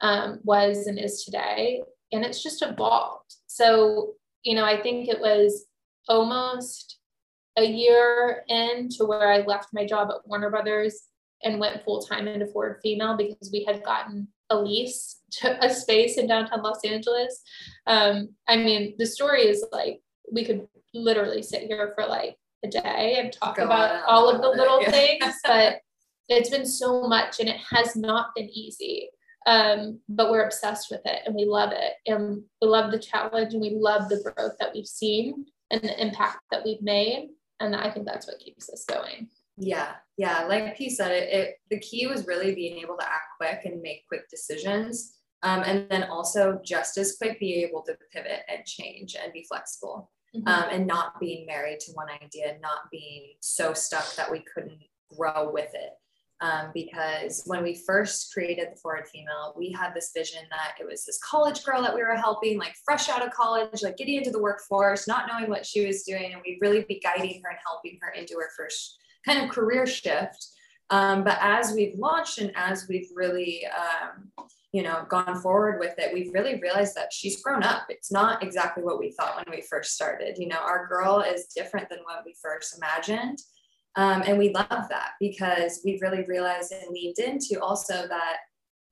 um, 0.00 0.38
was 0.44 0.86
and 0.86 0.98
is 0.98 1.24
today. 1.24 1.82
And 2.12 2.24
it's 2.24 2.42
just 2.42 2.62
evolved. 2.62 3.34
So 3.48 4.14
you 4.42 4.54
know 4.54 4.64
i 4.64 4.80
think 4.80 5.08
it 5.08 5.20
was 5.20 5.66
almost 6.08 6.97
a 7.62 7.70
year 7.70 8.44
in 8.48 8.88
to 8.90 9.04
where 9.04 9.32
I 9.32 9.38
left 9.38 9.68
my 9.72 9.86
job 9.86 10.08
at 10.10 10.26
Warner 10.26 10.50
Brothers 10.50 11.02
and 11.42 11.60
went 11.60 11.84
full 11.84 12.02
time 12.02 12.26
into 12.26 12.46
Forward 12.46 12.80
Female 12.82 13.16
because 13.16 13.50
we 13.52 13.64
had 13.64 13.84
gotten 13.84 14.28
a 14.50 14.58
lease 14.58 15.20
to 15.30 15.64
a 15.64 15.72
space 15.72 16.16
in 16.16 16.26
downtown 16.26 16.62
Los 16.62 16.84
Angeles. 16.84 17.42
Um, 17.86 18.30
I 18.48 18.56
mean, 18.56 18.94
the 18.98 19.06
story 19.06 19.42
is 19.42 19.64
like 19.72 20.00
we 20.32 20.44
could 20.44 20.66
literally 20.94 21.42
sit 21.42 21.62
here 21.62 21.92
for 21.94 22.06
like 22.06 22.36
a 22.64 22.68
day 22.68 23.16
and 23.18 23.32
talk 23.32 23.56
Go 23.56 23.64
about 23.64 24.04
all 24.06 24.28
of 24.28 24.42
the 24.42 24.48
little 24.48 24.82
yeah. 24.82 24.90
things, 25.18 25.34
but 25.44 25.80
it's 26.28 26.50
been 26.50 26.66
so 26.66 27.06
much 27.06 27.40
and 27.40 27.48
it 27.48 27.60
has 27.70 27.96
not 27.96 28.34
been 28.34 28.48
easy. 28.48 29.10
Um, 29.46 30.00
but 30.08 30.30
we're 30.30 30.44
obsessed 30.44 30.88
with 30.90 31.00
it 31.06 31.22
and 31.24 31.34
we 31.34 31.46
love 31.46 31.70
it 31.72 31.94
and 32.06 32.42
we 32.60 32.68
love 32.68 32.90
the 32.90 32.98
challenge 32.98 33.54
and 33.54 33.62
we 33.62 33.70
love 33.70 34.08
the 34.08 34.20
growth 34.22 34.52
that 34.60 34.72
we've 34.74 34.86
seen 34.86 35.46
and 35.70 35.80
the 35.80 36.02
impact 36.02 36.40
that 36.50 36.62
we've 36.64 36.82
made. 36.82 37.30
And 37.60 37.74
I 37.74 37.90
think 37.90 38.06
that's 38.06 38.26
what 38.26 38.38
keeps 38.38 38.68
us 38.70 38.84
going. 38.84 39.28
Yeah, 39.56 39.94
yeah. 40.16 40.44
Like 40.44 40.76
P 40.76 40.88
said, 40.88 41.10
it, 41.10 41.28
it 41.32 41.54
the 41.70 41.80
key 41.80 42.06
was 42.06 42.26
really 42.26 42.54
being 42.54 42.78
able 42.78 42.96
to 42.96 43.04
act 43.04 43.36
quick 43.38 43.64
and 43.64 43.82
make 43.82 44.06
quick 44.06 44.28
decisions. 44.30 45.14
Um, 45.42 45.62
and 45.64 45.86
then 45.88 46.04
also 46.04 46.60
just 46.64 46.98
as 46.98 47.16
quick 47.16 47.38
be 47.38 47.64
able 47.64 47.82
to 47.82 47.96
pivot 48.12 48.40
and 48.48 48.64
change 48.64 49.16
and 49.20 49.32
be 49.32 49.44
flexible 49.48 50.10
mm-hmm. 50.34 50.48
um, 50.48 50.68
and 50.70 50.86
not 50.86 51.20
being 51.20 51.46
married 51.46 51.80
to 51.80 51.92
one 51.92 52.08
idea 52.22 52.56
not 52.60 52.90
being 52.90 53.34
so 53.40 53.72
stuck 53.72 54.16
that 54.16 54.30
we 54.30 54.44
couldn't 54.52 54.82
grow 55.16 55.50
with 55.52 55.70
it 55.74 55.92
um, 56.40 56.70
because 56.72 57.42
when 57.46 57.62
we 57.62 57.74
first 57.74 58.32
created 58.32 58.68
the 58.72 58.76
forward 58.76 59.06
female 59.08 59.54
we 59.56 59.72
had 59.72 59.92
this 59.94 60.12
vision 60.16 60.42
that 60.50 60.74
it 60.80 60.86
was 60.86 61.04
this 61.04 61.18
college 61.18 61.64
girl 61.64 61.82
that 61.82 61.94
we 61.94 62.02
were 62.02 62.14
helping 62.14 62.58
like 62.58 62.74
fresh 62.84 63.08
out 63.08 63.26
of 63.26 63.32
college 63.32 63.82
like 63.82 63.96
getting 63.96 64.16
into 64.16 64.30
the 64.30 64.42
workforce 64.42 65.08
not 65.08 65.28
knowing 65.30 65.50
what 65.50 65.66
she 65.66 65.86
was 65.86 66.02
doing 66.02 66.32
and 66.32 66.42
we'd 66.44 66.58
really 66.60 66.84
be 66.88 67.00
guiding 67.00 67.40
her 67.42 67.50
and 67.50 67.58
helping 67.66 67.98
her 68.00 68.10
into 68.10 68.34
her 68.34 68.50
first 68.56 68.98
kind 69.28 69.44
of 69.44 69.50
career 69.50 69.86
shift. 69.86 70.48
Um, 70.90 71.22
but 71.22 71.38
as 71.40 71.72
we've 71.72 71.98
launched 71.98 72.38
and 72.38 72.50
as 72.56 72.86
we've 72.88 73.08
really 73.14 73.66
um, 73.66 74.30
you 74.72 74.82
know, 74.82 75.04
gone 75.08 75.40
forward 75.40 75.78
with 75.80 75.94
it, 75.98 76.12
we've 76.12 76.32
really 76.32 76.58
realized 76.60 76.94
that 76.94 77.12
she's 77.12 77.42
grown 77.42 77.62
up. 77.62 77.86
It's 77.88 78.12
not 78.12 78.42
exactly 78.42 78.82
what 78.82 78.98
we 78.98 79.12
thought 79.12 79.36
when 79.36 79.54
we 79.54 79.62
first 79.62 79.94
started. 79.94 80.36
You 80.38 80.48
know, 80.48 80.58
our 80.58 80.86
girl 80.86 81.20
is 81.20 81.46
different 81.46 81.88
than 81.88 82.00
what 82.04 82.22
we 82.24 82.34
first 82.42 82.76
imagined. 82.76 83.38
Um, 83.98 84.22
and 84.26 84.38
we 84.38 84.52
love 84.52 84.68
that 84.68 85.10
because 85.18 85.80
we've 85.84 86.00
really 86.00 86.24
realized 86.24 86.70
and 86.70 86.88
leaned 86.92 87.18
into 87.18 87.60
also 87.60 88.06
that 88.06 88.36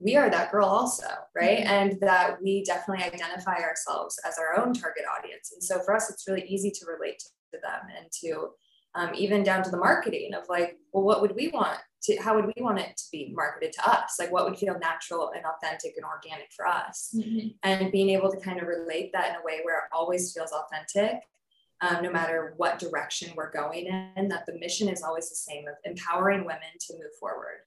we 0.01 0.17
are 0.17 0.29
that 0.29 0.51
girl 0.51 0.67
also, 0.67 1.07
right? 1.35 1.61
Mm-hmm. 1.61 1.69
And 1.69 2.01
that 2.01 2.43
we 2.43 2.65
definitely 2.65 3.05
identify 3.05 3.59
ourselves 3.63 4.19
as 4.27 4.37
our 4.37 4.61
own 4.61 4.75
target 4.75 5.05
audience. 5.17 5.53
And 5.53 5.63
so 5.63 5.81
for 5.85 5.95
us, 5.95 6.11
it's 6.11 6.27
really 6.27 6.45
easy 6.49 6.73
to 6.73 6.87
relate 6.87 7.21
to 7.55 7.61
them 7.63 7.83
and 7.97 8.11
to 8.25 8.49
um, 8.97 9.15
even 9.15 9.45
down 9.45 9.63
to 9.63 9.71
the 9.71 9.77
marketing 9.77 10.35
of 10.35 10.49
like, 10.49 10.77
well, 10.93 11.05
what 11.05 11.23
would 11.23 11.37
we 11.37 11.49
want 11.49 11.79
to, 12.03 12.17
how 12.17 12.35
would 12.35 12.47
we 12.47 12.61
want 12.61 12.81
it 12.81 12.97
to 12.97 13.05
be 13.13 13.33
marketed 13.33 13.73
to 13.75 13.89
us? 13.89 14.17
Like, 14.19 14.33
what 14.33 14.45
would 14.45 14.59
feel 14.59 14.77
natural 14.81 15.31
and 15.37 15.45
authentic 15.47 15.95
and 15.97 16.05
organic 16.05 16.49
for 16.57 16.67
us? 16.67 17.15
Mm-hmm. 17.17 17.49
And 17.63 17.93
being 17.93 18.11
able 18.11 18.33
to 18.33 18.41
kind 18.41 18.61
of 18.61 18.67
relate 18.67 19.13
that 19.13 19.31
in 19.31 19.37
a 19.37 19.45
way 19.45 19.61
where 19.63 19.79
it 19.79 19.85
always 19.93 20.33
feels 20.33 20.51
authentic, 20.51 21.23
um, 21.81 22.03
no 22.03 22.11
matter 22.11 22.55
what 22.57 22.79
direction 22.79 23.33
we're 23.37 23.53
going 23.53 23.87
in, 23.87 24.29
that 24.29 24.47
the 24.47 24.59
mission 24.59 24.89
is 24.89 25.03
always 25.03 25.29
the 25.29 25.37
same 25.37 25.67
of 25.69 25.75
empowering 25.85 26.41
women 26.41 26.61
to 26.81 26.95
move 26.95 27.15
forward. 27.21 27.59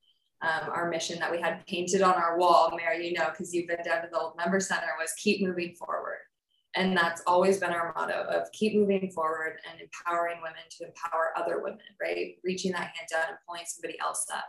Um, 0.42 0.70
our 0.72 0.90
mission 0.90 1.20
that 1.20 1.32
we 1.32 1.42
had 1.42 1.66
painted 1.68 2.02
on 2.02 2.14
our 2.14 2.38
wall, 2.38 2.72
Mary, 2.76 3.08
you 3.08 3.14
know, 3.14 3.28
because 3.30 3.54
you've 3.54 3.68
been 3.68 3.84
down 3.84 4.02
to 4.02 4.10
the 4.12 4.18
old 4.18 4.38
member 4.38 4.60
center, 4.60 4.88
was 4.98 5.12
keep 5.18 5.46
moving 5.46 5.76
forward. 5.76 6.20
And 6.76 6.96
that's 6.96 7.22
always 7.28 7.58
been 7.58 7.72
our 7.72 7.94
motto 7.96 8.26
of 8.30 8.52
keep 8.52 8.76
moving 8.76 9.12
forward 9.12 9.58
and 9.70 9.82
empowering 9.82 10.38
women 10.38 10.62
to 10.78 10.86
empower 10.86 11.34
other 11.36 11.62
women, 11.62 11.80
right? 12.02 12.36
Reaching 12.44 12.72
that 12.72 12.92
hand 12.96 13.10
down 13.12 13.30
and 13.30 13.38
pulling 13.48 13.64
somebody 13.66 14.00
else 14.00 14.26
up 14.34 14.46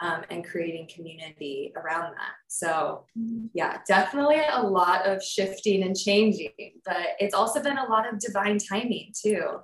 um, 0.00 0.22
and 0.30 0.46
creating 0.46 0.88
community 0.94 1.72
around 1.76 2.12
that. 2.12 2.34
So, 2.46 3.04
mm-hmm. 3.18 3.46
yeah, 3.54 3.78
definitely 3.86 4.40
a 4.50 4.62
lot 4.62 5.06
of 5.06 5.22
shifting 5.22 5.82
and 5.82 5.96
changing, 5.96 6.50
but 6.84 7.08
it's 7.18 7.34
also 7.34 7.62
been 7.62 7.78
a 7.78 7.88
lot 7.88 8.12
of 8.12 8.20
divine 8.20 8.58
timing 8.58 9.12
too. 9.20 9.58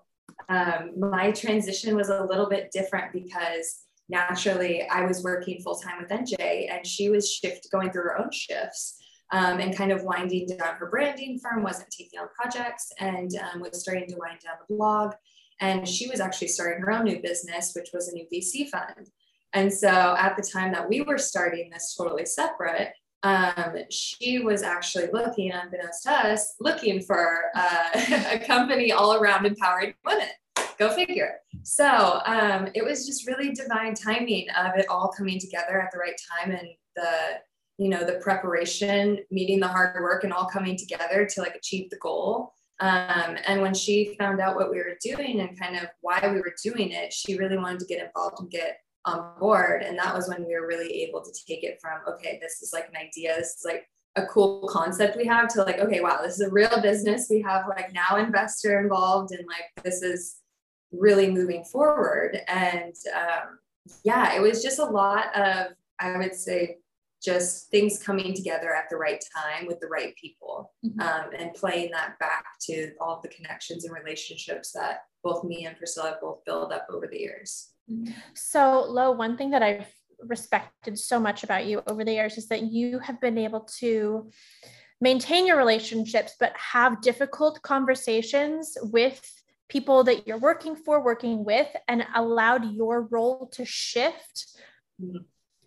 Um, 0.49 0.93
my 0.99 1.31
transition 1.31 1.97
was 1.97 2.09
a 2.09 2.25
little 2.25 2.49
bit 2.49 2.71
different 2.73 3.13
because 3.13 3.85
naturally 4.09 4.87
I 4.89 5.07
was 5.07 5.23
working 5.23 5.61
full 5.61 5.77
time 5.77 6.03
with 6.03 6.11
NJ 6.11 6.71
and 6.71 6.87
she 6.87 7.09
was 7.09 7.33
shift 7.33 7.69
going 7.71 7.91
through 7.91 8.03
her 8.03 8.19
own 8.21 8.31
shifts 8.33 8.99
um, 9.33 9.59
and 9.59 9.77
kind 9.77 9.93
of 9.93 10.05
winding 10.05 10.47
down 10.47 10.77
her 10.77 10.91
branding 10.91 11.39
firm, 11.39 11.63
wasn't 11.63 11.91
taking 11.91 12.21
on 12.21 12.29
projects, 12.35 12.93
and 13.01 13.31
um, 13.37 13.61
was 13.61 13.81
starting 13.81 14.07
to 14.09 14.17
wind 14.17 14.41
down 14.45 14.55
the 14.69 14.75
blog. 14.75 15.15
And 15.61 15.89
she 15.89 16.09
was 16.09 16.21
actually 16.21 16.49
starting 16.49 16.83
her 16.83 16.93
own 16.93 17.05
new 17.05 17.21
business, 17.23 17.73
which 17.75 17.91
was 17.93 18.09
a 18.09 18.15
new 18.15 18.27
VC 18.33 18.69
fund. 18.69 19.09
And 19.55 19.73
so 19.73 19.89
at 19.89 20.37
the 20.37 20.43
time 20.43 20.73
that 20.73 20.89
we 20.89 21.01
were 21.01 21.19
starting 21.19 21.71
this 21.71 21.95
totally 21.97 22.27
separate, 22.27 22.93
um, 23.23 23.77
she 23.91 24.41
was 24.41 24.63
actually 24.63 25.09
looking, 25.13 25.51
unbeknownst 25.51 26.03
to 26.03 26.13
us, 26.13 26.57
looking 26.61 27.01
for 27.01 27.45
uh, 27.55 27.89
a 28.33 28.39
company 28.39 28.93
all 28.93 29.15
around 29.15 29.47
empowering 29.47 29.95
women. 30.05 30.29
Go 30.79 30.93
figure. 30.93 31.37
So 31.63 32.21
um, 32.27 32.69
it 32.75 32.85
was 32.85 33.07
just 33.07 33.27
really 33.27 33.53
divine 33.53 33.95
timing 33.95 34.49
of 34.51 34.73
it 34.77 34.87
all 34.91 35.13
coming 35.17 35.39
together 35.39 35.81
at 35.81 35.91
the 35.93 35.99
right 35.99 36.21
time 36.31 36.51
and 36.51 36.69
the 36.97 37.39
you 37.79 37.89
know 37.89 38.05
the 38.05 38.21
preparation 38.23 39.19
meeting 39.31 39.59
the 39.59 39.67
hard 39.69 40.01
work 40.01 40.25
and 40.25 40.33
all 40.33 40.47
coming 40.47 40.77
together 40.77 41.27
to 41.27 41.41
like 41.41 41.57
achieve 41.57 41.91
the 41.91 41.97
goal 41.97 42.53
um, 42.81 43.37
and 43.47 43.61
when 43.61 43.75
she 43.75 44.15
found 44.19 44.41
out 44.41 44.55
what 44.55 44.71
we 44.71 44.79
were 44.79 44.97
doing 45.03 45.41
and 45.41 45.59
kind 45.59 45.77
of 45.77 45.87
why 46.01 46.21
we 46.23 46.41
were 46.41 46.55
doing 46.63 46.93
it 46.93 47.13
she 47.13 47.37
really 47.37 47.57
wanted 47.57 47.81
to 47.81 47.87
get 47.87 48.05
involved 48.05 48.39
and 48.39 48.51
get 48.51 48.79
on 49.07 49.39
board 49.39 49.83
and 49.83 49.99
that 49.99 50.15
was 50.15 50.29
when 50.29 50.45
we 50.47 50.55
were 50.55 50.67
really 50.67 51.03
able 51.03 51.23
to 51.23 51.33
take 51.47 51.63
it 51.63 51.79
from 51.81 52.01
okay 52.09 52.39
this 52.41 52.63
is 52.63 52.73
like 52.73 52.89
an 52.89 52.97
idea 52.97 53.35
this 53.37 53.57
is 53.59 53.63
like 53.65 53.87
a 54.17 54.25
cool 54.27 54.69
concept 54.69 55.17
we 55.17 55.27
have 55.27 55.49
to 55.49 55.63
like 55.63 55.79
okay 55.79 56.01
wow 56.01 56.21
this 56.23 56.35
is 56.35 56.47
a 56.47 56.51
real 56.51 56.81
business 56.81 57.27
we 57.29 57.41
have 57.41 57.67
like 57.69 57.93
now 57.93 58.17
investor 58.17 58.81
involved 58.81 59.33
and 59.33 59.47
like 59.47 59.85
this 59.85 60.03
is 60.03 60.37
really 60.93 61.31
moving 61.31 61.65
forward 61.65 62.39
and 62.49 62.95
um, 63.15 63.59
yeah 64.05 64.35
it 64.35 64.41
was 64.41 64.63
just 64.63 64.79
a 64.79 64.85
lot 64.85 65.35
of 65.37 65.67
i 65.99 66.17
would 66.17 66.35
say 66.35 66.77
just 67.23 67.71
things 67.71 68.03
coming 68.03 68.35
together 68.35 68.75
at 68.75 68.85
the 68.91 68.97
right 68.97 69.25
time 69.35 69.67
with 69.67 69.81
the 69.81 69.87
right 69.87 70.15
people 70.17 70.73
mm-hmm. 70.85 71.01
um, 71.01 71.31
and 71.37 71.55
playing 71.55 71.91
that 71.91 72.19
back 72.21 72.45
to 72.61 72.93
all 73.01 73.21
the 73.23 73.29
connections 73.31 73.85
and 73.85 73.95
relationships 73.95 74.73
that 74.73 74.99
both 75.23 75.43
me 75.43 75.65
and 75.65 75.77
Priscilla 75.77 76.19
both 76.21 76.45
build 76.45 76.71
up 76.71 76.87
over 76.93 77.09
the 77.11 77.19
years. 77.19 77.71
Mm-hmm. 77.91 78.13
So, 78.35 78.85
Lo, 78.89 79.13
one 79.13 79.37
thing 79.37 79.51
that 79.51 79.63
I've 79.63 79.93
respected 80.21 80.99
so 80.99 81.21
much 81.21 81.45
about 81.45 81.67
you 81.67 81.83
over 81.87 82.05
the 82.05 82.13
years 82.13 82.39
is 82.39 82.49
that 82.49 82.63
you 82.63 82.99
have 82.99 83.21
been 83.21 83.39
able 83.39 83.61
to 83.79 84.31
maintain 85.01 85.47
your 85.47 85.59
relationships, 85.59 86.35
but 86.41 86.57
have 86.57 87.03
difficult 87.03 87.61
conversations 87.63 88.77
with 88.81 89.21
people 89.69 90.05
that 90.05 90.27
you're 90.27 90.39
working 90.39 90.77
for, 90.77 91.05
working 91.05 91.45
with, 91.45 91.69
and 91.89 92.07
allowed 92.15 92.73
your 92.73 93.03
role 93.11 93.49
to 93.53 93.65
shift. 93.65 94.59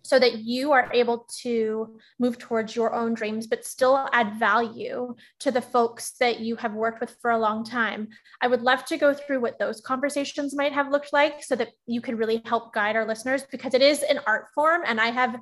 So 0.08 0.18
that 0.18 0.38
you 0.38 0.72
are 0.72 0.90
able 0.94 1.26
to 1.42 1.98
move 2.18 2.38
towards 2.38 2.74
your 2.74 2.94
own 2.94 3.12
dreams, 3.12 3.46
but 3.46 3.66
still 3.66 4.08
add 4.14 4.38
value 4.38 5.14
to 5.40 5.50
the 5.50 5.60
folks 5.60 6.12
that 6.12 6.40
you 6.40 6.56
have 6.56 6.72
worked 6.72 7.00
with 7.02 7.14
for 7.20 7.32
a 7.32 7.38
long 7.38 7.62
time. 7.62 8.08
I 8.40 8.46
would 8.46 8.62
love 8.62 8.86
to 8.86 8.96
go 8.96 9.12
through 9.12 9.40
what 9.40 9.58
those 9.58 9.82
conversations 9.82 10.56
might 10.56 10.72
have 10.72 10.90
looked 10.90 11.12
like 11.12 11.44
so 11.44 11.54
that 11.56 11.72
you 11.86 12.00
could 12.00 12.18
really 12.18 12.40
help 12.46 12.72
guide 12.72 12.96
our 12.96 13.06
listeners 13.06 13.44
because 13.50 13.74
it 13.74 13.82
is 13.82 14.02
an 14.02 14.20
art 14.26 14.46
form 14.54 14.80
and 14.86 14.98
I 14.98 15.10
have 15.10 15.38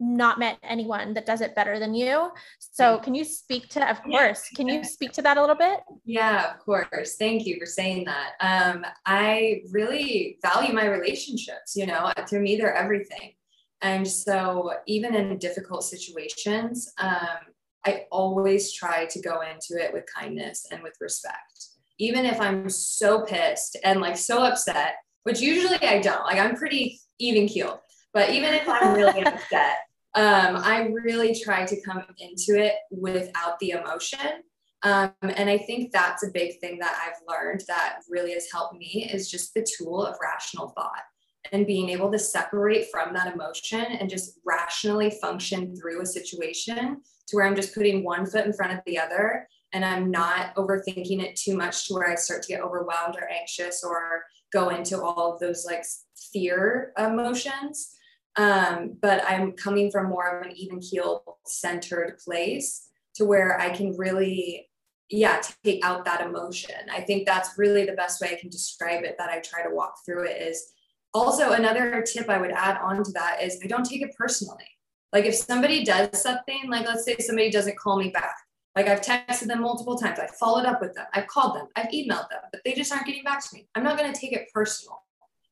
not 0.00 0.38
met 0.38 0.58
anyone 0.62 1.12
that 1.14 1.26
does 1.26 1.40
it 1.40 1.54
better 1.54 1.78
than 1.78 1.92
you. 1.92 2.30
So 2.58 2.98
can 2.98 3.14
you 3.14 3.24
speak 3.24 3.68
to, 3.70 3.90
of 3.90 4.02
course, 4.04 4.48
can 4.54 4.68
you 4.68 4.84
speak 4.84 5.12
to 5.12 5.22
that 5.22 5.36
a 5.36 5.40
little 5.40 5.56
bit? 5.56 5.80
Yeah, 6.04 6.52
of 6.52 6.60
course. 6.60 7.16
Thank 7.16 7.46
you 7.46 7.58
for 7.58 7.66
saying 7.66 8.06
that. 8.06 8.32
Um, 8.40 8.86
I 9.04 9.62
really 9.72 10.38
value 10.40 10.72
my 10.72 10.86
relationships, 10.86 11.74
you 11.76 11.86
know, 11.86 12.12
to 12.28 12.38
me, 12.38 12.56
they're 12.56 12.74
everything. 12.74 13.32
And 13.80 14.06
so, 14.06 14.72
even 14.86 15.14
in 15.14 15.38
difficult 15.38 15.84
situations, 15.84 16.92
um, 16.98 17.38
I 17.86 18.06
always 18.10 18.72
try 18.72 19.06
to 19.06 19.20
go 19.20 19.40
into 19.40 19.82
it 19.82 19.92
with 19.92 20.04
kindness 20.12 20.66
and 20.70 20.82
with 20.82 20.94
respect. 21.00 21.68
Even 21.98 22.24
if 22.24 22.40
I'm 22.40 22.68
so 22.68 23.22
pissed 23.22 23.76
and 23.84 24.00
like 24.00 24.16
so 24.16 24.42
upset, 24.42 24.96
which 25.22 25.40
usually 25.40 25.82
I 25.82 26.00
don't, 26.00 26.24
like 26.24 26.38
I'm 26.38 26.56
pretty 26.56 27.00
even 27.18 27.46
keeled, 27.46 27.78
but 28.12 28.30
even 28.30 28.54
if 28.54 28.68
I'm 28.68 28.94
really 28.94 29.22
upset, 29.26 29.78
um, 30.14 30.56
I 30.56 30.90
really 31.04 31.38
try 31.38 31.64
to 31.64 31.80
come 31.82 32.02
into 32.18 32.60
it 32.60 32.74
without 32.90 33.58
the 33.60 33.70
emotion. 33.70 34.42
Um, 34.82 35.12
and 35.22 35.50
I 35.50 35.58
think 35.58 35.92
that's 35.92 36.24
a 36.24 36.30
big 36.30 36.60
thing 36.60 36.78
that 36.78 36.96
I've 37.04 37.20
learned 37.28 37.62
that 37.68 38.00
really 38.08 38.32
has 38.32 38.46
helped 38.50 38.76
me 38.76 39.08
is 39.12 39.30
just 39.30 39.54
the 39.54 39.66
tool 39.76 40.04
of 40.04 40.16
rational 40.22 40.68
thought 40.68 41.02
and 41.52 41.66
being 41.66 41.88
able 41.88 42.10
to 42.12 42.18
separate 42.18 42.90
from 42.90 43.14
that 43.14 43.32
emotion 43.32 43.80
and 43.80 44.10
just 44.10 44.38
rationally 44.44 45.10
function 45.22 45.74
through 45.76 46.02
a 46.02 46.06
situation 46.06 47.00
to 47.26 47.36
where 47.36 47.46
I'm 47.46 47.56
just 47.56 47.74
putting 47.74 48.04
one 48.04 48.26
foot 48.26 48.46
in 48.46 48.52
front 48.52 48.72
of 48.72 48.80
the 48.86 48.98
other 48.98 49.48
and 49.72 49.84
I'm 49.84 50.10
not 50.10 50.54
overthinking 50.56 51.22
it 51.22 51.36
too 51.36 51.56
much 51.56 51.86
to 51.86 51.94
where 51.94 52.10
I 52.10 52.14
start 52.14 52.42
to 52.42 52.48
get 52.48 52.62
overwhelmed 52.62 53.16
or 53.16 53.28
anxious 53.28 53.84
or 53.84 54.24
go 54.52 54.70
into 54.70 55.02
all 55.02 55.34
of 55.34 55.40
those 55.40 55.66
like 55.66 55.84
fear 56.32 56.92
emotions. 56.98 57.94
Um, 58.36 58.96
but 59.02 59.22
I'm 59.28 59.52
coming 59.52 59.90
from 59.90 60.08
more 60.08 60.38
of 60.38 60.46
an 60.46 60.56
even 60.56 60.80
keeled, 60.80 61.22
centered 61.46 62.18
place 62.24 62.88
to 63.16 63.24
where 63.24 63.60
I 63.60 63.70
can 63.70 63.96
really, 63.96 64.68
yeah, 65.10 65.42
take 65.64 65.84
out 65.84 66.04
that 66.04 66.20
emotion. 66.20 66.76
I 66.90 67.00
think 67.00 67.26
that's 67.26 67.58
really 67.58 67.84
the 67.84 67.92
best 67.92 68.20
way 68.20 68.30
I 68.30 68.40
can 68.40 68.48
describe 68.48 69.04
it 69.04 69.16
that 69.18 69.28
I 69.28 69.40
try 69.40 69.62
to 69.62 69.74
walk 69.74 69.96
through 70.06 70.28
it 70.28 70.40
is 70.40 70.72
also 71.14 71.52
another 71.52 72.02
tip 72.02 72.28
i 72.28 72.38
would 72.38 72.50
add 72.50 72.78
on 72.78 73.02
to 73.02 73.12
that 73.12 73.42
is 73.42 73.58
i 73.62 73.66
don't 73.66 73.88
take 73.88 74.02
it 74.02 74.14
personally. 74.16 74.64
Like 75.12 75.24
if 75.24 75.34
somebody 75.34 75.84
does 75.84 76.20
something 76.20 76.68
like 76.68 76.86
let's 76.86 77.04
say 77.04 77.16
somebody 77.18 77.50
doesn't 77.50 77.78
call 77.78 77.98
me 77.98 78.10
back. 78.10 78.36
Like 78.76 78.86
i've 78.86 79.00
texted 79.00 79.46
them 79.46 79.62
multiple 79.62 79.96
times. 79.96 80.18
I've 80.18 80.36
followed 80.36 80.66
up 80.66 80.80
with 80.80 80.94
them. 80.94 81.06
I've 81.14 81.26
called 81.26 81.56
them. 81.56 81.66
I've 81.76 81.88
emailed 81.88 82.28
them 82.28 82.40
but 82.52 82.60
they 82.64 82.74
just 82.74 82.92
aren't 82.92 83.06
getting 83.06 83.24
back 83.24 83.42
to 83.48 83.54
me. 83.54 83.68
I'm 83.74 83.84
not 83.84 83.98
going 83.98 84.12
to 84.12 84.18
take 84.18 84.32
it 84.32 84.48
personal 84.52 85.02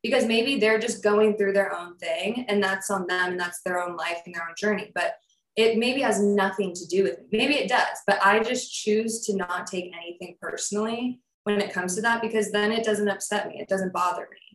because 0.02 0.26
maybe 0.26 0.59
they're 0.59 0.78
just 0.78 1.02
going 1.02 1.36
through 1.36 1.52
their 1.54 1.74
own 1.74 1.96
thing 1.96 2.44
and 2.48 2.62
that's 2.62 2.90
on 2.90 3.07
them 3.07 3.32
and 3.32 3.40
that's 3.40 3.62
their 3.62 3.82
own 3.82 3.96
life 3.96 4.20
and 4.26 4.34
their 4.34 4.46
own 4.48 4.54
journey 4.57 4.92
but 4.94 5.14
it 5.57 5.78
maybe 5.78 6.02
has 6.02 6.20
nothing 6.20 6.74
to 6.74 6.86
do 6.86 7.02
with 7.02 7.18
me. 7.18 7.26
Maybe 7.32 7.54
it 7.54 7.68
does 7.68 7.98
but 8.07 8.18
i 8.24 8.38
just 8.42 8.72
choose 8.72 9.20
to 9.26 9.36
not 9.36 9.66
take 9.66 9.90
anything 9.96 10.36
personally 10.40 11.20
when 11.44 11.61
it 11.61 11.72
comes 11.72 11.94
to 11.94 12.02
that 12.02 12.20
because 12.20 12.52
then 12.52 12.72
it 12.72 12.84
doesn't 12.84 13.09
upset 13.09 13.48
me. 13.48 13.59
It 13.59 13.68
doesn't 13.68 13.92
bother 13.92 14.28
me 14.30 14.45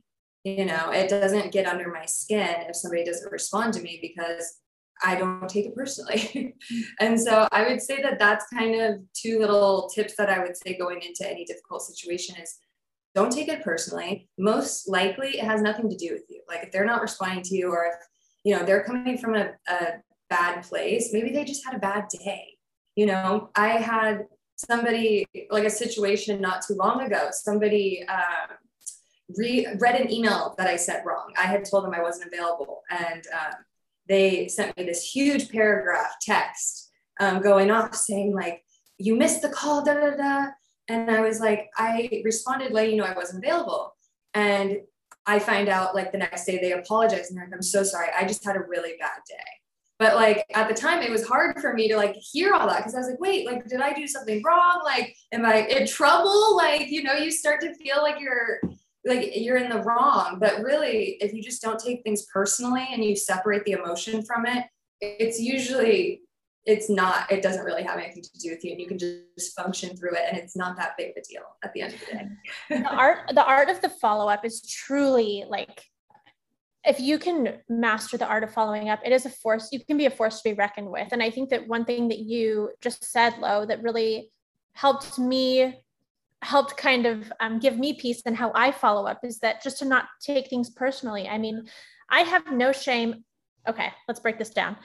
you 0.43 0.65
know 0.65 0.89
it 0.91 1.09
doesn't 1.09 1.51
get 1.51 1.65
under 1.65 1.91
my 1.91 2.05
skin 2.05 2.55
if 2.67 2.75
somebody 2.75 3.03
doesn't 3.03 3.31
respond 3.31 3.73
to 3.73 3.81
me 3.81 3.99
because 4.01 4.59
i 5.03 5.15
don't 5.15 5.47
take 5.47 5.65
it 5.65 5.75
personally 5.75 6.55
and 6.99 7.19
so 7.19 7.47
i 7.51 7.67
would 7.67 7.81
say 7.81 8.01
that 8.01 8.19
that's 8.19 8.45
kind 8.47 8.79
of 8.79 8.99
two 9.13 9.39
little 9.39 9.89
tips 9.93 10.15
that 10.15 10.29
i 10.29 10.39
would 10.39 10.57
say 10.57 10.77
going 10.77 11.01
into 11.01 11.29
any 11.29 11.45
difficult 11.45 11.81
situation 11.81 12.35
is 12.41 12.57
don't 13.13 13.31
take 13.31 13.49
it 13.49 13.63
personally 13.63 14.27
most 14.37 14.89
likely 14.89 15.37
it 15.37 15.43
has 15.43 15.61
nothing 15.61 15.89
to 15.89 15.97
do 15.97 16.11
with 16.11 16.23
you 16.29 16.41
like 16.47 16.63
if 16.63 16.71
they're 16.71 16.85
not 16.85 17.01
responding 17.01 17.43
to 17.43 17.55
you 17.55 17.71
or 17.71 17.85
if 17.85 17.95
you 18.43 18.55
know 18.55 18.65
they're 18.65 18.83
coming 18.83 19.17
from 19.17 19.35
a, 19.35 19.51
a, 19.67 20.01
bad 20.31 20.63
place. 20.63 21.11
Maybe 21.13 21.29
they 21.29 21.43
just 21.43 21.63
had 21.63 21.75
a 21.75 21.79
bad 21.79 22.05
day. 22.07 22.57
You 22.95 23.05
know, 23.05 23.49
I 23.53 23.69
had 23.71 24.25
somebody 24.55 25.27
like 25.51 25.65
a 25.65 25.69
situation 25.69 26.41
not 26.41 26.63
too 26.65 26.73
long 26.75 27.01
ago. 27.01 27.27
Somebody 27.31 28.03
um, 28.07 28.55
re- 29.37 29.67
read 29.79 29.99
an 29.99 30.11
email 30.11 30.55
that 30.57 30.67
I 30.67 30.75
sent 30.75 31.05
wrong. 31.05 31.33
I 31.37 31.43
had 31.43 31.65
told 31.65 31.83
them 31.83 31.93
I 31.93 32.01
wasn't 32.01 32.33
available, 32.33 32.81
and 32.89 33.23
um, 33.33 33.53
they 34.07 34.47
sent 34.47 34.75
me 34.77 34.83
this 34.83 35.03
huge 35.03 35.49
paragraph 35.49 36.15
text 36.21 36.89
um, 37.19 37.41
going 37.41 37.71
off 37.71 37.95
saying 37.95 38.33
like, 38.33 38.63
"You 38.97 39.15
missed 39.15 39.41
the 39.41 39.49
call." 39.49 39.83
Da 39.83 39.93
da 39.93 40.15
da. 40.15 40.47
And 40.87 41.09
I 41.09 41.21
was 41.21 41.39
like, 41.39 41.69
I 41.77 42.21
responded 42.25 42.73
letting 42.73 42.91
you 42.91 42.97
know 42.97 43.05
I 43.05 43.13
wasn't 43.13 43.45
available. 43.45 43.95
And 44.33 44.79
I 45.25 45.39
find 45.39 45.69
out 45.69 45.95
like 45.95 46.11
the 46.11 46.17
next 46.17 46.45
day 46.45 46.57
they 46.57 46.73
apologize 46.73 47.29
and 47.29 47.37
they're 47.37 47.45
like, 47.45 47.53
I'm 47.53 47.61
so 47.61 47.83
sorry. 47.83 48.07
I 48.17 48.25
just 48.25 48.43
had 48.43 48.55
a 48.55 48.63
really 48.67 48.93
bad 48.99 49.19
day. 49.27 49.35
But 49.99 50.15
like 50.15 50.43
at 50.53 50.67
the 50.67 50.73
time, 50.73 51.01
it 51.03 51.11
was 51.11 51.27
hard 51.27 51.61
for 51.61 51.73
me 51.73 51.87
to 51.89 51.95
like 51.95 52.15
hear 52.15 52.53
all 52.53 52.67
that 52.67 52.77
because 52.77 52.95
I 52.95 52.99
was 52.99 53.07
like, 53.07 53.19
wait, 53.19 53.45
like, 53.45 53.67
did 53.67 53.81
I 53.81 53.93
do 53.93 54.07
something 54.07 54.41
wrong? 54.43 54.81
Like, 54.83 55.15
am 55.31 55.45
I 55.45 55.67
in 55.67 55.85
trouble? 55.85 56.57
Like, 56.57 56.89
you 56.89 57.03
know, 57.03 57.13
you 57.13 57.31
start 57.31 57.61
to 57.61 57.73
feel 57.75 58.01
like 58.01 58.19
you're 58.19 58.61
like 59.05 59.31
you're 59.35 59.57
in 59.57 59.69
the 59.69 59.81
wrong. 59.81 60.37
But 60.39 60.61
really, 60.61 61.17
if 61.21 61.33
you 61.33 61.41
just 61.41 61.61
don't 61.61 61.79
take 61.79 62.03
things 62.03 62.25
personally 62.31 62.87
and 62.91 63.03
you 63.03 63.15
separate 63.15 63.65
the 63.65 63.73
emotion 63.73 64.23
from 64.23 64.45
it, 64.45 64.65
it's 65.01 65.39
usually 65.39 66.21
it's 66.65 66.89
not 66.89 67.31
it 67.31 67.41
doesn't 67.41 67.65
really 67.65 67.83
have 67.83 67.97
anything 67.97 68.21
to 68.21 68.39
do 68.39 68.51
with 68.51 68.63
you 68.63 68.71
and 68.71 68.79
you 68.79 68.87
can 68.87 68.99
just 68.99 69.55
function 69.55 69.95
through 69.97 70.13
it 70.13 70.21
and 70.29 70.37
it's 70.37 70.55
not 70.55 70.77
that 70.77 70.95
big 70.97 71.09
of 71.09 71.15
a 71.17 71.21
deal 71.27 71.41
at 71.63 71.73
the 71.73 71.81
end 71.81 71.93
of 71.93 71.99
the 71.99 72.05
day 72.05 72.83
the 72.83 72.95
art 72.95 73.31
the 73.33 73.43
art 73.43 73.69
of 73.69 73.81
the 73.81 73.89
follow-up 73.89 74.45
is 74.45 74.61
truly 74.61 75.43
like 75.49 75.85
if 76.85 76.99
you 76.99 77.17
can 77.17 77.57
master 77.67 78.15
the 78.15 78.27
art 78.27 78.43
of 78.43 78.53
following 78.53 78.89
up 78.89 78.99
it 79.03 79.11
is 79.11 79.25
a 79.25 79.29
force 79.29 79.69
you 79.71 79.83
can 79.83 79.97
be 79.97 80.05
a 80.05 80.11
force 80.11 80.39
to 80.39 80.49
be 80.49 80.53
reckoned 80.53 80.89
with 80.89 81.07
and 81.11 81.23
i 81.23 81.31
think 81.31 81.49
that 81.49 81.67
one 81.67 81.83
thing 81.83 82.07
that 82.07 82.19
you 82.19 82.69
just 82.79 83.03
said 83.03 83.35
lo 83.39 83.65
that 83.65 83.81
really 83.81 84.29
helped 84.73 85.17
me 85.17 85.81
helped 86.41 86.75
kind 86.77 87.05
of 87.05 87.31
um, 87.39 87.59
give 87.59 87.77
me 87.77 87.93
peace 87.93 88.21
and 88.25 88.35
how 88.35 88.51
i 88.55 88.71
follow 88.71 89.05
up 89.05 89.19
is 89.23 89.39
that 89.39 89.61
just 89.61 89.79
to 89.79 89.85
not 89.85 90.05
take 90.21 90.49
things 90.49 90.69
personally 90.69 91.27
i 91.27 91.37
mean 91.37 91.63
i 92.09 92.21
have 92.21 92.51
no 92.51 92.71
shame 92.71 93.23
okay 93.67 93.89
let's 94.07 94.19
break 94.19 94.37
this 94.37 94.49
down 94.49 94.75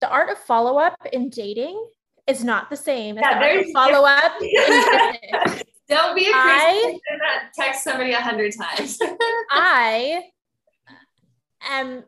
the 0.00 0.08
art 0.08 0.30
of 0.30 0.38
follow 0.38 0.78
up 0.78 0.96
in 1.12 1.28
dating 1.28 1.84
is 2.26 2.44
not 2.44 2.70
the 2.70 2.76
same 2.76 3.18
as 3.18 3.22
yeah, 3.22 3.38
the 3.38 3.46
art 3.46 3.66
of 3.66 3.72
follow 3.72 4.06
up 4.06 5.62
Don't 5.88 6.14
be 6.14 6.28
a 6.28 6.32
crazy 6.32 7.00
that 7.20 7.50
text 7.58 7.82
somebody 7.82 8.12
a 8.12 8.20
hundred 8.20 8.52
times. 8.54 8.98
I 9.50 10.24
am 11.66 12.04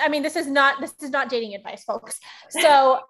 I 0.00 0.08
mean, 0.08 0.22
this 0.22 0.36
is 0.36 0.46
not 0.46 0.80
this 0.80 0.94
is 1.02 1.10
not 1.10 1.28
dating 1.28 1.54
advice, 1.54 1.82
folks. 1.82 2.20
So 2.50 3.00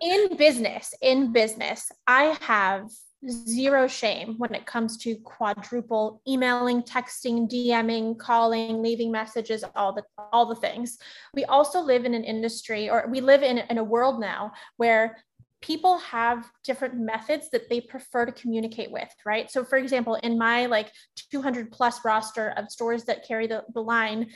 in 0.00 0.36
business, 0.36 0.94
in 1.02 1.32
business, 1.32 1.90
I 2.06 2.36
have 2.40 2.88
zero 3.28 3.86
shame 3.86 4.34
when 4.38 4.54
it 4.54 4.66
comes 4.66 4.96
to 4.98 5.16
quadruple 5.16 6.20
emailing, 6.28 6.82
texting, 6.82 7.48
DMing, 7.50 8.18
calling, 8.18 8.82
leaving 8.82 9.10
messages, 9.10 9.64
all 9.74 9.92
the 9.92 10.02
all 10.32 10.46
the 10.46 10.54
things. 10.54 10.98
We 11.34 11.44
also 11.44 11.80
live 11.80 12.04
in 12.04 12.14
an 12.14 12.24
industry 12.24 12.90
or 12.90 13.06
we 13.10 13.20
live 13.20 13.42
in, 13.42 13.58
in 13.58 13.78
a 13.78 13.84
world 13.84 14.20
now 14.20 14.52
where 14.76 15.16
people 15.62 15.96
have 15.98 16.50
different 16.62 16.94
methods 16.94 17.48
that 17.50 17.70
they 17.70 17.80
prefer 17.80 18.26
to 18.26 18.32
communicate 18.32 18.90
with, 18.90 19.08
right? 19.24 19.50
So 19.50 19.64
for 19.64 19.78
example, 19.78 20.16
in 20.16 20.36
my 20.36 20.66
like 20.66 20.92
200 21.30 21.72
plus 21.72 22.04
roster 22.04 22.50
of 22.58 22.70
stores 22.70 23.04
that 23.04 23.26
carry 23.26 23.46
the, 23.46 23.64
the 23.72 23.80
line, 23.80 24.28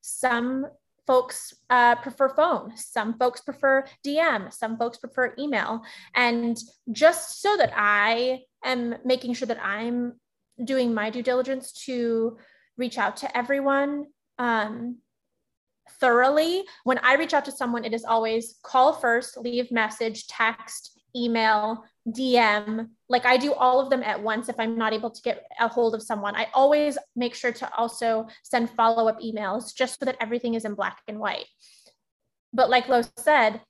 some 0.00 0.66
folks 1.06 1.54
uh, 1.70 1.96
prefer 1.96 2.28
phone. 2.28 2.76
Some 2.76 3.18
folks 3.18 3.40
prefer 3.40 3.84
dm 4.06 4.52
some 4.52 4.76
folks 4.76 4.98
prefer 4.98 5.34
email. 5.38 5.82
And 6.14 6.56
just 6.90 7.40
so 7.42 7.56
that 7.56 7.72
i 7.76 8.40
am 8.64 8.96
making 9.04 9.34
sure 9.34 9.46
that 9.46 9.64
i'm 9.64 10.14
doing 10.64 10.94
my 10.94 11.10
due 11.10 11.22
diligence 11.22 11.72
to 11.72 12.36
reach 12.76 12.98
out 12.98 13.16
to 13.18 13.36
everyone 13.36 14.06
um, 14.38 14.98
thoroughly 16.00 16.64
when 16.84 16.98
i 16.98 17.14
reach 17.14 17.34
out 17.34 17.44
to 17.44 17.52
someone 17.52 17.84
it 17.84 17.92
is 17.92 18.04
always 18.04 18.58
call 18.62 18.92
first 18.92 19.36
leave 19.36 19.70
message 19.70 20.26
text 20.26 21.00
email 21.14 21.84
DM. 22.08 22.88
Like 23.08 23.26
I 23.26 23.36
do 23.36 23.52
all 23.52 23.80
of 23.80 23.90
them 23.90 24.02
at 24.02 24.22
once 24.22 24.48
if 24.48 24.58
I'm 24.58 24.76
not 24.76 24.92
able 24.92 25.10
to 25.10 25.22
get 25.22 25.46
a 25.60 25.68
hold 25.68 25.94
of 25.94 26.02
someone. 26.02 26.34
I 26.34 26.48
always 26.54 26.98
make 27.14 27.34
sure 27.34 27.52
to 27.52 27.74
also 27.76 28.26
send 28.42 28.70
follow 28.70 29.08
up 29.08 29.20
emails 29.20 29.74
just 29.74 29.98
so 29.98 30.06
that 30.06 30.16
everything 30.20 30.54
is 30.54 30.64
in 30.64 30.74
black 30.74 30.98
and 31.06 31.18
white. 31.18 31.46
But 32.52 32.70
like 32.70 32.88
Lo 32.88 33.02
said, 33.16 33.60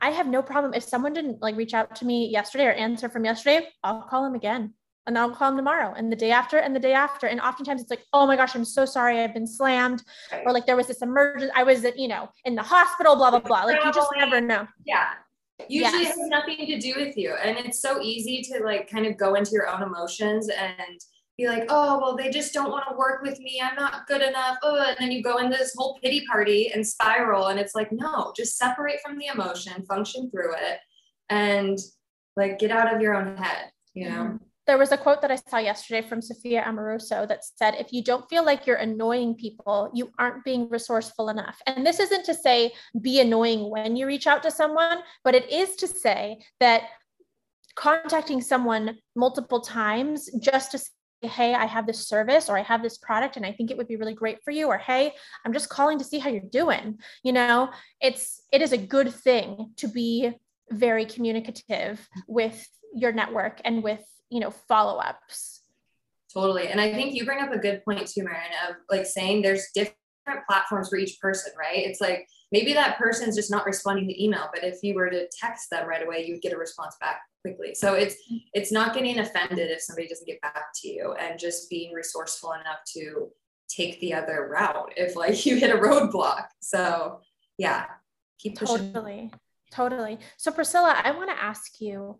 I 0.00 0.10
have 0.10 0.26
no 0.26 0.42
problem 0.42 0.74
if 0.74 0.82
someone 0.82 1.12
didn't 1.12 1.40
like 1.40 1.56
reach 1.56 1.74
out 1.74 1.94
to 1.96 2.04
me 2.04 2.28
yesterday 2.28 2.66
or 2.66 2.72
answer 2.72 3.08
from 3.08 3.24
yesterday, 3.24 3.68
I'll 3.84 4.02
call 4.02 4.24
them 4.24 4.34
again 4.34 4.74
and 5.06 5.16
I'll 5.16 5.30
call 5.30 5.50
them 5.50 5.56
tomorrow 5.56 5.94
and 5.96 6.10
the 6.10 6.16
day 6.16 6.32
after 6.32 6.58
and 6.58 6.74
the 6.74 6.80
day 6.80 6.92
after. 6.92 7.28
And 7.28 7.40
oftentimes 7.40 7.80
it's 7.80 7.90
like, 7.90 8.04
oh 8.12 8.26
my 8.26 8.36
gosh, 8.36 8.56
I'm 8.56 8.64
so 8.64 8.84
sorry. 8.84 9.20
I've 9.20 9.34
been 9.34 9.46
slammed. 9.46 10.02
Or 10.44 10.52
like 10.52 10.66
there 10.66 10.76
was 10.76 10.88
this 10.88 11.02
emergency. 11.02 11.52
I 11.54 11.62
was, 11.62 11.84
you 11.96 12.08
know, 12.08 12.28
in 12.44 12.56
the 12.56 12.62
hospital, 12.62 13.14
blah, 13.14 13.30
blah, 13.30 13.40
blah. 13.40 13.62
Like 13.62 13.84
you 13.84 13.92
just 13.92 14.10
never 14.16 14.40
know. 14.40 14.66
Yeah 14.84 15.10
usually 15.68 16.02
yes. 16.02 16.16
it 16.16 16.20
has 16.20 16.28
nothing 16.28 16.66
to 16.66 16.78
do 16.78 16.94
with 16.96 17.16
you 17.16 17.34
and 17.34 17.58
it's 17.58 17.80
so 17.80 18.00
easy 18.00 18.42
to 18.42 18.62
like 18.64 18.90
kind 18.90 19.06
of 19.06 19.16
go 19.16 19.34
into 19.34 19.52
your 19.52 19.68
own 19.68 19.82
emotions 19.82 20.48
and 20.48 21.00
be 21.38 21.48
like 21.48 21.64
oh 21.68 21.98
well 21.98 22.16
they 22.16 22.30
just 22.30 22.52
don't 22.52 22.70
want 22.70 22.84
to 22.88 22.96
work 22.96 23.22
with 23.22 23.38
me 23.40 23.60
i'm 23.62 23.74
not 23.76 24.06
good 24.06 24.22
enough 24.22 24.56
oh, 24.62 24.84
and 24.86 24.96
then 25.00 25.10
you 25.10 25.22
go 25.22 25.38
into 25.38 25.56
this 25.56 25.74
whole 25.76 25.98
pity 26.02 26.24
party 26.30 26.70
and 26.72 26.86
spiral 26.86 27.48
and 27.48 27.58
it's 27.58 27.74
like 27.74 27.90
no 27.90 28.32
just 28.36 28.56
separate 28.56 29.00
from 29.04 29.18
the 29.18 29.26
emotion 29.26 29.84
function 29.86 30.30
through 30.30 30.52
it 30.54 30.78
and 31.30 31.78
like 32.36 32.58
get 32.58 32.70
out 32.70 32.94
of 32.94 33.00
your 33.00 33.14
own 33.14 33.36
head 33.36 33.70
you 33.94 34.08
know 34.08 34.24
mm-hmm 34.24 34.36
there 34.66 34.78
was 34.78 34.92
a 34.92 34.96
quote 34.96 35.20
that 35.22 35.30
I 35.30 35.36
saw 35.36 35.58
yesterday 35.58 36.06
from 36.06 36.22
Sophia 36.22 36.62
Amoruso 36.62 37.26
that 37.26 37.44
said, 37.44 37.74
if 37.74 37.92
you 37.92 38.02
don't 38.04 38.28
feel 38.28 38.44
like 38.44 38.66
you're 38.66 38.76
annoying 38.76 39.34
people, 39.34 39.90
you 39.92 40.12
aren't 40.18 40.44
being 40.44 40.68
resourceful 40.68 41.30
enough. 41.30 41.60
And 41.66 41.84
this 41.84 41.98
isn't 41.98 42.24
to 42.26 42.34
say 42.34 42.72
be 43.00 43.20
annoying 43.20 43.68
when 43.70 43.96
you 43.96 44.06
reach 44.06 44.26
out 44.26 44.42
to 44.44 44.50
someone, 44.50 44.98
but 45.24 45.34
it 45.34 45.50
is 45.50 45.74
to 45.76 45.88
say 45.88 46.38
that 46.60 46.84
contacting 47.74 48.40
someone 48.40 48.98
multiple 49.16 49.60
times 49.60 50.30
just 50.40 50.70
to 50.72 50.78
say, 50.78 50.90
hey, 51.22 51.54
I 51.54 51.66
have 51.66 51.86
this 51.86 52.06
service 52.06 52.48
or 52.48 52.58
I 52.58 52.62
have 52.62 52.82
this 52.82 52.98
product 52.98 53.36
and 53.36 53.46
I 53.46 53.52
think 53.52 53.70
it 53.70 53.76
would 53.76 53.88
be 53.88 53.96
really 53.96 54.14
great 54.14 54.42
for 54.44 54.50
you, 54.50 54.66
or 54.66 54.78
hey, 54.78 55.12
I'm 55.44 55.52
just 55.52 55.68
calling 55.68 55.98
to 55.98 56.04
see 56.04 56.18
how 56.18 56.30
you're 56.30 56.40
doing. 56.40 56.98
You 57.22 57.32
know, 57.32 57.70
it's 58.00 58.42
it 58.52 58.60
is 58.60 58.72
a 58.72 58.78
good 58.78 59.12
thing 59.12 59.72
to 59.76 59.88
be 59.88 60.32
very 60.70 61.04
communicative 61.04 62.08
with 62.26 62.68
your 62.94 63.12
network 63.12 63.60
and 63.64 63.82
with 63.82 64.02
you 64.32 64.40
know 64.40 64.50
follow-ups. 64.50 65.60
Totally. 66.32 66.68
And 66.68 66.80
i 66.80 66.90
think 66.92 67.14
you 67.14 67.26
bring 67.26 67.42
up 67.42 67.52
a 67.52 67.58
good 67.58 67.84
point 67.84 68.06
too 68.06 68.24
Marin 68.24 68.52
of 68.68 68.76
like 68.90 69.06
saying 69.06 69.42
there's 69.42 69.66
different 69.74 69.94
platforms 70.48 70.88
for 70.88 70.96
each 70.96 71.20
person 71.20 71.52
right? 71.58 71.78
It's 71.78 72.00
like 72.00 72.26
maybe 72.50 72.72
that 72.72 72.96
person's 72.96 73.36
just 73.36 73.50
not 73.50 73.66
responding 73.66 74.08
to 74.08 74.24
email 74.24 74.48
but 74.52 74.64
if 74.64 74.78
you 74.82 74.94
were 74.94 75.10
to 75.10 75.28
text 75.38 75.68
them 75.70 75.86
right 75.86 76.02
away 76.02 76.24
you 76.24 76.34
would 76.34 76.42
get 76.42 76.54
a 76.54 76.56
response 76.56 76.96
back 77.00 77.20
quickly. 77.42 77.74
So 77.74 77.94
it's 77.94 78.16
it's 78.54 78.72
not 78.72 78.94
getting 78.94 79.18
offended 79.18 79.70
if 79.70 79.82
somebody 79.82 80.08
doesn't 80.08 80.26
get 80.26 80.40
back 80.40 80.66
to 80.80 80.88
you 80.88 81.14
and 81.20 81.38
just 81.38 81.68
being 81.68 81.92
resourceful 81.92 82.52
enough 82.52 82.78
to 82.94 83.28
take 83.68 84.00
the 84.00 84.14
other 84.14 84.48
route 84.50 84.92
if 84.96 85.16
like 85.16 85.44
you 85.46 85.56
hit 85.56 85.70
a 85.70 85.78
roadblock. 85.78 86.46
So 86.60 87.20
yeah 87.58 87.84
keep 88.38 88.58
pushing. 88.58 88.92
totally. 88.92 89.30
Totally. 89.70 90.18
So 90.38 90.50
priscilla 90.50 90.98
i 91.04 91.10
want 91.10 91.28
to 91.28 91.42
ask 91.42 91.78
you 91.78 92.18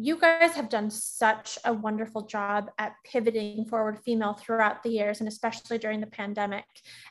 you 0.00 0.16
guys 0.16 0.52
have 0.52 0.68
done 0.68 0.90
such 0.90 1.58
a 1.64 1.72
wonderful 1.72 2.22
job 2.22 2.70
at 2.78 2.94
pivoting 3.04 3.64
forward 3.64 3.98
female 3.98 4.32
throughout 4.32 4.82
the 4.84 4.90
years 4.90 5.18
and 5.18 5.28
especially 5.28 5.76
during 5.76 6.00
the 6.00 6.06
pandemic. 6.06 6.64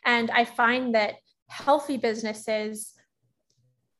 And 0.05 0.31
i 0.31 0.45
find 0.45 0.95
that 0.95 1.15
healthy 1.49 1.97
businesses 1.97 2.93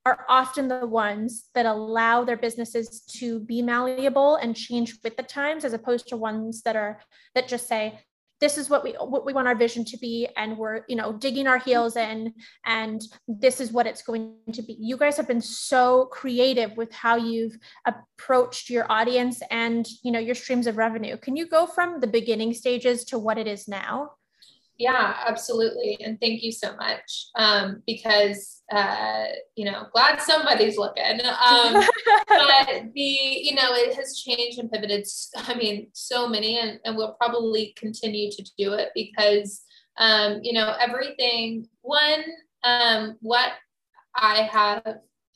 are 0.05 0.25
often 0.29 0.69
the 0.69 0.88
ones 0.88 1.49
that 1.53 1.65
allow 1.65 2.23
their 2.23 2.38
businesses 2.38 3.01
to 3.01 3.41
be 3.41 3.61
malleable 3.61 4.38
and 4.38 4.55
change 4.55 4.97
with 5.03 5.17
the 5.17 5.23
times 5.23 5.65
as 5.65 5.73
opposed 5.73 6.07
to 6.07 6.15
ones 6.15 6.61
that 6.61 6.77
are 6.77 7.01
that 7.35 7.49
just 7.49 7.67
say 7.67 7.99
this 8.39 8.57
is 8.57 8.69
what 8.69 8.83
we 8.83 8.91
what 8.93 9.25
we 9.25 9.33
want 9.33 9.47
our 9.47 9.55
vision 9.55 9.83
to 9.85 9.97
be 9.97 10.27
and 10.38 10.57
we're 10.57 10.81
you 10.88 10.95
know 10.95 11.13
digging 11.13 11.47
our 11.47 11.57
heels 11.57 11.95
in 11.95 12.33
and 12.65 13.01
this 13.27 13.59
is 13.59 13.71
what 13.71 13.88
it's 13.88 14.01
going 14.01 14.35
to 14.53 14.61
be. 14.61 14.77
You 14.79 14.97
guys 14.97 15.17
have 15.17 15.27
been 15.27 15.41
so 15.41 16.05
creative 16.11 16.75
with 16.77 16.91
how 16.91 17.15
you've 17.15 17.57
approached 17.85 18.69
your 18.69 18.91
audience 18.91 19.41
and 19.49 19.88
you 20.03 20.11
know 20.11 20.19
your 20.19 20.35
streams 20.35 20.67
of 20.67 20.77
revenue. 20.77 21.17
Can 21.17 21.35
you 21.35 21.47
go 21.47 21.65
from 21.65 21.99
the 21.99 22.07
beginning 22.07 22.53
stages 22.53 23.03
to 23.05 23.19
what 23.19 23.38
it 23.38 23.47
is 23.47 23.67
now 23.67 24.11
yeah, 24.78 25.15
absolutely. 25.25 25.97
And 26.03 26.19
thank 26.19 26.43
you 26.43 26.51
so 26.51 26.75
much. 26.75 27.28
Um, 27.36 27.82
because, 27.88 28.61
uh, 28.71 29.25
you 29.55 29.65
know, 29.65 29.88
glad 29.91 30.21
somebody's 30.21 30.78
looking. 30.78 31.19
Um, 31.25 31.84
but 32.28 32.84
the, 32.93 33.01
you 33.01 33.55
know, 33.55 33.73
it 33.73 33.95
has 33.95 34.19
changed 34.19 34.59
and 34.59 34.71
pivoted. 34.71 35.07
I 35.36 35.55
mean, 35.55 35.88
so 35.93 36.28
many, 36.28 36.59
and, 36.59 36.80
and 36.86 36.95
we'll 36.95 37.13
probably 37.13 37.73
continue 37.75 38.30
to 38.32 38.43
do 38.57 38.73
it 38.73 38.89
because, 38.93 39.61
um, 39.97 40.39
you 40.43 40.53
know, 40.53 40.75
everything, 40.80 41.67
one, 41.82 42.23
um, 42.63 43.17
what 43.21 43.53
I 44.15 44.43
have 44.43 44.84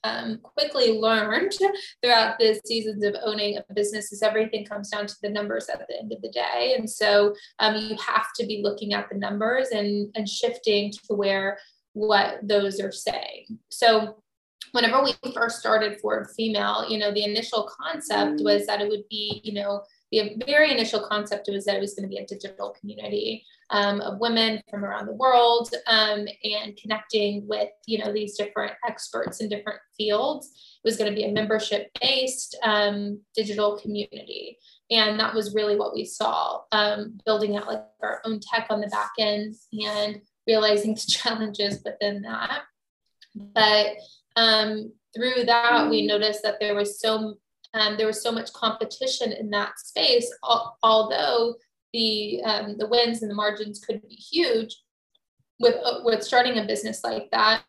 um, 0.03 0.39
quickly 0.41 0.99
learned 0.99 1.53
throughout 2.01 2.39
the 2.39 2.59
seasons 2.65 3.03
of 3.03 3.15
owning 3.23 3.57
a 3.57 3.73
business 3.73 4.11
is 4.11 4.21
everything 4.21 4.65
comes 4.65 4.89
down 4.89 5.07
to 5.07 5.15
the 5.21 5.29
numbers 5.29 5.69
at 5.69 5.85
the 5.87 5.99
end 5.99 6.11
of 6.11 6.21
the 6.21 6.29
day. 6.29 6.75
And 6.77 6.89
so 6.89 7.35
um, 7.59 7.75
you 7.75 7.95
have 7.97 8.27
to 8.37 8.45
be 8.45 8.61
looking 8.63 8.93
at 8.93 9.09
the 9.09 9.17
numbers 9.17 9.69
and, 9.69 10.09
and 10.15 10.27
shifting 10.27 10.91
to 10.91 11.13
where 11.13 11.59
what 11.93 12.39
those 12.41 12.79
are 12.79 12.91
saying. 12.91 13.59
So 13.69 14.21
whenever 14.71 15.03
we 15.03 15.13
first 15.33 15.59
started 15.59 15.99
Forward 15.99 16.29
Female, 16.35 16.85
you 16.89 16.97
know, 16.97 17.13
the 17.13 17.25
initial 17.25 17.69
concept 17.79 18.41
was 18.41 18.65
that 18.67 18.81
it 18.81 18.89
would 18.89 19.07
be, 19.09 19.41
you 19.43 19.53
know, 19.53 19.83
the 20.11 20.35
very 20.45 20.71
initial 20.71 21.05
concept 21.07 21.49
was 21.51 21.65
that 21.65 21.75
it 21.75 21.81
was 21.81 21.93
going 21.93 22.03
to 22.03 22.09
be 22.09 22.17
a 22.17 22.25
digital 22.25 22.75
community 22.79 23.45
um, 23.71 24.01
of 24.01 24.19
women 24.19 24.61
from 24.69 24.85
around 24.85 25.07
the 25.07 25.13
world 25.13 25.73
um, 25.87 26.25
and 26.43 26.77
connecting 26.77 27.47
with 27.47 27.69
you 27.85 27.97
know 27.97 28.11
these 28.11 28.37
different 28.37 28.73
experts 28.87 29.41
in 29.41 29.49
different 29.49 29.79
fields 29.97 30.47
it 30.83 30.87
was 30.87 30.97
going 30.97 31.11
to 31.11 31.15
be 31.15 31.25
a 31.25 31.31
membership 31.31 31.91
based 32.01 32.57
um, 32.63 33.21
digital 33.35 33.77
community. 33.77 34.57
And 34.89 35.19
that 35.19 35.33
was 35.33 35.53
really 35.53 35.77
what 35.77 35.93
we 35.93 36.05
saw 36.05 36.61
um, 36.71 37.19
building 37.23 37.55
out 37.55 37.67
like 37.67 37.83
our 38.01 38.21
own 38.25 38.39
tech 38.39 38.67
on 38.69 38.81
the 38.81 38.87
back 38.87 39.11
end 39.19 39.55
and 39.71 40.21
realizing 40.47 40.93
the 40.95 41.05
challenges 41.07 41.81
within 41.85 42.23
that. 42.23 42.61
But 43.35 43.93
um, 44.35 44.91
through 45.15 45.45
that 45.45 45.89
we 45.89 46.07
noticed 46.07 46.41
that 46.43 46.59
there 46.59 46.75
was 46.75 46.99
so 46.99 47.37
um, 47.73 47.95
there 47.95 48.07
was 48.07 48.21
so 48.21 48.33
much 48.33 48.51
competition 48.51 49.31
in 49.31 49.49
that 49.51 49.79
space, 49.79 50.29
al- 50.43 50.77
although 50.83 51.55
the 51.93 52.41
um, 52.43 52.77
the 52.77 52.87
wins 52.87 53.21
and 53.21 53.29
the 53.29 53.35
margins 53.35 53.79
could 53.79 54.01
be 54.01 54.15
huge. 54.15 54.75
With 55.59 55.75
uh, 55.83 55.99
with 56.03 56.23
starting 56.23 56.57
a 56.57 56.65
business 56.65 57.03
like 57.03 57.29
that, 57.31 57.63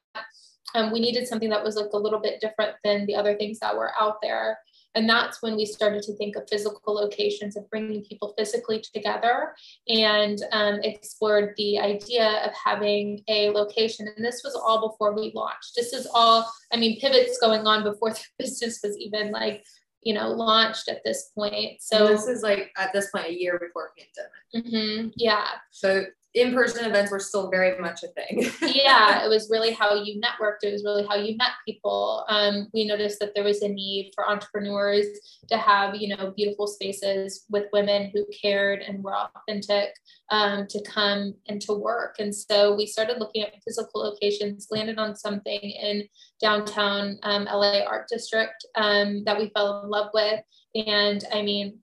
um, 0.75 0.93
we 0.93 1.01
needed 1.01 1.29
something 1.29 1.51
that 1.51 1.65
was 1.65 1.77
like 1.77 1.93
a 1.93 1.99
little 1.99 2.21
bit 2.21 2.41
different 2.41 2.77
than 2.85 3.07
the 3.07 3.15
other 3.15 3.37
things 3.37 3.59
that 3.61 3.77
were 3.77 3.93
out 4.01 4.17
there. 4.23 4.59
And 4.95 5.09
that's 5.09 5.43
when 5.43 5.57
we 5.57 5.65
started 5.65 6.03
to 6.03 6.15
think 6.17 6.37
of 6.37 6.49
physical 6.51 6.95
locations 6.95 7.57
of 7.57 7.69
bringing 7.71 8.05
people 8.05 8.35
physically 8.37 8.83
together 8.93 9.55
and 9.89 10.39
um, 10.53 10.81
explored 10.83 11.55
the 11.57 11.79
idea 11.79 12.43
of 12.45 12.53
having 12.53 13.23
a 13.29 13.51
location. 13.51 14.07
And 14.15 14.25
this 14.25 14.43
was 14.45 14.55
all 14.55 14.91
before 14.91 15.15
we 15.15 15.33
launched. 15.35 15.73
This 15.77 15.95
is 15.95 16.07
all, 16.13 16.51
I 16.73 16.77
mean, 16.77 17.01
pivots 17.01 17.39
going 17.41 17.67
on 17.67 17.85
before 17.85 18.11
the 18.13 18.25
business 18.39 18.81
was 18.85 18.97
even 18.99 19.31
like 19.31 19.65
you 20.03 20.15
know, 20.15 20.31
launched 20.31 20.89
at 20.89 21.03
this 21.05 21.31
point. 21.35 21.81
So 21.81 22.07
and 22.07 22.15
this 22.15 22.27
is 22.27 22.43
like 22.43 22.71
at 22.77 22.93
this 22.93 23.11
point 23.11 23.27
a 23.27 23.33
year 23.33 23.59
before 23.59 23.93
pandemic. 23.97 24.73
Mm-hmm, 24.73 25.09
yeah. 25.17 25.47
So 25.71 26.05
in-person 26.35 26.87
events 26.87 27.11
were 27.11 27.21
still 27.21 27.51
very 27.51 27.79
much 27.79 28.03
a 28.03 28.09
thing. 28.09 28.51
yeah, 28.75 29.25
it 29.25 29.29
was 29.29 29.51
really 29.51 29.73
how 29.73 29.95
you 29.95 30.21
networked. 30.21 30.63
It 30.63 30.73
was 30.73 30.85
really 30.85 31.07
how 31.07 31.17
you 31.17 31.37
met 31.37 31.51
people. 31.67 32.25
Um, 32.29 32.69
we 32.73 32.87
noticed 32.87 33.19
that 33.21 33.35
there 33.35 33.45
was 33.45 33.63
a 33.63 33.69
need 33.69 34.13
for 34.15 34.29
entrepreneurs 34.29 35.07
to 35.49 35.59
have, 35.59 35.95
you 35.95 36.17
know, 36.17 36.33
beautiful 36.35 36.67
spaces 36.67 37.45
with 37.51 37.67
women 37.73 38.11
who 38.15 38.25
cared 38.41 38.81
and 38.81 39.05
were 39.05 39.17
authentic 39.17 39.91
um, 40.31 40.67
to 40.69 40.83
come 40.85 41.35
and 41.49 41.61
to 41.63 41.75
work. 41.75 42.17
And 42.19 42.35
so 42.35 42.75
we 42.75 42.87
started 42.87 43.19
looking 43.19 43.43
at 43.43 43.63
physical 43.63 44.01
locations, 44.03 44.69
landed 44.71 44.99
on 44.99 45.15
something 45.15 45.61
in 45.61 46.09
downtown 46.41 47.19
um, 47.25 47.45
LA 47.45 47.81
Art 47.81 48.09
District 48.09 48.55
um, 48.75 49.23
that 49.25 49.39
we 49.39 49.51
fell 49.55 49.83
in 49.83 49.91
love 49.91 50.11
with. 50.15 50.41
And 50.75 51.23
I 51.33 51.43
mean, 51.43 51.79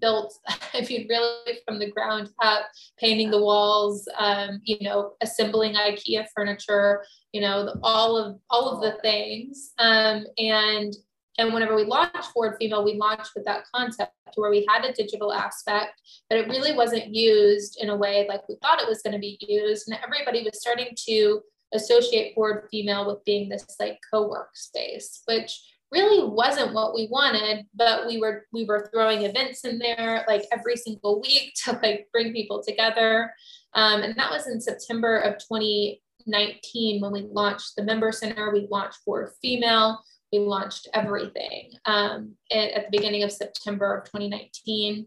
built, 0.00 0.34
I 0.48 0.86
mean, 0.88 1.06
really 1.08 1.58
from 1.66 1.78
the 1.78 1.90
ground 1.90 2.30
up, 2.42 2.66
painting 2.98 3.30
the 3.30 3.42
walls, 3.42 4.08
um, 4.18 4.60
you 4.64 4.78
know, 4.80 5.14
assembling 5.22 5.74
IKEA 5.74 6.26
furniture, 6.34 7.04
you 7.32 7.40
know, 7.40 7.64
the, 7.64 7.78
all 7.82 8.16
of 8.16 8.38
all 8.50 8.70
of 8.70 8.82
the 8.82 9.00
things. 9.02 9.72
Um, 9.78 10.24
and 10.38 10.94
and 11.38 11.52
whenever 11.52 11.74
we 11.74 11.84
launched 11.84 12.32
Forward 12.32 12.56
Female, 12.58 12.84
we 12.84 12.94
launched 12.94 13.32
with 13.34 13.44
that 13.44 13.64
concept 13.74 14.12
where 14.36 14.50
we 14.50 14.66
had 14.68 14.84
a 14.84 14.92
digital 14.92 15.32
aspect, 15.32 16.00
but 16.30 16.38
it 16.38 16.48
really 16.48 16.72
wasn't 16.72 17.14
used 17.14 17.78
in 17.80 17.90
a 17.90 17.96
way 17.96 18.26
like 18.28 18.48
we 18.48 18.56
thought 18.62 18.80
it 18.80 18.88
was 18.88 19.02
going 19.02 19.12
to 19.12 19.18
be 19.18 19.38
used. 19.40 19.88
And 19.88 19.98
everybody 20.02 20.42
was 20.42 20.58
starting 20.58 20.94
to 21.06 21.42
associate 21.74 22.34
Forward 22.34 22.68
Female 22.70 23.06
with 23.06 23.24
being 23.24 23.48
this 23.48 23.66
like 23.78 23.98
co-work 24.10 24.50
space, 24.54 25.22
which 25.26 25.60
really 25.92 26.28
wasn't 26.28 26.72
what 26.72 26.94
we 26.94 27.08
wanted 27.10 27.64
but 27.74 28.06
we 28.06 28.18
were 28.18 28.46
we 28.52 28.64
were 28.64 28.88
throwing 28.92 29.22
events 29.22 29.64
in 29.64 29.78
there 29.78 30.24
like 30.26 30.44
every 30.52 30.76
single 30.76 31.20
week 31.20 31.52
to 31.64 31.78
like 31.82 32.08
bring 32.12 32.32
people 32.32 32.62
together. 32.62 33.32
Um, 33.74 34.02
and 34.02 34.16
that 34.16 34.30
was 34.30 34.46
in 34.46 34.60
september 34.60 35.18
of 35.18 35.34
2019 35.38 37.00
when 37.00 37.12
we 37.12 37.28
launched 37.30 37.76
the 37.76 37.84
member 37.84 38.10
center. 38.12 38.50
We 38.52 38.68
launched 38.70 38.98
Forward 39.04 39.32
Female. 39.42 40.02
We 40.32 40.40
launched 40.40 40.88
everything 40.92 41.70
um, 41.84 42.34
at, 42.50 42.70
at 42.70 42.84
the 42.86 42.98
beginning 42.98 43.22
of 43.22 43.30
september 43.30 43.96
of 43.96 44.04
2019 44.04 45.06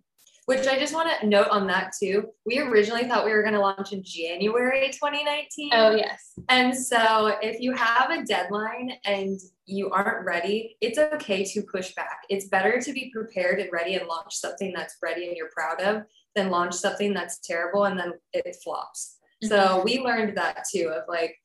which 0.49 0.65
I 0.65 0.79
just 0.79 0.95
want 0.95 1.07
to 1.21 1.27
note 1.27 1.49
on 1.49 1.67
that 1.67 1.93
too. 2.01 2.29
We 2.43 2.57
originally 2.57 3.03
thought 3.03 3.23
we 3.23 3.31
were 3.31 3.43
going 3.43 3.53
to 3.53 3.59
launch 3.59 3.93
in 3.93 4.01
January 4.03 4.89
2019. 4.89 5.69
Oh, 5.73 5.95
yes. 5.95 6.33
And 6.49 6.75
so 6.75 7.37
if 7.43 7.61
you 7.61 7.75
have 7.75 8.09
a 8.09 8.23
deadline 8.23 8.93
and 9.05 9.39
you 9.67 9.91
aren't 9.91 10.25
ready, 10.25 10.75
it's 10.81 10.97
okay 10.97 11.45
to 11.45 11.61
push 11.61 11.93
back. 11.93 12.21
It's 12.31 12.47
better 12.47 12.81
to 12.81 12.93
be 12.93 13.11
prepared 13.13 13.59
and 13.59 13.71
ready 13.71 13.93
and 13.93 14.07
launch 14.07 14.33
something 14.33 14.73
that's 14.75 14.97
ready 15.03 15.27
and 15.27 15.37
you're 15.37 15.51
proud 15.53 15.81
of 15.81 16.01
than 16.35 16.49
launch 16.49 16.73
something 16.73 17.13
that's 17.13 17.37
terrible 17.41 17.85
and 17.85 17.99
then 17.99 18.13
it 18.33 18.57
flops. 18.63 19.19
Mm-hmm. 19.43 19.49
So 19.49 19.83
we 19.83 19.99
learned 19.99 20.35
that 20.35 20.63
too 20.73 20.91
of 20.95 21.03
like, 21.07 21.35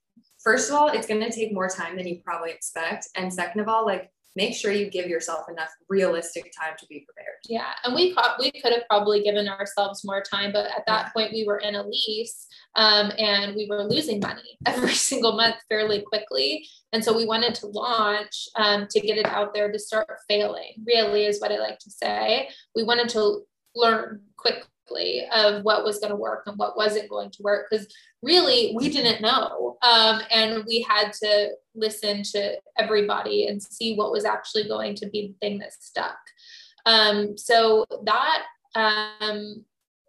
first 0.43 0.71
of 0.71 0.77
all, 0.77 0.89
it's 0.89 1.07
going 1.07 1.21
to 1.21 1.31
take 1.31 1.53
more 1.53 1.69
time 1.69 1.99
than 1.99 2.07
you 2.09 2.23
probably 2.25 2.53
expect. 2.53 3.09
And 3.17 3.31
second 3.31 3.61
of 3.61 3.69
all, 3.69 3.85
like 3.85 4.11
make 4.37 4.55
sure 4.55 4.73
you 4.73 4.91
give 4.91 5.07
yourself 5.07 5.49
enough 5.49 5.71
realistic 5.89 6.53
time 6.59 6.75
to 6.79 6.87
be 6.87 7.07
prepared. 7.07 7.37
Yeah, 7.49 7.73
and 7.85 7.95
we 7.95 8.17
we 8.39 8.51
could 8.53 8.73
have 8.73 8.83
probably 8.89 9.23
given 9.23 9.49
ourselves 9.49 10.05
more 10.05 10.23
time, 10.23 10.53
but 10.53 10.67
at 10.67 10.85
that 10.87 11.13
point 11.13 11.33
we 11.33 11.45
were 11.45 11.59
in 11.59 11.75
a 11.75 11.87
lease 11.87 12.47
um, 12.75 13.13
and 13.19 13.55
we 13.55 13.67
were 13.69 13.85
losing 13.85 14.21
money 14.21 14.59
every 14.67 14.95
single 14.95 15.33
month 15.33 15.57
fairly 15.69 16.03
quickly, 16.03 16.67
and 16.93 17.05
so 17.05 17.17
we 17.17 17.27
wanted 17.27 17.55
to 17.57 17.67
launch 17.67 18.49
um, 18.57 18.87
to 18.91 19.01
get 19.01 19.19
it 19.19 19.27
out 19.27 19.55
there 19.55 19.71
to 19.71 19.79
start 19.79 20.09
failing. 20.29 20.75
Really, 20.87 21.27
is 21.27 21.41
what 21.41 21.53
I 21.53 21.59
like 21.59 21.79
to 21.81 21.91
say. 21.91 22.49
We 22.75 22.85
wanted 22.85 23.09
to 23.11 23.43
learn 23.75 24.23
quick 24.37 24.65
of 25.33 25.63
what 25.65 25.85
was 25.85 25.99
going 25.99 26.11
to 26.11 26.17
work 26.17 26.45
and 26.47 26.59
what 26.59 26.77
wasn't 26.77 27.09
going 27.09 27.31
to 27.31 27.43
work 27.43 27.67
because 27.71 27.87
really 28.23 28.73
we 28.77 28.89
didn't 28.89 29.23
know. 29.23 29.77
Um, 29.83 30.21
and 30.31 30.65
we 30.67 30.87
had 30.89 31.13
to 31.23 31.51
listen 31.75 32.23
to 32.33 32.57
everybody 32.79 33.47
and 33.47 33.63
see 33.63 33.95
what 33.97 34.13
was 34.13 34.25
actually 34.25 34.69
going 34.69 34.95
to 34.97 35.09
be 35.09 35.29
the 35.29 35.35
thing 35.41 35.59
that 35.59 35.73
stuck. 35.73 36.19
Um, 36.87 37.37
so 37.39 37.87
that 38.05 38.45
um, 38.75 39.65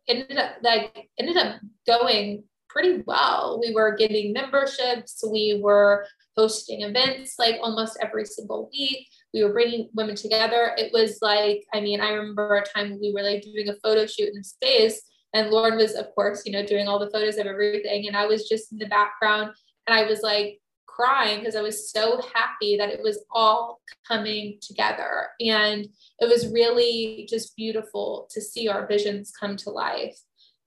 ended 0.07 0.37
up 0.37 0.55
like 0.61 1.09
ended 1.19 1.37
up 1.37 1.61
going 1.87 2.43
pretty 2.69 3.03
well. 3.05 3.59
We 3.61 3.73
were 3.73 3.95
getting 3.95 4.33
memberships. 4.33 5.23
We 5.29 5.61
were 5.63 6.05
hosting 6.35 6.81
events 6.81 7.35
like 7.39 7.55
almost 7.61 7.97
every 8.01 8.25
single 8.25 8.69
week 8.73 9.07
we 9.35 9.43
were 9.43 9.51
bringing 9.51 9.89
women 9.93 10.15
together. 10.15 10.71
It 10.77 10.93
was 10.93 11.17
like, 11.21 11.65
I 11.73 11.81
mean, 11.81 11.99
I 11.99 12.11
remember 12.11 12.55
a 12.55 12.65
time 12.65 12.97
we 13.01 13.11
were 13.13 13.21
like 13.21 13.43
doing 13.43 13.67
a 13.67 13.75
photo 13.83 14.07
shoot 14.07 14.33
in 14.33 14.43
space, 14.43 15.01
and 15.33 15.49
Lauren 15.49 15.77
was, 15.77 15.93
of 15.93 16.07
course, 16.15 16.43
you 16.45 16.53
know, 16.53 16.65
doing 16.65 16.87
all 16.87 16.97
the 16.97 17.11
photos 17.11 17.37
of 17.37 17.45
everything, 17.45 18.07
and 18.07 18.15
I 18.15 18.25
was 18.25 18.47
just 18.47 18.71
in 18.71 18.77
the 18.77 18.87
background, 18.87 19.51
and 19.85 19.99
I 19.99 20.05
was 20.05 20.21
like 20.21 20.61
crying 20.87 21.39
because 21.39 21.57
I 21.57 21.61
was 21.61 21.91
so 21.91 22.21
happy 22.33 22.77
that 22.77 22.89
it 22.89 23.01
was 23.03 23.25
all 23.29 23.81
coming 24.07 24.57
together, 24.61 25.27
and 25.41 25.85
it 26.19 26.29
was 26.29 26.53
really 26.53 27.27
just 27.29 27.57
beautiful 27.57 28.29
to 28.31 28.41
see 28.41 28.69
our 28.69 28.87
visions 28.87 29.33
come 29.37 29.57
to 29.57 29.69
life. 29.69 30.17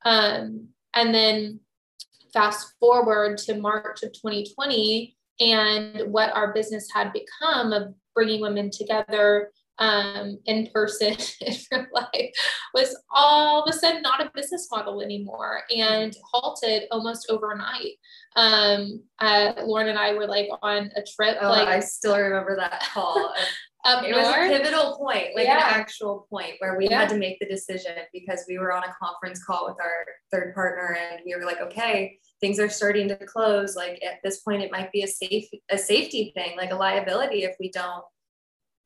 Um, 0.04 0.68
and 0.94 1.14
then 1.14 1.60
fast 2.34 2.74
forward 2.78 3.38
to 3.38 3.54
March 3.54 4.02
of 4.02 4.12
2020 4.12 5.16
and 5.40 6.12
what 6.12 6.34
our 6.34 6.52
business 6.52 6.88
had 6.92 7.12
become 7.12 7.72
of 7.72 7.94
bringing 8.18 8.40
women 8.40 8.68
together 8.68 9.52
um, 9.78 10.40
in 10.46 10.68
person 10.74 11.14
in 11.40 11.54
real 11.70 11.86
life 11.92 12.30
was 12.74 12.98
all 13.14 13.62
of 13.62 13.72
a 13.72 13.78
sudden 13.78 14.02
not 14.02 14.20
a 14.20 14.28
business 14.34 14.66
model 14.72 15.00
anymore 15.00 15.60
and 15.74 16.16
halted 16.32 16.88
almost 16.90 17.30
overnight. 17.30 17.92
Um, 18.34 19.04
uh, 19.20 19.52
Lauren 19.62 19.88
and 19.88 19.96
I 19.96 20.14
were 20.14 20.26
like 20.26 20.48
on 20.62 20.90
a 20.96 21.02
trip. 21.14 21.38
Oh, 21.40 21.48
like 21.50 21.68
I 21.68 21.78
still 21.78 22.18
remember 22.18 22.56
that 22.56 22.82
call. 22.92 23.32
Up 23.84 24.02
it 24.02 24.10
north. 24.10 24.24
was 24.24 24.34
a 24.34 24.58
pivotal 24.58 24.96
point, 24.98 25.28
like 25.36 25.46
Yeah. 25.46 25.58
an 25.58 25.80
actual 25.80 26.26
point 26.28 26.54
where 26.58 26.76
we 26.76 26.88
Yeah. 26.88 26.98
had 26.98 27.08
to 27.10 27.16
make 27.16 27.38
the 27.38 27.46
decision 27.46 27.92
because 28.12 28.44
we 28.48 28.58
were 28.58 28.72
on 28.72 28.82
a 28.82 28.92
conference 29.00 29.44
call 29.44 29.66
with 29.66 29.76
our 29.80 30.04
third 30.32 30.52
partner 30.56 30.98
and 31.00 31.20
we 31.24 31.36
were 31.36 31.44
like, 31.44 31.60
okay, 31.60 32.18
things 32.40 32.58
are 32.58 32.68
starting 32.68 33.08
to 33.08 33.16
close. 33.16 33.76
Like 33.76 34.02
at 34.02 34.20
this 34.22 34.40
point, 34.40 34.62
it 34.62 34.72
might 34.72 34.92
be 34.92 35.02
a 35.02 35.08
safe 35.08 35.48
a 35.70 35.78
safety 35.78 36.32
thing, 36.34 36.56
like 36.56 36.72
a 36.72 36.76
liability 36.76 37.44
if 37.44 37.56
we 37.58 37.70
don't 37.70 38.04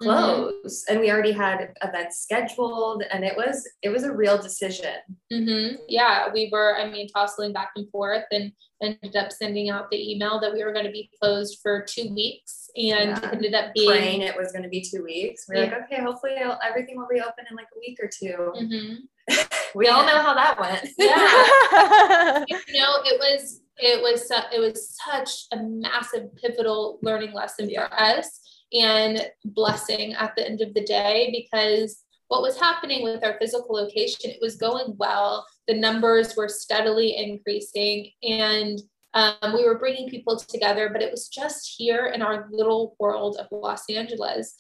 close 0.02 0.52
mm-hmm. 0.84 0.92
and 0.92 1.00
we 1.00 1.10
already 1.10 1.32
had 1.32 1.74
events 1.82 2.22
scheduled 2.22 3.02
and 3.10 3.24
it 3.24 3.36
was 3.36 3.68
it 3.82 3.88
was 3.88 4.04
a 4.04 4.12
real 4.12 4.36
decision 4.36 4.96
mm-hmm. 5.32 5.76
yeah 5.88 6.28
we 6.32 6.48
were 6.52 6.76
i 6.76 6.90
mean 6.90 7.06
tossing 7.08 7.52
back 7.52 7.70
and 7.76 7.88
forth 7.90 8.24
and 8.32 8.52
ended 8.82 9.14
up 9.16 9.30
sending 9.30 9.70
out 9.70 9.90
the 9.90 10.12
email 10.12 10.40
that 10.40 10.52
we 10.52 10.64
were 10.64 10.72
going 10.72 10.84
to 10.84 10.90
be 10.90 11.08
closed 11.20 11.58
for 11.62 11.84
two 11.88 12.12
weeks 12.14 12.68
and 12.76 13.10
yeah. 13.10 13.30
ended 13.32 13.54
up 13.54 13.72
being 13.74 13.90
praying 13.90 14.20
it 14.22 14.36
was 14.36 14.52
going 14.52 14.62
to 14.62 14.68
be 14.68 14.80
two 14.80 15.02
weeks 15.02 15.44
we 15.48 15.56
are 15.56 15.64
yeah. 15.64 15.70
like 15.70 15.82
okay 15.84 16.02
hopefully 16.02 16.34
everything 16.66 16.96
will 16.96 17.06
reopen 17.06 17.44
in 17.48 17.56
like 17.56 17.68
a 17.74 17.78
week 17.78 17.98
or 18.02 18.08
2 18.08 18.26
mm-hmm. 18.26 18.94
we 19.74 19.86
yeah. 19.86 19.92
all 19.92 20.06
know 20.06 20.20
how 20.20 20.34
that 20.34 20.58
went. 20.60 20.88
Yeah. 20.98 22.44
You 22.68 22.80
know 22.80 22.96
it 23.04 23.18
was 23.18 23.60
it 23.78 24.02
was 24.02 24.30
it 24.52 24.60
was 24.60 24.98
such 25.10 25.46
a 25.52 25.62
massive 25.62 26.34
pivotal 26.36 26.98
learning 27.02 27.32
lesson 27.32 27.70
for 27.72 27.92
us 27.92 28.40
and 28.72 29.30
blessing 29.44 30.14
at 30.14 30.34
the 30.36 30.46
end 30.46 30.60
of 30.60 30.74
the 30.74 30.84
day 30.84 31.30
because 31.32 32.02
what 32.28 32.42
was 32.42 32.58
happening 32.58 33.02
with 33.02 33.22
our 33.24 33.36
physical 33.38 33.74
location 33.74 34.30
it 34.30 34.38
was 34.40 34.56
going 34.56 34.94
well. 34.96 35.46
The 35.68 35.74
numbers 35.74 36.34
were 36.36 36.48
steadily 36.48 37.16
increasing 37.16 38.10
and 38.22 38.80
um, 39.14 39.52
we 39.54 39.64
were 39.64 39.78
bringing 39.78 40.08
people 40.08 40.36
together 40.36 40.88
but 40.90 41.02
it 41.02 41.10
was 41.10 41.28
just 41.28 41.74
here 41.76 42.06
in 42.06 42.22
our 42.22 42.48
little 42.50 42.96
world 42.98 43.36
of 43.38 43.46
los 43.50 43.88
angeles 43.90 44.56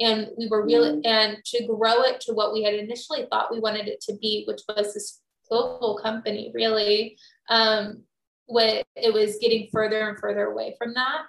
and 0.00 0.28
we 0.36 0.48
were 0.48 0.64
really 0.64 1.04
and 1.04 1.38
to 1.44 1.66
grow 1.66 2.02
it 2.02 2.20
to 2.20 2.32
what 2.32 2.52
we 2.52 2.62
had 2.62 2.74
initially 2.74 3.26
thought 3.30 3.52
we 3.52 3.60
wanted 3.60 3.88
it 3.88 4.00
to 4.00 4.14
be 4.20 4.44
which 4.46 4.60
was 4.68 4.94
this 4.94 5.20
global 5.48 5.98
company 6.02 6.50
really 6.54 7.16
um, 7.48 8.02
what 8.46 8.84
it 8.94 9.12
was 9.12 9.38
getting 9.40 9.68
further 9.72 10.08
and 10.08 10.18
further 10.18 10.46
away 10.46 10.74
from 10.78 10.94
that. 10.94 11.22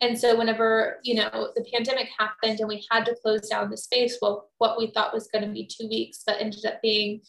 And 0.00 0.18
so 0.18 0.36
whenever, 0.36 0.98
you 1.02 1.14
know, 1.14 1.50
the 1.54 1.64
pandemic 1.72 2.08
happened 2.18 2.60
and 2.60 2.68
we 2.68 2.84
had 2.90 3.06
to 3.06 3.16
close 3.22 3.48
down 3.48 3.70
the 3.70 3.76
space, 3.76 4.18
well, 4.20 4.50
what 4.58 4.76
we 4.78 4.90
thought 4.90 5.14
was 5.14 5.28
going 5.28 5.44
to 5.44 5.52
be 5.52 5.66
two 5.66 5.88
weeks, 5.88 6.22
but 6.26 6.36
ended 6.40 6.64
up 6.66 6.82
being 6.82 7.20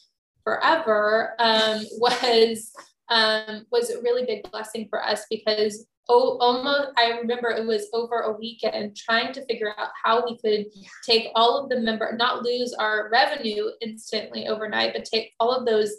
forever, 0.43 1.36
um, 1.39 1.86
was 1.97 2.71
um, 3.09 3.67
was 3.71 3.91
a 3.91 4.01
really 4.01 4.25
big 4.25 4.49
blessing 4.49 4.88
for 4.89 5.03
us 5.03 5.25
because 5.29 5.86
oh, 6.09 6.37
almost 6.39 6.89
I 6.97 7.11
remember 7.19 7.49
it 7.49 7.65
was 7.65 7.87
over 7.93 8.21
a 8.21 8.37
weekend 8.37 8.95
trying 8.95 9.33
to 9.33 9.45
figure 9.45 9.73
out 9.77 9.89
how 10.03 10.25
we 10.25 10.37
could 10.37 10.67
take 11.03 11.29
all 11.35 11.61
of 11.61 11.69
the 11.69 11.79
member, 11.79 12.15
not 12.17 12.43
lose 12.43 12.73
our 12.73 13.09
revenue 13.11 13.69
instantly 13.81 14.47
overnight, 14.47 14.93
but 14.93 15.05
take 15.05 15.33
all 15.39 15.51
of 15.51 15.65
those 15.65 15.91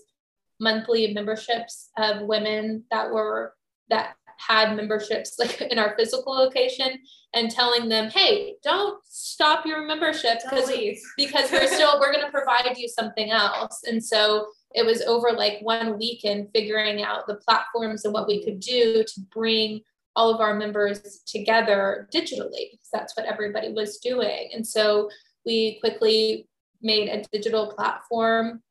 monthly 0.60 1.12
memberships 1.12 1.90
of 1.98 2.22
women 2.22 2.84
that 2.90 3.10
were 3.10 3.54
that 3.90 4.16
had 4.38 4.76
memberships 4.76 5.36
like 5.38 5.60
in 5.60 5.78
our 5.78 5.94
physical 5.96 6.34
location 6.34 6.98
and 7.34 7.50
telling 7.50 7.88
them, 7.88 8.10
hey, 8.10 8.54
don't 8.62 9.02
stop 9.04 9.66
your 9.66 9.86
membership 9.86 10.38
because 10.42 10.70
because 11.16 11.50
we're 11.50 11.66
still 11.66 11.98
we're 12.00 12.12
going 12.12 12.24
to 12.24 12.30
provide 12.30 12.76
you 12.76 12.88
something 12.88 13.30
else. 13.30 13.82
And 13.86 14.02
so 14.02 14.46
it 14.74 14.84
was 14.84 15.02
over 15.02 15.32
like 15.32 15.58
one 15.62 15.98
weekend 15.98 16.48
figuring 16.54 17.02
out 17.02 17.26
the 17.26 17.36
platforms 17.36 18.04
and 18.04 18.12
what 18.12 18.26
we 18.26 18.44
could 18.44 18.60
do 18.60 19.04
to 19.04 19.20
bring 19.32 19.80
all 20.16 20.34
of 20.34 20.40
our 20.40 20.54
members 20.54 21.20
together 21.26 22.08
digitally 22.12 22.70
because 22.72 22.88
that's 22.92 23.16
what 23.16 23.26
everybody 23.26 23.72
was 23.72 23.98
doing. 23.98 24.48
And 24.52 24.66
so 24.66 25.08
we 25.44 25.78
quickly 25.80 26.48
made 26.82 27.08
a 27.08 27.22
digital 27.30 27.68
platform 27.68 28.62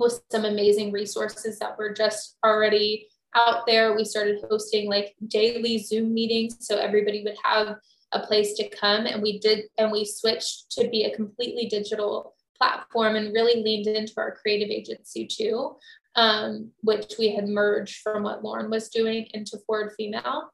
with 0.00 0.20
some 0.32 0.44
amazing 0.44 0.90
resources 0.90 1.58
that 1.58 1.78
were 1.78 1.92
just 1.92 2.36
already 2.44 3.06
out 3.34 3.66
there. 3.66 3.94
We 3.94 4.04
started 4.04 4.44
hosting 4.50 4.88
like 4.88 5.14
daily 5.28 5.78
Zoom 5.78 6.12
meetings 6.12 6.56
so 6.60 6.78
everybody 6.78 7.22
would 7.22 7.36
have 7.44 7.76
a 8.12 8.20
place 8.20 8.54
to 8.54 8.68
come. 8.68 9.06
And 9.06 9.22
we 9.22 9.38
did, 9.38 9.64
and 9.78 9.92
we 9.92 10.04
switched 10.04 10.70
to 10.72 10.88
be 10.88 11.04
a 11.04 11.14
completely 11.14 11.66
digital 11.66 12.34
platform 12.56 13.16
and 13.16 13.34
really 13.34 13.62
leaned 13.62 13.86
into 13.86 14.12
our 14.16 14.36
creative 14.36 14.70
agency 14.70 15.26
too, 15.26 15.76
um, 16.14 16.70
which 16.82 17.14
we 17.18 17.34
had 17.34 17.48
merged 17.48 18.00
from 18.02 18.22
what 18.22 18.44
Lauren 18.44 18.70
was 18.70 18.88
doing 18.88 19.26
into 19.34 19.58
Forward 19.66 19.92
Female. 19.96 20.50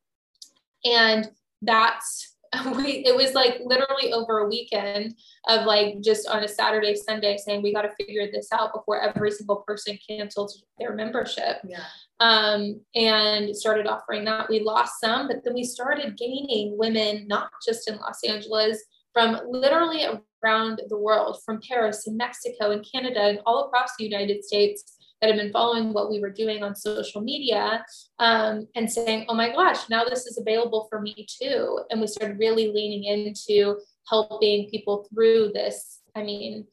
And 0.84 1.30
that's 1.62 2.30
we 2.76 3.04
it 3.06 3.14
was 3.14 3.32
like 3.32 3.60
literally 3.64 4.12
over 4.12 4.38
a 4.38 4.48
weekend 4.48 5.14
of 5.48 5.66
like 5.66 6.00
just 6.00 6.26
on 6.28 6.42
a 6.42 6.48
Saturday, 6.48 6.96
Sunday 6.96 7.36
saying 7.36 7.62
we 7.62 7.72
got 7.72 7.82
to 7.82 7.94
figure 7.94 8.26
this 8.30 8.48
out 8.52 8.72
before 8.74 9.00
every 9.00 9.30
single 9.30 9.56
person 9.66 9.98
canceled 10.08 10.50
their 10.78 10.94
membership. 10.94 11.58
Yeah. 11.64 11.84
Um, 12.18 12.80
and 12.94 13.56
started 13.56 13.86
offering 13.86 14.24
that. 14.24 14.48
We 14.48 14.60
lost 14.60 15.00
some, 15.00 15.28
but 15.28 15.44
then 15.44 15.54
we 15.54 15.64
started 15.64 16.18
gaining 16.18 16.76
women, 16.76 17.26
not 17.28 17.50
just 17.64 17.88
in 17.88 17.96
Los 17.96 18.22
Angeles, 18.24 18.82
from 19.12 19.40
literally 19.48 20.04
around 20.44 20.82
the 20.88 20.98
world, 20.98 21.38
from 21.44 21.60
Paris 21.66 22.06
and 22.06 22.16
Mexico 22.16 22.72
and 22.72 22.84
Canada 22.90 23.20
and 23.20 23.40
all 23.46 23.66
across 23.66 23.90
the 23.96 24.04
United 24.04 24.44
States 24.44 24.96
that 25.20 25.28
have 25.28 25.38
been 25.38 25.52
following 25.52 25.92
what 25.92 26.10
we 26.10 26.20
were 26.20 26.30
doing 26.30 26.62
on 26.62 26.74
social 26.74 27.20
media 27.20 27.84
um, 28.18 28.66
and 28.74 28.90
saying, 28.90 29.26
oh 29.28 29.34
my 29.34 29.50
gosh, 29.50 29.88
now 29.90 30.04
this 30.04 30.26
is 30.26 30.38
available 30.38 30.86
for 30.88 31.00
me 31.00 31.26
too. 31.40 31.80
And 31.90 32.00
we 32.00 32.06
started 32.06 32.38
really 32.38 32.68
leaning 32.68 33.04
into 33.04 33.78
helping 34.08 34.68
people 34.70 35.06
through 35.12 35.52
this, 35.52 36.00
I 36.14 36.22
mean, 36.22 36.66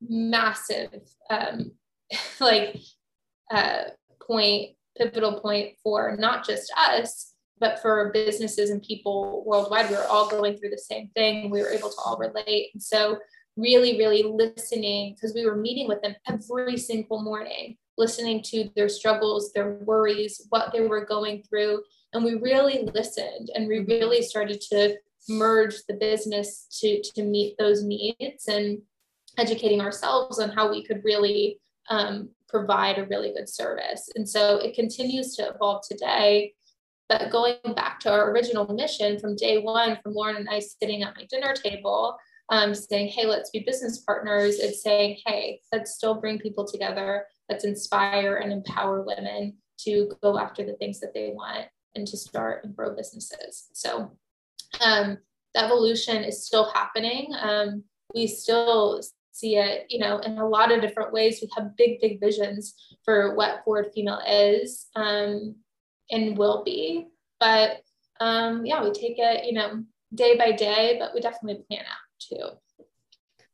massive, 0.00 1.02
um, 1.30 1.72
like, 2.40 2.76
uh, 3.50 3.84
point, 4.26 4.70
pivotal 4.96 5.40
point 5.40 5.74
for 5.82 6.16
not 6.18 6.46
just 6.46 6.72
us, 6.76 7.34
but 7.58 7.80
for 7.80 8.10
businesses 8.12 8.70
and 8.70 8.82
people 8.82 9.42
worldwide. 9.46 9.88
We 9.88 9.96
were 9.96 10.06
all 10.06 10.28
going 10.28 10.58
through 10.58 10.70
the 10.70 10.78
same 10.78 11.08
thing. 11.14 11.50
We 11.50 11.62
were 11.62 11.70
able 11.70 11.88
to 11.88 11.96
all 12.04 12.18
relate. 12.18 12.70
And 12.74 12.82
so 12.82 13.18
really, 13.56 13.98
really 13.98 14.22
listening 14.22 15.14
because 15.14 15.34
we 15.34 15.46
were 15.46 15.56
meeting 15.56 15.88
with 15.88 16.02
them 16.02 16.14
every 16.26 16.76
single 16.76 17.22
morning, 17.22 17.76
listening 17.96 18.42
to 18.42 18.68
their 18.74 18.88
struggles, 18.88 19.52
their 19.52 19.74
worries, 19.84 20.46
what 20.48 20.72
they 20.72 20.80
were 20.80 21.04
going 21.04 21.42
through. 21.42 21.82
And 22.12 22.24
we 22.24 22.34
really 22.34 22.88
listened 22.94 23.50
and 23.54 23.68
we 23.68 23.80
really 23.80 24.22
started 24.22 24.60
to 24.72 24.96
merge 25.28 25.76
the 25.88 25.94
business 25.94 26.66
to, 26.80 27.02
to 27.14 27.22
meet 27.22 27.56
those 27.58 27.82
needs 27.82 28.48
and 28.48 28.82
educating 29.38 29.80
ourselves 29.80 30.38
on 30.38 30.50
how 30.50 30.70
we 30.70 30.84
could 30.84 31.02
really 31.04 31.60
um, 31.90 32.30
provide 32.48 32.98
a 32.98 33.06
really 33.06 33.32
good 33.32 33.48
service. 33.48 34.08
And 34.14 34.28
so 34.28 34.58
it 34.58 34.74
continues 34.74 35.34
to 35.36 35.48
evolve 35.48 35.82
today. 35.88 36.54
But 37.08 37.30
going 37.30 37.56
back 37.76 38.00
to 38.00 38.12
our 38.12 38.30
original 38.30 38.72
mission 38.72 39.18
from 39.18 39.36
day 39.36 39.58
one, 39.58 39.98
from 40.02 40.14
Lauren 40.14 40.36
and 40.36 40.48
I 40.48 40.60
sitting 40.60 41.02
at 41.02 41.16
my 41.16 41.26
dinner 41.28 41.52
table, 41.52 42.16
um, 42.50 42.74
saying, 42.74 43.08
hey, 43.08 43.26
let's 43.26 43.50
be 43.50 43.60
business 43.60 43.98
partners. 43.98 44.58
It's 44.58 44.82
saying, 44.82 45.18
hey, 45.26 45.60
let's 45.72 45.94
still 45.94 46.20
bring 46.20 46.38
people 46.38 46.66
together. 46.66 47.26
Let's 47.48 47.64
inspire 47.64 48.36
and 48.36 48.52
empower 48.52 49.02
women 49.02 49.56
to 49.80 50.12
go 50.22 50.38
after 50.38 50.64
the 50.64 50.74
things 50.74 51.00
that 51.00 51.14
they 51.14 51.32
want 51.34 51.66
and 51.94 52.06
to 52.06 52.16
start 52.16 52.64
and 52.64 52.76
grow 52.76 52.94
businesses. 52.94 53.68
So 53.72 54.12
um, 54.80 55.18
the 55.54 55.64
evolution 55.64 56.22
is 56.24 56.46
still 56.46 56.70
happening. 56.70 57.32
Um, 57.40 57.84
we 58.14 58.26
still 58.26 59.02
see 59.32 59.56
it, 59.56 59.86
you 59.88 59.98
know, 59.98 60.18
in 60.18 60.38
a 60.38 60.48
lot 60.48 60.72
of 60.72 60.80
different 60.80 61.12
ways. 61.12 61.38
We 61.40 61.50
have 61.56 61.76
big, 61.76 62.00
big 62.00 62.20
visions 62.20 62.74
for 63.04 63.34
what 63.34 63.62
Forward 63.64 63.90
Female 63.94 64.20
is 64.28 64.86
um, 64.96 65.56
and 66.10 66.36
will 66.38 66.62
be. 66.64 67.08
But 67.40 67.82
um, 68.20 68.64
yeah, 68.64 68.82
we 68.82 68.92
take 68.92 69.18
it, 69.18 69.44
you 69.44 69.52
know, 69.52 69.82
day 70.14 70.36
by 70.36 70.52
day, 70.52 70.96
but 71.00 71.12
we 71.14 71.20
definitely 71.20 71.64
plan 71.68 71.80
out 71.80 71.98
too. 72.28 72.50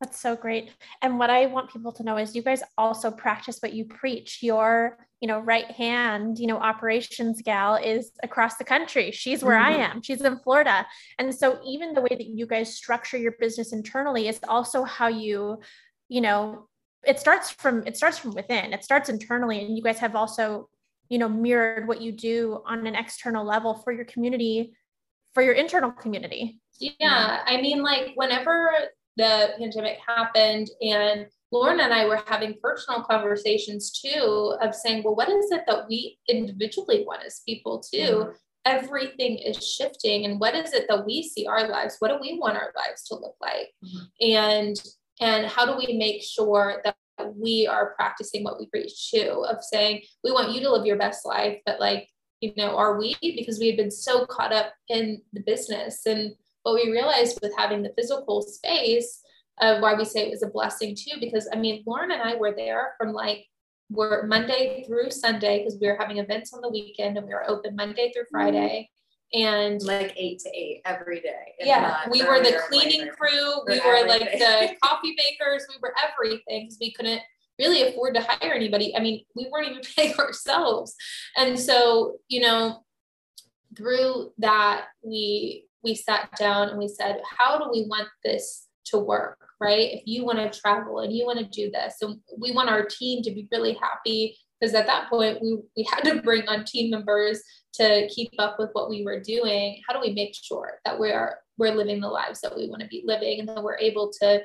That's 0.00 0.18
so 0.18 0.34
great. 0.34 0.70
And 1.02 1.18
what 1.18 1.28
I 1.28 1.44
want 1.46 1.70
people 1.70 1.92
to 1.92 2.02
know 2.02 2.16
is 2.16 2.34
you 2.34 2.42
guys 2.42 2.62
also 2.78 3.10
practice 3.10 3.58
what 3.60 3.74
you 3.74 3.84
preach. 3.84 4.38
Your, 4.42 4.96
you 5.20 5.28
know, 5.28 5.40
right 5.40 5.70
hand, 5.70 6.38
you 6.38 6.46
know, 6.46 6.56
operations 6.56 7.42
gal 7.42 7.74
is 7.74 8.12
across 8.22 8.56
the 8.56 8.64
country. 8.64 9.10
She's 9.10 9.44
where 9.44 9.58
mm-hmm. 9.58 9.80
I 9.80 9.84
am. 9.84 10.02
She's 10.02 10.22
in 10.22 10.38
Florida. 10.38 10.86
And 11.18 11.34
so 11.34 11.60
even 11.66 11.92
the 11.92 12.00
way 12.00 12.08
that 12.08 12.24
you 12.24 12.46
guys 12.46 12.74
structure 12.74 13.18
your 13.18 13.32
business 13.38 13.74
internally 13.74 14.26
is 14.26 14.40
also 14.48 14.84
how 14.84 15.08
you, 15.08 15.60
you 16.08 16.22
know, 16.22 16.66
it 17.06 17.20
starts 17.20 17.50
from 17.50 17.86
it 17.86 17.96
starts 17.96 18.16
from 18.16 18.32
within. 18.32 18.72
It 18.72 18.84
starts 18.84 19.10
internally 19.10 19.62
and 19.62 19.76
you 19.76 19.82
guys 19.82 19.98
have 19.98 20.16
also, 20.16 20.70
you 21.10 21.18
know, 21.18 21.28
mirrored 21.28 21.86
what 21.86 22.00
you 22.00 22.12
do 22.12 22.62
on 22.66 22.86
an 22.86 22.94
external 22.94 23.44
level 23.44 23.74
for 23.74 23.92
your 23.92 24.06
community, 24.06 24.72
for 25.34 25.42
your 25.42 25.54
internal 25.54 25.92
community. 25.92 26.60
Yeah. 26.78 27.40
I 27.46 27.60
mean, 27.60 27.82
like 27.82 28.12
whenever 28.14 28.70
the 29.16 29.50
pandemic 29.58 29.98
happened 30.06 30.70
and 30.80 31.26
Lauren 31.52 31.80
and 31.80 31.92
I 31.92 32.06
were 32.06 32.22
having 32.26 32.54
personal 32.62 33.02
conversations 33.02 33.90
too 33.90 34.56
of 34.62 34.74
saying, 34.74 35.02
well, 35.02 35.16
what 35.16 35.28
is 35.28 35.50
it 35.50 35.62
that 35.66 35.88
we 35.88 36.18
individually 36.28 37.04
want 37.06 37.24
as 37.24 37.42
people 37.46 37.80
too? 37.80 37.98
Mm-hmm. 37.98 38.30
Everything 38.66 39.38
is 39.38 39.66
shifting. 39.66 40.26
And 40.26 40.38
what 40.38 40.54
is 40.54 40.72
it 40.72 40.86
that 40.88 41.04
we 41.06 41.22
see 41.22 41.46
our 41.46 41.68
lives? 41.68 41.96
What 41.98 42.08
do 42.08 42.18
we 42.20 42.38
want 42.38 42.56
our 42.56 42.72
lives 42.76 43.04
to 43.08 43.14
look 43.14 43.34
like? 43.40 43.72
Mm-hmm. 43.84 44.32
And 44.32 44.82
and 45.20 45.46
how 45.46 45.66
do 45.66 45.76
we 45.76 45.98
make 45.98 46.22
sure 46.22 46.80
that 46.84 46.96
we 47.36 47.66
are 47.66 47.94
practicing 47.96 48.42
what 48.42 48.58
we 48.58 48.66
preach 48.66 49.10
too 49.10 49.44
of 49.46 49.62
saying 49.62 50.02
we 50.24 50.32
want 50.32 50.52
you 50.52 50.60
to 50.62 50.72
live 50.72 50.86
your 50.86 50.96
best 50.96 51.26
life, 51.26 51.58
but 51.66 51.78
like, 51.78 52.08
you 52.40 52.52
know, 52.56 52.76
are 52.76 52.98
we? 52.98 53.16
Because 53.20 53.58
we 53.58 53.66
had 53.66 53.76
been 53.76 53.90
so 53.90 54.26
caught 54.26 54.52
up 54.52 54.72
in 54.88 55.20
the 55.32 55.40
business 55.40 56.06
and 56.06 56.32
what 56.62 56.74
we 56.74 56.90
realized 56.90 57.38
with 57.42 57.52
having 57.56 57.82
the 57.82 57.92
physical 57.96 58.42
space 58.42 59.22
of 59.60 59.82
why 59.82 59.94
we 59.94 60.04
say 60.04 60.26
it 60.26 60.30
was 60.30 60.42
a 60.42 60.48
blessing 60.48 60.96
too, 60.96 61.18
because 61.20 61.48
I 61.52 61.56
mean, 61.56 61.82
Lauren 61.86 62.10
and 62.10 62.22
I 62.22 62.36
were 62.36 62.54
there 62.54 62.94
from 62.98 63.12
like 63.12 63.46
we're 63.90 64.26
Monday 64.26 64.84
through 64.86 65.10
Sunday 65.10 65.58
because 65.58 65.78
we 65.80 65.88
were 65.88 65.96
having 65.98 66.18
events 66.18 66.52
on 66.54 66.60
the 66.60 66.68
weekend 66.68 67.18
and 67.18 67.26
we 67.26 67.34
were 67.34 67.48
open 67.48 67.74
Monday 67.76 68.12
through 68.12 68.24
mm-hmm. 68.24 68.36
Friday. 68.36 68.90
And 69.32 69.80
like 69.82 70.12
eight 70.16 70.40
to 70.40 70.50
eight 70.52 70.82
every 70.84 71.20
day. 71.20 71.54
Yeah, 71.60 72.00
we 72.10 72.24
were 72.24 72.40
the 72.40 72.60
cleaning 72.68 73.08
crew. 73.16 73.60
We 73.64 73.78
were 73.78 74.04
like 74.04 74.22
the 74.22 74.74
coffee 74.82 75.14
bakers. 75.16 75.66
We 75.68 75.76
were 75.80 75.94
everything 76.02 76.64
because 76.64 76.78
we 76.80 76.92
couldn't 76.92 77.22
really 77.60 77.82
afford 77.82 78.14
to 78.14 78.26
hire 78.26 78.52
anybody. 78.52 78.96
I 78.96 79.00
mean, 79.00 79.24
we 79.36 79.48
weren't 79.50 79.68
even 79.68 79.82
paying 79.96 80.14
ourselves. 80.14 80.94
And 81.36 81.58
so, 81.58 82.16
you 82.28 82.40
know, 82.40 82.82
through 83.76 84.32
that, 84.38 84.86
we 85.02 85.66
we 85.82 85.94
sat 85.94 86.30
down 86.36 86.68
and 86.68 86.78
we 86.78 86.88
said, 86.88 87.22
how 87.38 87.58
do 87.58 87.70
we 87.72 87.86
want 87.88 88.08
this 88.24 88.66
to 88.86 88.98
work? 88.98 89.38
Right. 89.60 89.92
If 89.92 90.02
you 90.06 90.24
want 90.24 90.38
to 90.38 90.60
travel 90.60 91.00
and 91.00 91.12
you 91.12 91.26
want 91.26 91.38
to 91.38 91.44
do 91.44 91.70
this, 91.70 91.96
and 92.00 92.18
we 92.38 92.50
want 92.52 92.70
our 92.70 92.84
team 92.84 93.22
to 93.22 93.30
be 93.30 93.46
really 93.52 93.74
happy 93.74 94.36
because 94.58 94.74
at 94.74 94.86
that 94.86 95.08
point 95.08 95.40
we, 95.42 95.58
we 95.76 95.88
had 95.90 96.02
to 96.02 96.22
bring 96.22 96.46
on 96.48 96.64
team 96.64 96.90
members 96.90 97.42
to 97.74 98.08
keep 98.08 98.30
up 98.38 98.56
with 98.58 98.70
what 98.72 98.90
we 98.90 99.04
were 99.04 99.20
doing 99.20 99.80
how 99.86 99.94
do 99.94 100.00
we 100.00 100.12
make 100.12 100.34
sure 100.34 100.80
that 100.84 100.98
we're 100.98 101.36
we're 101.56 101.74
living 101.74 102.00
the 102.00 102.08
lives 102.08 102.40
that 102.40 102.54
we 102.54 102.68
want 102.68 102.82
to 102.82 102.88
be 102.88 103.02
living 103.06 103.40
and 103.40 103.48
that 103.48 103.62
we're 103.62 103.78
able 103.78 104.10
to 104.10 104.40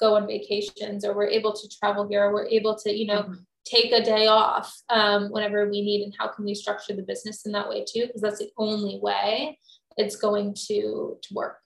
go 0.00 0.16
on 0.16 0.26
vacations 0.26 1.04
or 1.04 1.14
we're 1.14 1.28
able 1.28 1.52
to 1.52 1.68
travel 1.78 2.08
here 2.08 2.24
or 2.24 2.32
we're 2.32 2.48
able 2.48 2.76
to 2.76 2.92
you 2.92 3.06
know 3.06 3.22
mm-hmm. 3.22 3.34
take 3.64 3.92
a 3.92 4.02
day 4.02 4.26
off 4.26 4.74
um, 4.88 5.30
whenever 5.30 5.68
we 5.68 5.82
need 5.82 6.02
and 6.02 6.14
how 6.18 6.28
can 6.28 6.44
we 6.44 6.54
structure 6.54 6.94
the 6.94 7.02
business 7.02 7.44
in 7.46 7.52
that 7.52 7.68
way 7.68 7.84
too? 7.86 8.06
Because 8.06 8.22
that's 8.22 8.38
the 8.38 8.50
only 8.56 8.98
way 9.00 9.58
it's 9.96 10.16
going 10.16 10.54
to 10.68 11.18
to 11.22 11.34
work. 11.34 11.58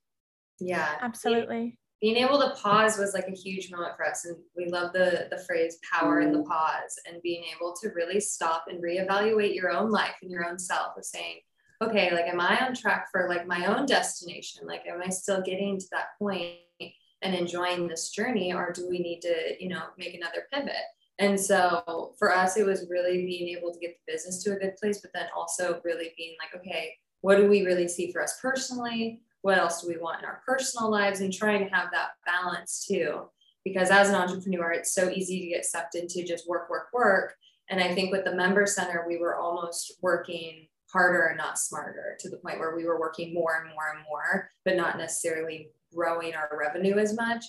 Yeah. 0.61 0.97
Absolutely. 1.01 1.79
Being 2.01 2.17
able 2.17 2.39
to 2.39 2.51
pause 2.51 2.99
was 2.99 3.15
like 3.15 3.29
a 3.29 3.37
huge 3.37 3.71
moment 3.71 3.97
for 3.97 4.07
us 4.07 4.27
and 4.27 4.37
we 4.57 4.67
love 4.67 4.93
the 4.93 5.29
the 5.31 5.39
phrase 5.39 5.79
power 5.91 6.21
in 6.21 6.33
the 6.33 6.39
mm-hmm. 6.39 6.51
pause 6.51 6.97
and 7.07 7.23
being 7.23 7.45
able 7.57 7.75
to 7.81 7.91
really 7.91 8.21
stop 8.21 8.65
and 8.69 8.83
reevaluate 8.83 9.55
your 9.55 9.71
own 9.71 9.91
life 9.91 10.17
and 10.21 10.31
your 10.31 10.45
own 10.45 10.59
self 10.59 10.97
of 10.99 11.05
saying 11.05 11.39
okay 11.83 12.13
like 12.13 12.27
am 12.27 12.41
i 12.41 12.65
on 12.65 12.75
track 12.75 13.09
for 13.11 13.29
like 13.29 13.47
my 13.47 13.67
own 13.67 13.87
destination? 13.87 14.67
Like 14.67 14.83
am 14.87 15.01
i 15.03 15.09
still 15.09 15.41
getting 15.41 15.79
to 15.79 15.87
that 15.93 16.09
point 16.19 16.59
and 17.25 17.35
enjoying 17.35 17.89
this 17.89 18.11
journey 18.11 18.53
or 18.53 18.73
do 18.73 18.89
we 18.89 18.99
need 18.99 19.21
to 19.23 19.57
you 19.59 19.69
know 19.69 19.83
make 19.99 20.15
another 20.15 20.47
pivot? 20.53 20.75
And 21.19 21.41
so 21.41 22.15
for 22.19 22.35
us 22.35 22.57
it 22.57 22.67
was 22.67 22.87
really 22.89 23.25
being 23.25 23.57
able 23.57 23.73
to 23.73 23.81
get 23.81 23.97
the 23.97 24.13
business 24.13 24.43
to 24.45 24.53
a 24.53 24.59
good 24.59 24.77
place 24.77 25.01
but 25.01 25.13
then 25.13 25.27
also 25.37 25.81
really 25.85 26.13
being 26.17 26.37
like 26.39 26.61
okay 26.61 26.95
what 27.21 27.39
do 27.39 27.49
we 27.49 27.65
really 27.65 27.89
see 27.89 28.13
for 28.13 28.23
us 28.23 28.39
personally? 28.43 29.23
What 29.41 29.57
else 29.57 29.81
do 29.81 29.89
we 29.89 29.97
want 29.97 30.21
in 30.21 30.27
our 30.27 30.43
personal 30.47 30.91
lives? 30.91 31.21
And 31.21 31.33
trying 31.33 31.67
to 31.67 31.75
have 31.75 31.89
that 31.91 32.11
balance 32.27 32.85
too 32.87 33.31
because 33.65 33.91
as 33.91 34.11
an 34.11 34.15
entrepreneur 34.15 34.73
it's 34.73 34.95
so 34.95 35.09
easy 35.09 35.41
to 35.41 35.47
get 35.49 35.65
sucked 35.65 35.95
into 35.95 36.23
just 36.23 36.49
work 36.49 36.69
work 36.69 36.89
work. 36.93 37.35
And 37.71 37.81
i 37.81 37.95
think 37.95 38.13
with 38.13 38.25
the 38.25 38.35
member 38.35 38.67
center 38.67 39.05
we 39.09 39.17
were 39.17 39.37
almost 39.37 39.95
working 40.03 40.69
harder 40.93 41.27
and 41.27 41.39
not 41.39 41.59
smarter 41.59 42.17
to 42.21 42.29
the 42.29 42.37
point 42.37 42.59
where 42.59 42.77
we 42.77 42.85
were 42.85 43.01
working 43.01 43.35
more 43.35 43.57
and 43.61 43.71
more 43.71 43.95
and 43.95 44.05
more 44.09 44.51
but 44.65 44.77
not 44.77 44.99
necessarily 44.99 45.71
growing 45.95 46.35
our 46.35 46.51
revenue 46.59 46.99
as 46.99 47.15
much 47.15 47.45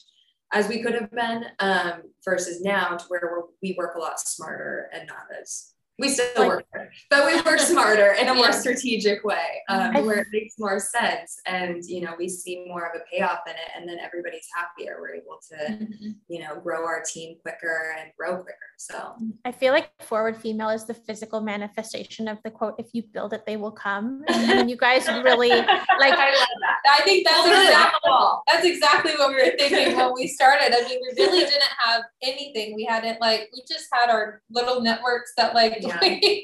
as 0.54 0.68
we 0.68 0.82
could 0.82 0.94
have 0.94 1.12
been 1.12 1.46
um, 1.60 2.04
versus 2.24 2.62
now 2.62 2.96
to 2.96 3.06
where 3.08 3.42
we 3.62 3.76
work 3.78 3.96
a 3.96 4.00
lot 4.00 4.20
smarter 4.20 4.90
and 4.94 5.08
not 5.08 5.26
as 5.40 5.75
we 5.98 6.10
still 6.10 6.28
like, 6.38 6.48
work 6.48 6.66
but 7.10 7.26
we 7.26 7.42
work 7.42 7.60
smarter 7.76 8.14
in 8.14 8.28
a 8.28 8.34
more 8.34 8.52
strategic 8.52 9.24
way 9.24 9.62
um, 9.70 9.94
where 10.06 10.20
it 10.20 10.28
makes 10.32 10.56
more 10.60 10.80
sense 10.80 11.40
and 11.46 11.84
you 11.86 12.02
know 12.02 12.14
we 12.18 12.28
see 12.28 12.66
more 12.68 12.86
of 12.86 13.00
a 13.00 13.04
payoff 13.12 13.40
in 13.48 13.54
it 13.54 13.70
and 13.76 13.88
then 13.88 13.98
everybody's 14.00 14.48
happier. 14.56 14.98
We're 15.00 15.16
able 15.16 15.40
to 15.52 15.74
mm-hmm. 15.74 16.12
you 16.28 16.40
know 16.40 16.60
grow 16.60 16.86
our 16.86 17.02
team 17.02 17.38
quicker 17.42 17.96
and 18.00 18.12
grow 18.18 18.38
quicker 18.38 18.58
so. 18.78 19.16
I 19.46 19.52
feel 19.52 19.74
like 19.74 19.90
forward 20.04 20.38
female 20.38 20.70
is 20.70 20.86
the 20.86 20.94
physical 20.94 21.42
manifestation 21.42 22.28
of 22.28 22.40
the 22.44 22.52
quote 22.52 22.76
if 22.78 22.88
you 22.94 23.04
build 23.04 23.34
it 23.34 23.46
they 23.46 23.58
will 23.58 23.72
come. 23.72 24.24
And 24.56 24.70
you 24.70 24.78
guys 24.78 25.08
really 25.08 25.50
like 25.50 25.66
i 25.68 26.30
love 26.30 26.48
that. 26.62 27.00
I 27.00 27.04
think 27.04 27.26
that's 27.26 27.48
exactly 27.48 28.12
that's 28.48 28.66
exactly 28.66 29.12
what 29.18 29.30
we 29.30 29.36
were 29.36 29.58
thinking 29.58 29.98
when 29.98 30.14
we 30.14 30.28
started. 30.28 30.74
I 30.74 30.88
mean 30.88 31.00
we 31.02 31.24
really 31.24 31.40
didn't 31.40 31.64
have 31.80 32.04
anything. 32.22 32.76
We 32.76 32.86
hadn't 32.86 33.20
like 33.20 33.50
we 33.54 33.64
just 33.68 33.88
had 33.92 34.10
our 34.10 34.42
little 34.50 34.82
networks 34.82 35.34
that 35.38 35.56
like 35.56 35.82
yeah. 35.88 36.00
we 36.02 36.44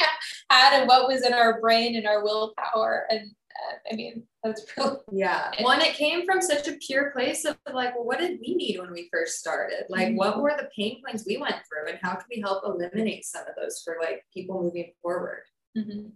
had 0.49 0.79
and 0.79 0.87
what 0.87 1.07
was 1.07 1.25
in 1.25 1.33
our 1.33 1.59
brain 1.59 1.95
and 1.95 2.07
our 2.07 2.23
willpower. 2.23 3.05
And 3.09 3.31
uh, 3.31 3.75
I 3.91 3.95
mean, 3.95 4.23
that's 4.43 4.65
really 4.77 4.97
yeah. 5.11 5.51
One, 5.61 5.81
it 5.81 5.95
came 5.95 6.25
from 6.25 6.41
such 6.41 6.67
a 6.67 6.77
pure 6.77 7.11
place 7.11 7.45
of 7.45 7.57
like, 7.73 7.95
well, 7.95 8.05
what 8.05 8.19
did 8.19 8.39
we 8.39 8.55
need 8.55 8.79
when 8.79 8.91
we 8.91 9.09
first 9.11 9.39
started? 9.39 9.85
Like, 9.89 10.09
mm-hmm. 10.09 10.17
what 10.17 10.41
were 10.41 10.53
the 10.57 10.69
pain 10.75 11.01
points 11.05 11.25
we 11.25 11.37
went 11.37 11.55
through, 11.55 11.89
and 11.89 11.99
how 12.01 12.15
can 12.15 12.25
we 12.29 12.41
help 12.41 12.63
eliminate 12.65 13.25
some 13.25 13.43
of 13.43 13.55
those 13.55 13.81
for 13.83 13.97
like 14.01 14.23
people 14.33 14.61
moving 14.61 14.91
forward? 15.01 15.43
Mm-hmm. 15.77 16.09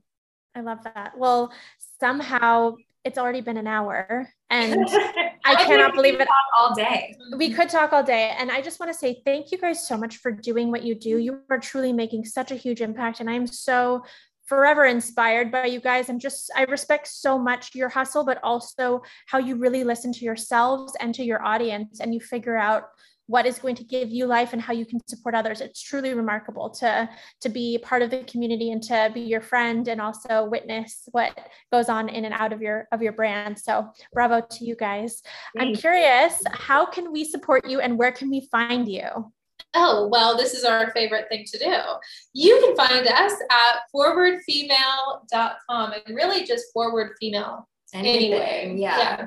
I 0.55 0.61
love 0.61 0.83
that. 0.85 1.17
Well, 1.17 1.51
somehow 1.99 2.75
it's 3.05 3.19
already 3.19 3.41
been 3.41 3.57
an 3.57 3.67
hour 3.67 4.27
and 4.49 4.85
I 5.45 5.63
cannot 5.63 5.93
believe 5.93 6.19
it 6.19 6.27
all 6.57 6.73
day. 6.73 7.15
We 7.37 7.51
could 7.51 7.69
talk 7.69 7.93
all 7.93 8.03
day. 8.03 8.35
And 8.37 8.51
I 8.51 8.61
just 8.61 8.79
want 8.79 8.91
to 8.91 8.97
say 8.97 9.21
thank 9.25 9.51
you 9.51 9.57
guys 9.57 9.87
so 9.87 9.95
much 9.95 10.17
for 10.17 10.31
doing 10.31 10.71
what 10.71 10.83
you 10.83 10.95
do. 10.95 11.17
You 11.17 11.41
are 11.49 11.59
truly 11.59 11.93
making 11.93 12.25
such 12.25 12.51
a 12.51 12.55
huge 12.55 12.81
impact. 12.81 13.19
And 13.19 13.29
I'm 13.29 13.47
so 13.47 14.03
forever 14.47 14.85
inspired 14.85 15.51
by 15.51 15.65
you 15.65 15.79
guys. 15.79 16.09
I'm 16.09 16.19
just, 16.19 16.51
I 16.55 16.63
respect 16.63 17.07
so 17.07 17.37
much 17.37 17.73
your 17.75 17.89
hustle, 17.89 18.23
but 18.23 18.39
also 18.43 19.01
how 19.27 19.39
you 19.39 19.55
really 19.55 19.83
listen 19.83 20.11
to 20.13 20.25
yourselves 20.25 20.95
and 20.99 21.13
to 21.15 21.23
your 21.23 21.43
audience 21.43 21.99
and 21.99 22.13
you 22.13 22.19
figure 22.19 22.57
out 22.57 22.83
what 23.27 23.45
is 23.45 23.59
going 23.59 23.75
to 23.75 23.83
give 23.83 24.09
you 24.09 24.25
life 24.25 24.53
and 24.53 24.61
how 24.61 24.73
you 24.73 24.85
can 24.85 25.05
support 25.07 25.35
others. 25.35 25.61
It's 25.61 25.81
truly 25.81 26.13
remarkable 26.13 26.69
to 26.71 27.09
to 27.41 27.49
be 27.49 27.77
part 27.79 28.01
of 28.01 28.09
the 28.09 28.23
community 28.23 28.71
and 28.71 28.81
to 28.83 29.11
be 29.13 29.21
your 29.21 29.41
friend 29.41 29.87
and 29.87 30.01
also 30.01 30.45
witness 30.45 31.07
what 31.11 31.37
goes 31.71 31.89
on 31.89 32.09
in 32.09 32.25
and 32.25 32.33
out 32.33 32.53
of 32.53 32.61
your 32.61 32.87
of 32.91 33.01
your 33.01 33.13
brand. 33.13 33.59
So 33.59 33.91
bravo 34.13 34.41
to 34.41 34.65
you 34.65 34.75
guys. 34.75 35.21
I'm 35.57 35.75
curious 35.75 36.41
how 36.51 36.85
can 36.85 37.11
we 37.11 37.23
support 37.23 37.67
you 37.67 37.79
and 37.79 37.97
where 37.97 38.11
can 38.11 38.29
we 38.29 38.47
find 38.51 38.87
you? 38.87 39.31
Oh, 39.73 40.07
well, 40.07 40.37
this 40.37 40.53
is 40.53 40.63
our 40.63 40.91
favorite 40.91 41.27
thing 41.29 41.45
to 41.51 41.57
do. 41.57 41.73
You 42.33 42.61
can 42.61 42.75
find 42.75 43.07
us 43.07 43.33
at 43.51 43.79
forwardfemale.com 43.93 45.93
and 46.05 46.15
really 46.15 46.45
just 46.45 46.71
forward 46.73 47.15
female 47.19 47.67
Anything, 47.93 48.33
anyway. 48.33 48.75
Yeah. 48.77 48.97
yeah. 48.97 49.21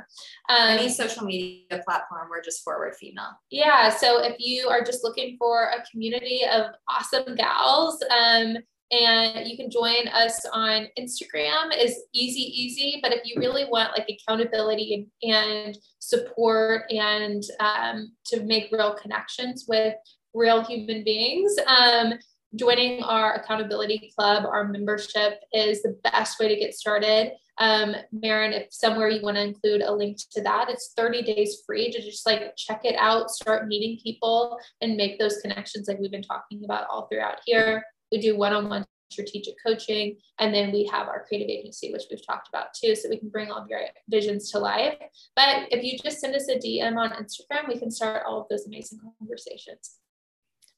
Um, 0.54 0.78
Any 0.78 0.88
social 0.88 1.24
media 1.24 1.80
platform, 1.84 2.28
we're 2.30 2.42
just 2.42 2.64
forward 2.64 2.94
female. 2.96 3.30
Yeah. 3.50 3.90
So 3.90 4.22
if 4.22 4.36
you 4.38 4.68
are 4.68 4.82
just 4.82 5.04
looking 5.04 5.36
for 5.38 5.64
a 5.64 5.84
community 5.90 6.42
of 6.44 6.66
awesome 6.88 7.34
gals, 7.34 8.02
um, 8.10 8.56
and 8.90 9.46
you 9.46 9.56
can 9.56 9.70
join 9.70 10.08
us 10.08 10.44
on 10.52 10.86
Instagram 10.98 11.76
is 11.78 11.94
easy, 12.14 12.40
easy. 12.40 13.00
But 13.02 13.12
if 13.12 13.20
you 13.24 13.34
really 13.38 13.66
want 13.66 13.92
like 13.92 14.08
accountability 14.08 15.08
and, 15.22 15.34
and 15.34 15.78
support 15.98 16.90
and 16.90 17.42
um, 17.60 18.12
to 18.26 18.42
make 18.44 18.72
real 18.72 18.94
connections 18.94 19.66
with 19.68 19.94
real 20.32 20.64
human 20.64 21.04
beings, 21.04 21.54
um, 21.66 22.14
joining 22.54 23.02
our 23.02 23.34
accountability 23.34 24.12
club, 24.16 24.44
our 24.44 24.68
membership 24.68 25.40
is 25.52 25.82
the 25.82 25.98
best 26.04 26.38
way 26.40 26.48
to 26.48 26.56
get 26.56 26.74
started. 26.74 27.32
Um, 27.58 27.94
Marin, 28.12 28.52
if 28.52 28.68
somewhere 28.70 29.08
you 29.08 29.20
want 29.20 29.36
to 29.36 29.42
include 29.42 29.82
a 29.82 29.92
link 29.92 30.18
to 30.32 30.42
that, 30.42 30.70
it's 30.70 30.92
30 30.96 31.22
days 31.22 31.62
free 31.66 31.90
to 31.90 32.00
just 32.00 32.24
like 32.24 32.56
check 32.56 32.84
it 32.84 32.94
out, 32.96 33.30
start 33.30 33.66
meeting 33.66 33.98
people, 34.02 34.58
and 34.80 34.96
make 34.96 35.18
those 35.18 35.38
connections 35.38 35.88
like 35.88 35.98
we've 35.98 36.10
been 36.10 36.22
talking 36.22 36.64
about 36.64 36.86
all 36.88 37.08
throughout 37.08 37.38
here. 37.44 37.82
We 38.12 38.20
do 38.20 38.36
one 38.36 38.52
on 38.52 38.68
one 38.68 38.86
strategic 39.10 39.54
coaching, 39.64 40.16
and 40.38 40.54
then 40.54 40.70
we 40.70 40.84
have 40.92 41.08
our 41.08 41.24
creative 41.26 41.48
agency, 41.48 41.92
which 41.92 42.04
we've 42.10 42.24
talked 42.24 42.48
about 42.48 42.74
too, 42.74 42.94
so 42.94 43.08
we 43.08 43.18
can 43.18 43.28
bring 43.28 43.50
all 43.50 43.62
of 43.62 43.68
your 43.68 43.80
visions 44.08 44.50
to 44.52 44.58
life. 44.58 44.96
But 45.34 45.68
if 45.70 45.82
you 45.82 45.98
just 45.98 46.20
send 46.20 46.34
us 46.34 46.48
a 46.48 46.58
DM 46.58 46.96
on 46.96 47.10
Instagram, 47.10 47.68
we 47.68 47.78
can 47.78 47.90
start 47.90 48.22
all 48.26 48.40
of 48.40 48.46
those 48.48 48.66
amazing 48.66 49.00
conversations. 49.18 49.98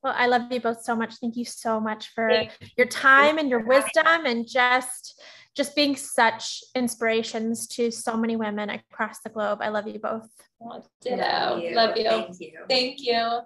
Well, 0.03 0.15
I 0.17 0.27
love 0.27 0.51
you 0.51 0.61
both 0.61 0.83
so 0.83 0.97
much. 0.97 1.15
Thank 1.17 1.37
you 1.37 1.45
so 1.45 1.81
much 1.81 2.09
for 2.15 2.43
your 2.77 2.87
time 2.87 3.39
and 3.39 3.51
your 3.51 3.65
wisdom 3.67 4.25
and 4.25 4.47
just 4.49 5.21
just 5.57 5.75
being 5.75 5.97
such 5.97 6.63
inspirations 6.75 7.67
to 7.67 7.91
so 7.91 8.17
many 8.17 8.37
women 8.37 8.71
across 8.71 9.21
the 9.21 9.31
globe. 9.31 9.59
I 9.61 9.69
love 9.69 9.87
you 9.89 9.99
both. 9.99 10.29
Oh, 10.63 10.83
ditto. 11.01 11.17
Love 11.17 11.63
you. 11.63 11.75
Love 11.75 11.97
you. 11.97 12.05
Thank 12.05 12.41
you. 12.41 12.53
Thank 12.69 13.01
you. 13.01 13.41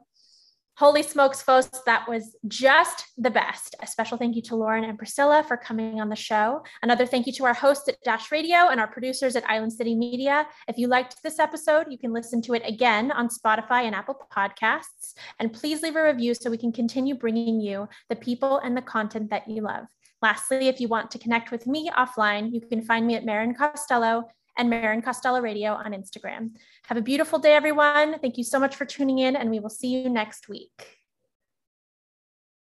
Holy 0.77 1.05
smokes, 1.05 1.41
folks, 1.41 1.69
that 1.87 2.09
was 2.09 2.35
just 2.49 3.07
the 3.17 3.31
best. 3.31 3.77
A 3.81 3.87
special 3.87 4.19
thank 4.19 4.35
you 4.35 4.43
to 4.43 4.57
Lauren 4.57 4.83
and 4.83 4.99
Priscilla 4.99 5.45
for 5.47 5.57
coming 5.57 6.01
on 6.01 6.09
the 6.09 6.17
show. 6.17 6.65
Another 6.83 7.07
thank 7.07 7.29
you 7.29 7.33
to 7.35 7.45
our 7.45 7.55
hosts 7.55 7.87
at 7.87 8.03
Dash 8.03 8.33
Radio 8.33 8.69
and 8.71 8.81
our 8.81 8.89
producers 8.89 9.37
at 9.37 9.49
Island 9.49 9.73
City 9.73 9.95
Media. 9.95 10.49
If 10.67 10.77
you 10.77 10.89
liked 10.89 11.23
this 11.23 11.39
episode, 11.39 11.87
you 11.91 11.97
can 11.97 12.13
listen 12.13 12.43
to 12.43 12.55
it 12.55 12.63
again 12.67 13.13
on 13.13 13.29
Spotify 13.29 13.85
and 13.85 13.95
Apple 13.95 14.17
Podcasts. 14.37 15.15
And 15.39 15.53
please 15.53 15.81
leave 15.81 15.95
a 15.95 16.03
review 16.03 16.35
so 16.35 16.51
we 16.51 16.59
can 16.59 16.73
continue 16.73 17.15
bringing 17.15 17.61
you 17.61 17.89
the 18.09 18.17
people 18.17 18.59
and 18.59 18.77
the 18.77 18.83
content 18.83 19.31
that 19.31 19.49
you 19.49 19.63
love. 19.63 19.87
Lastly, 20.23 20.67
if 20.67 20.81
you 20.81 20.89
want 20.89 21.09
to 21.13 21.21
connect 21.21 21.53
with 21.53 21.69
me 21.69 21.89
offline, 21.97 22.53
you 22.53 22.61
can 22.61 22.83
find 22.83 23.07
me 23.07 23.15
at 23.15 23.25
Marin 23.25 23.55
Costello 23.55 24.25
and 24.57 24.71
Marin 24.71 25.03
Costello 25.03 25.41
Radio 25.41 25.73
on 25.73 25.93
Instagram. 25.93 26.51
Have 26.87 26.99
a 26.99 27.03
beautiful 27.03 27.39
day, 27.39 27.55
everyone. 27.55 28.19
Thank 28.21 28.39
you 28.39 28.45
so 28.45 28.59
much 28.59 28.77
for 28.77 28.85
tuning 28.85 29.19
in, 29.19 29.37
and 29.37 29.51
we 29.51 29.61
will 29.61 29.71
see 29.71 29.89
you 29.89 30.09
next 30.09 30.49
week. 30.49 30.94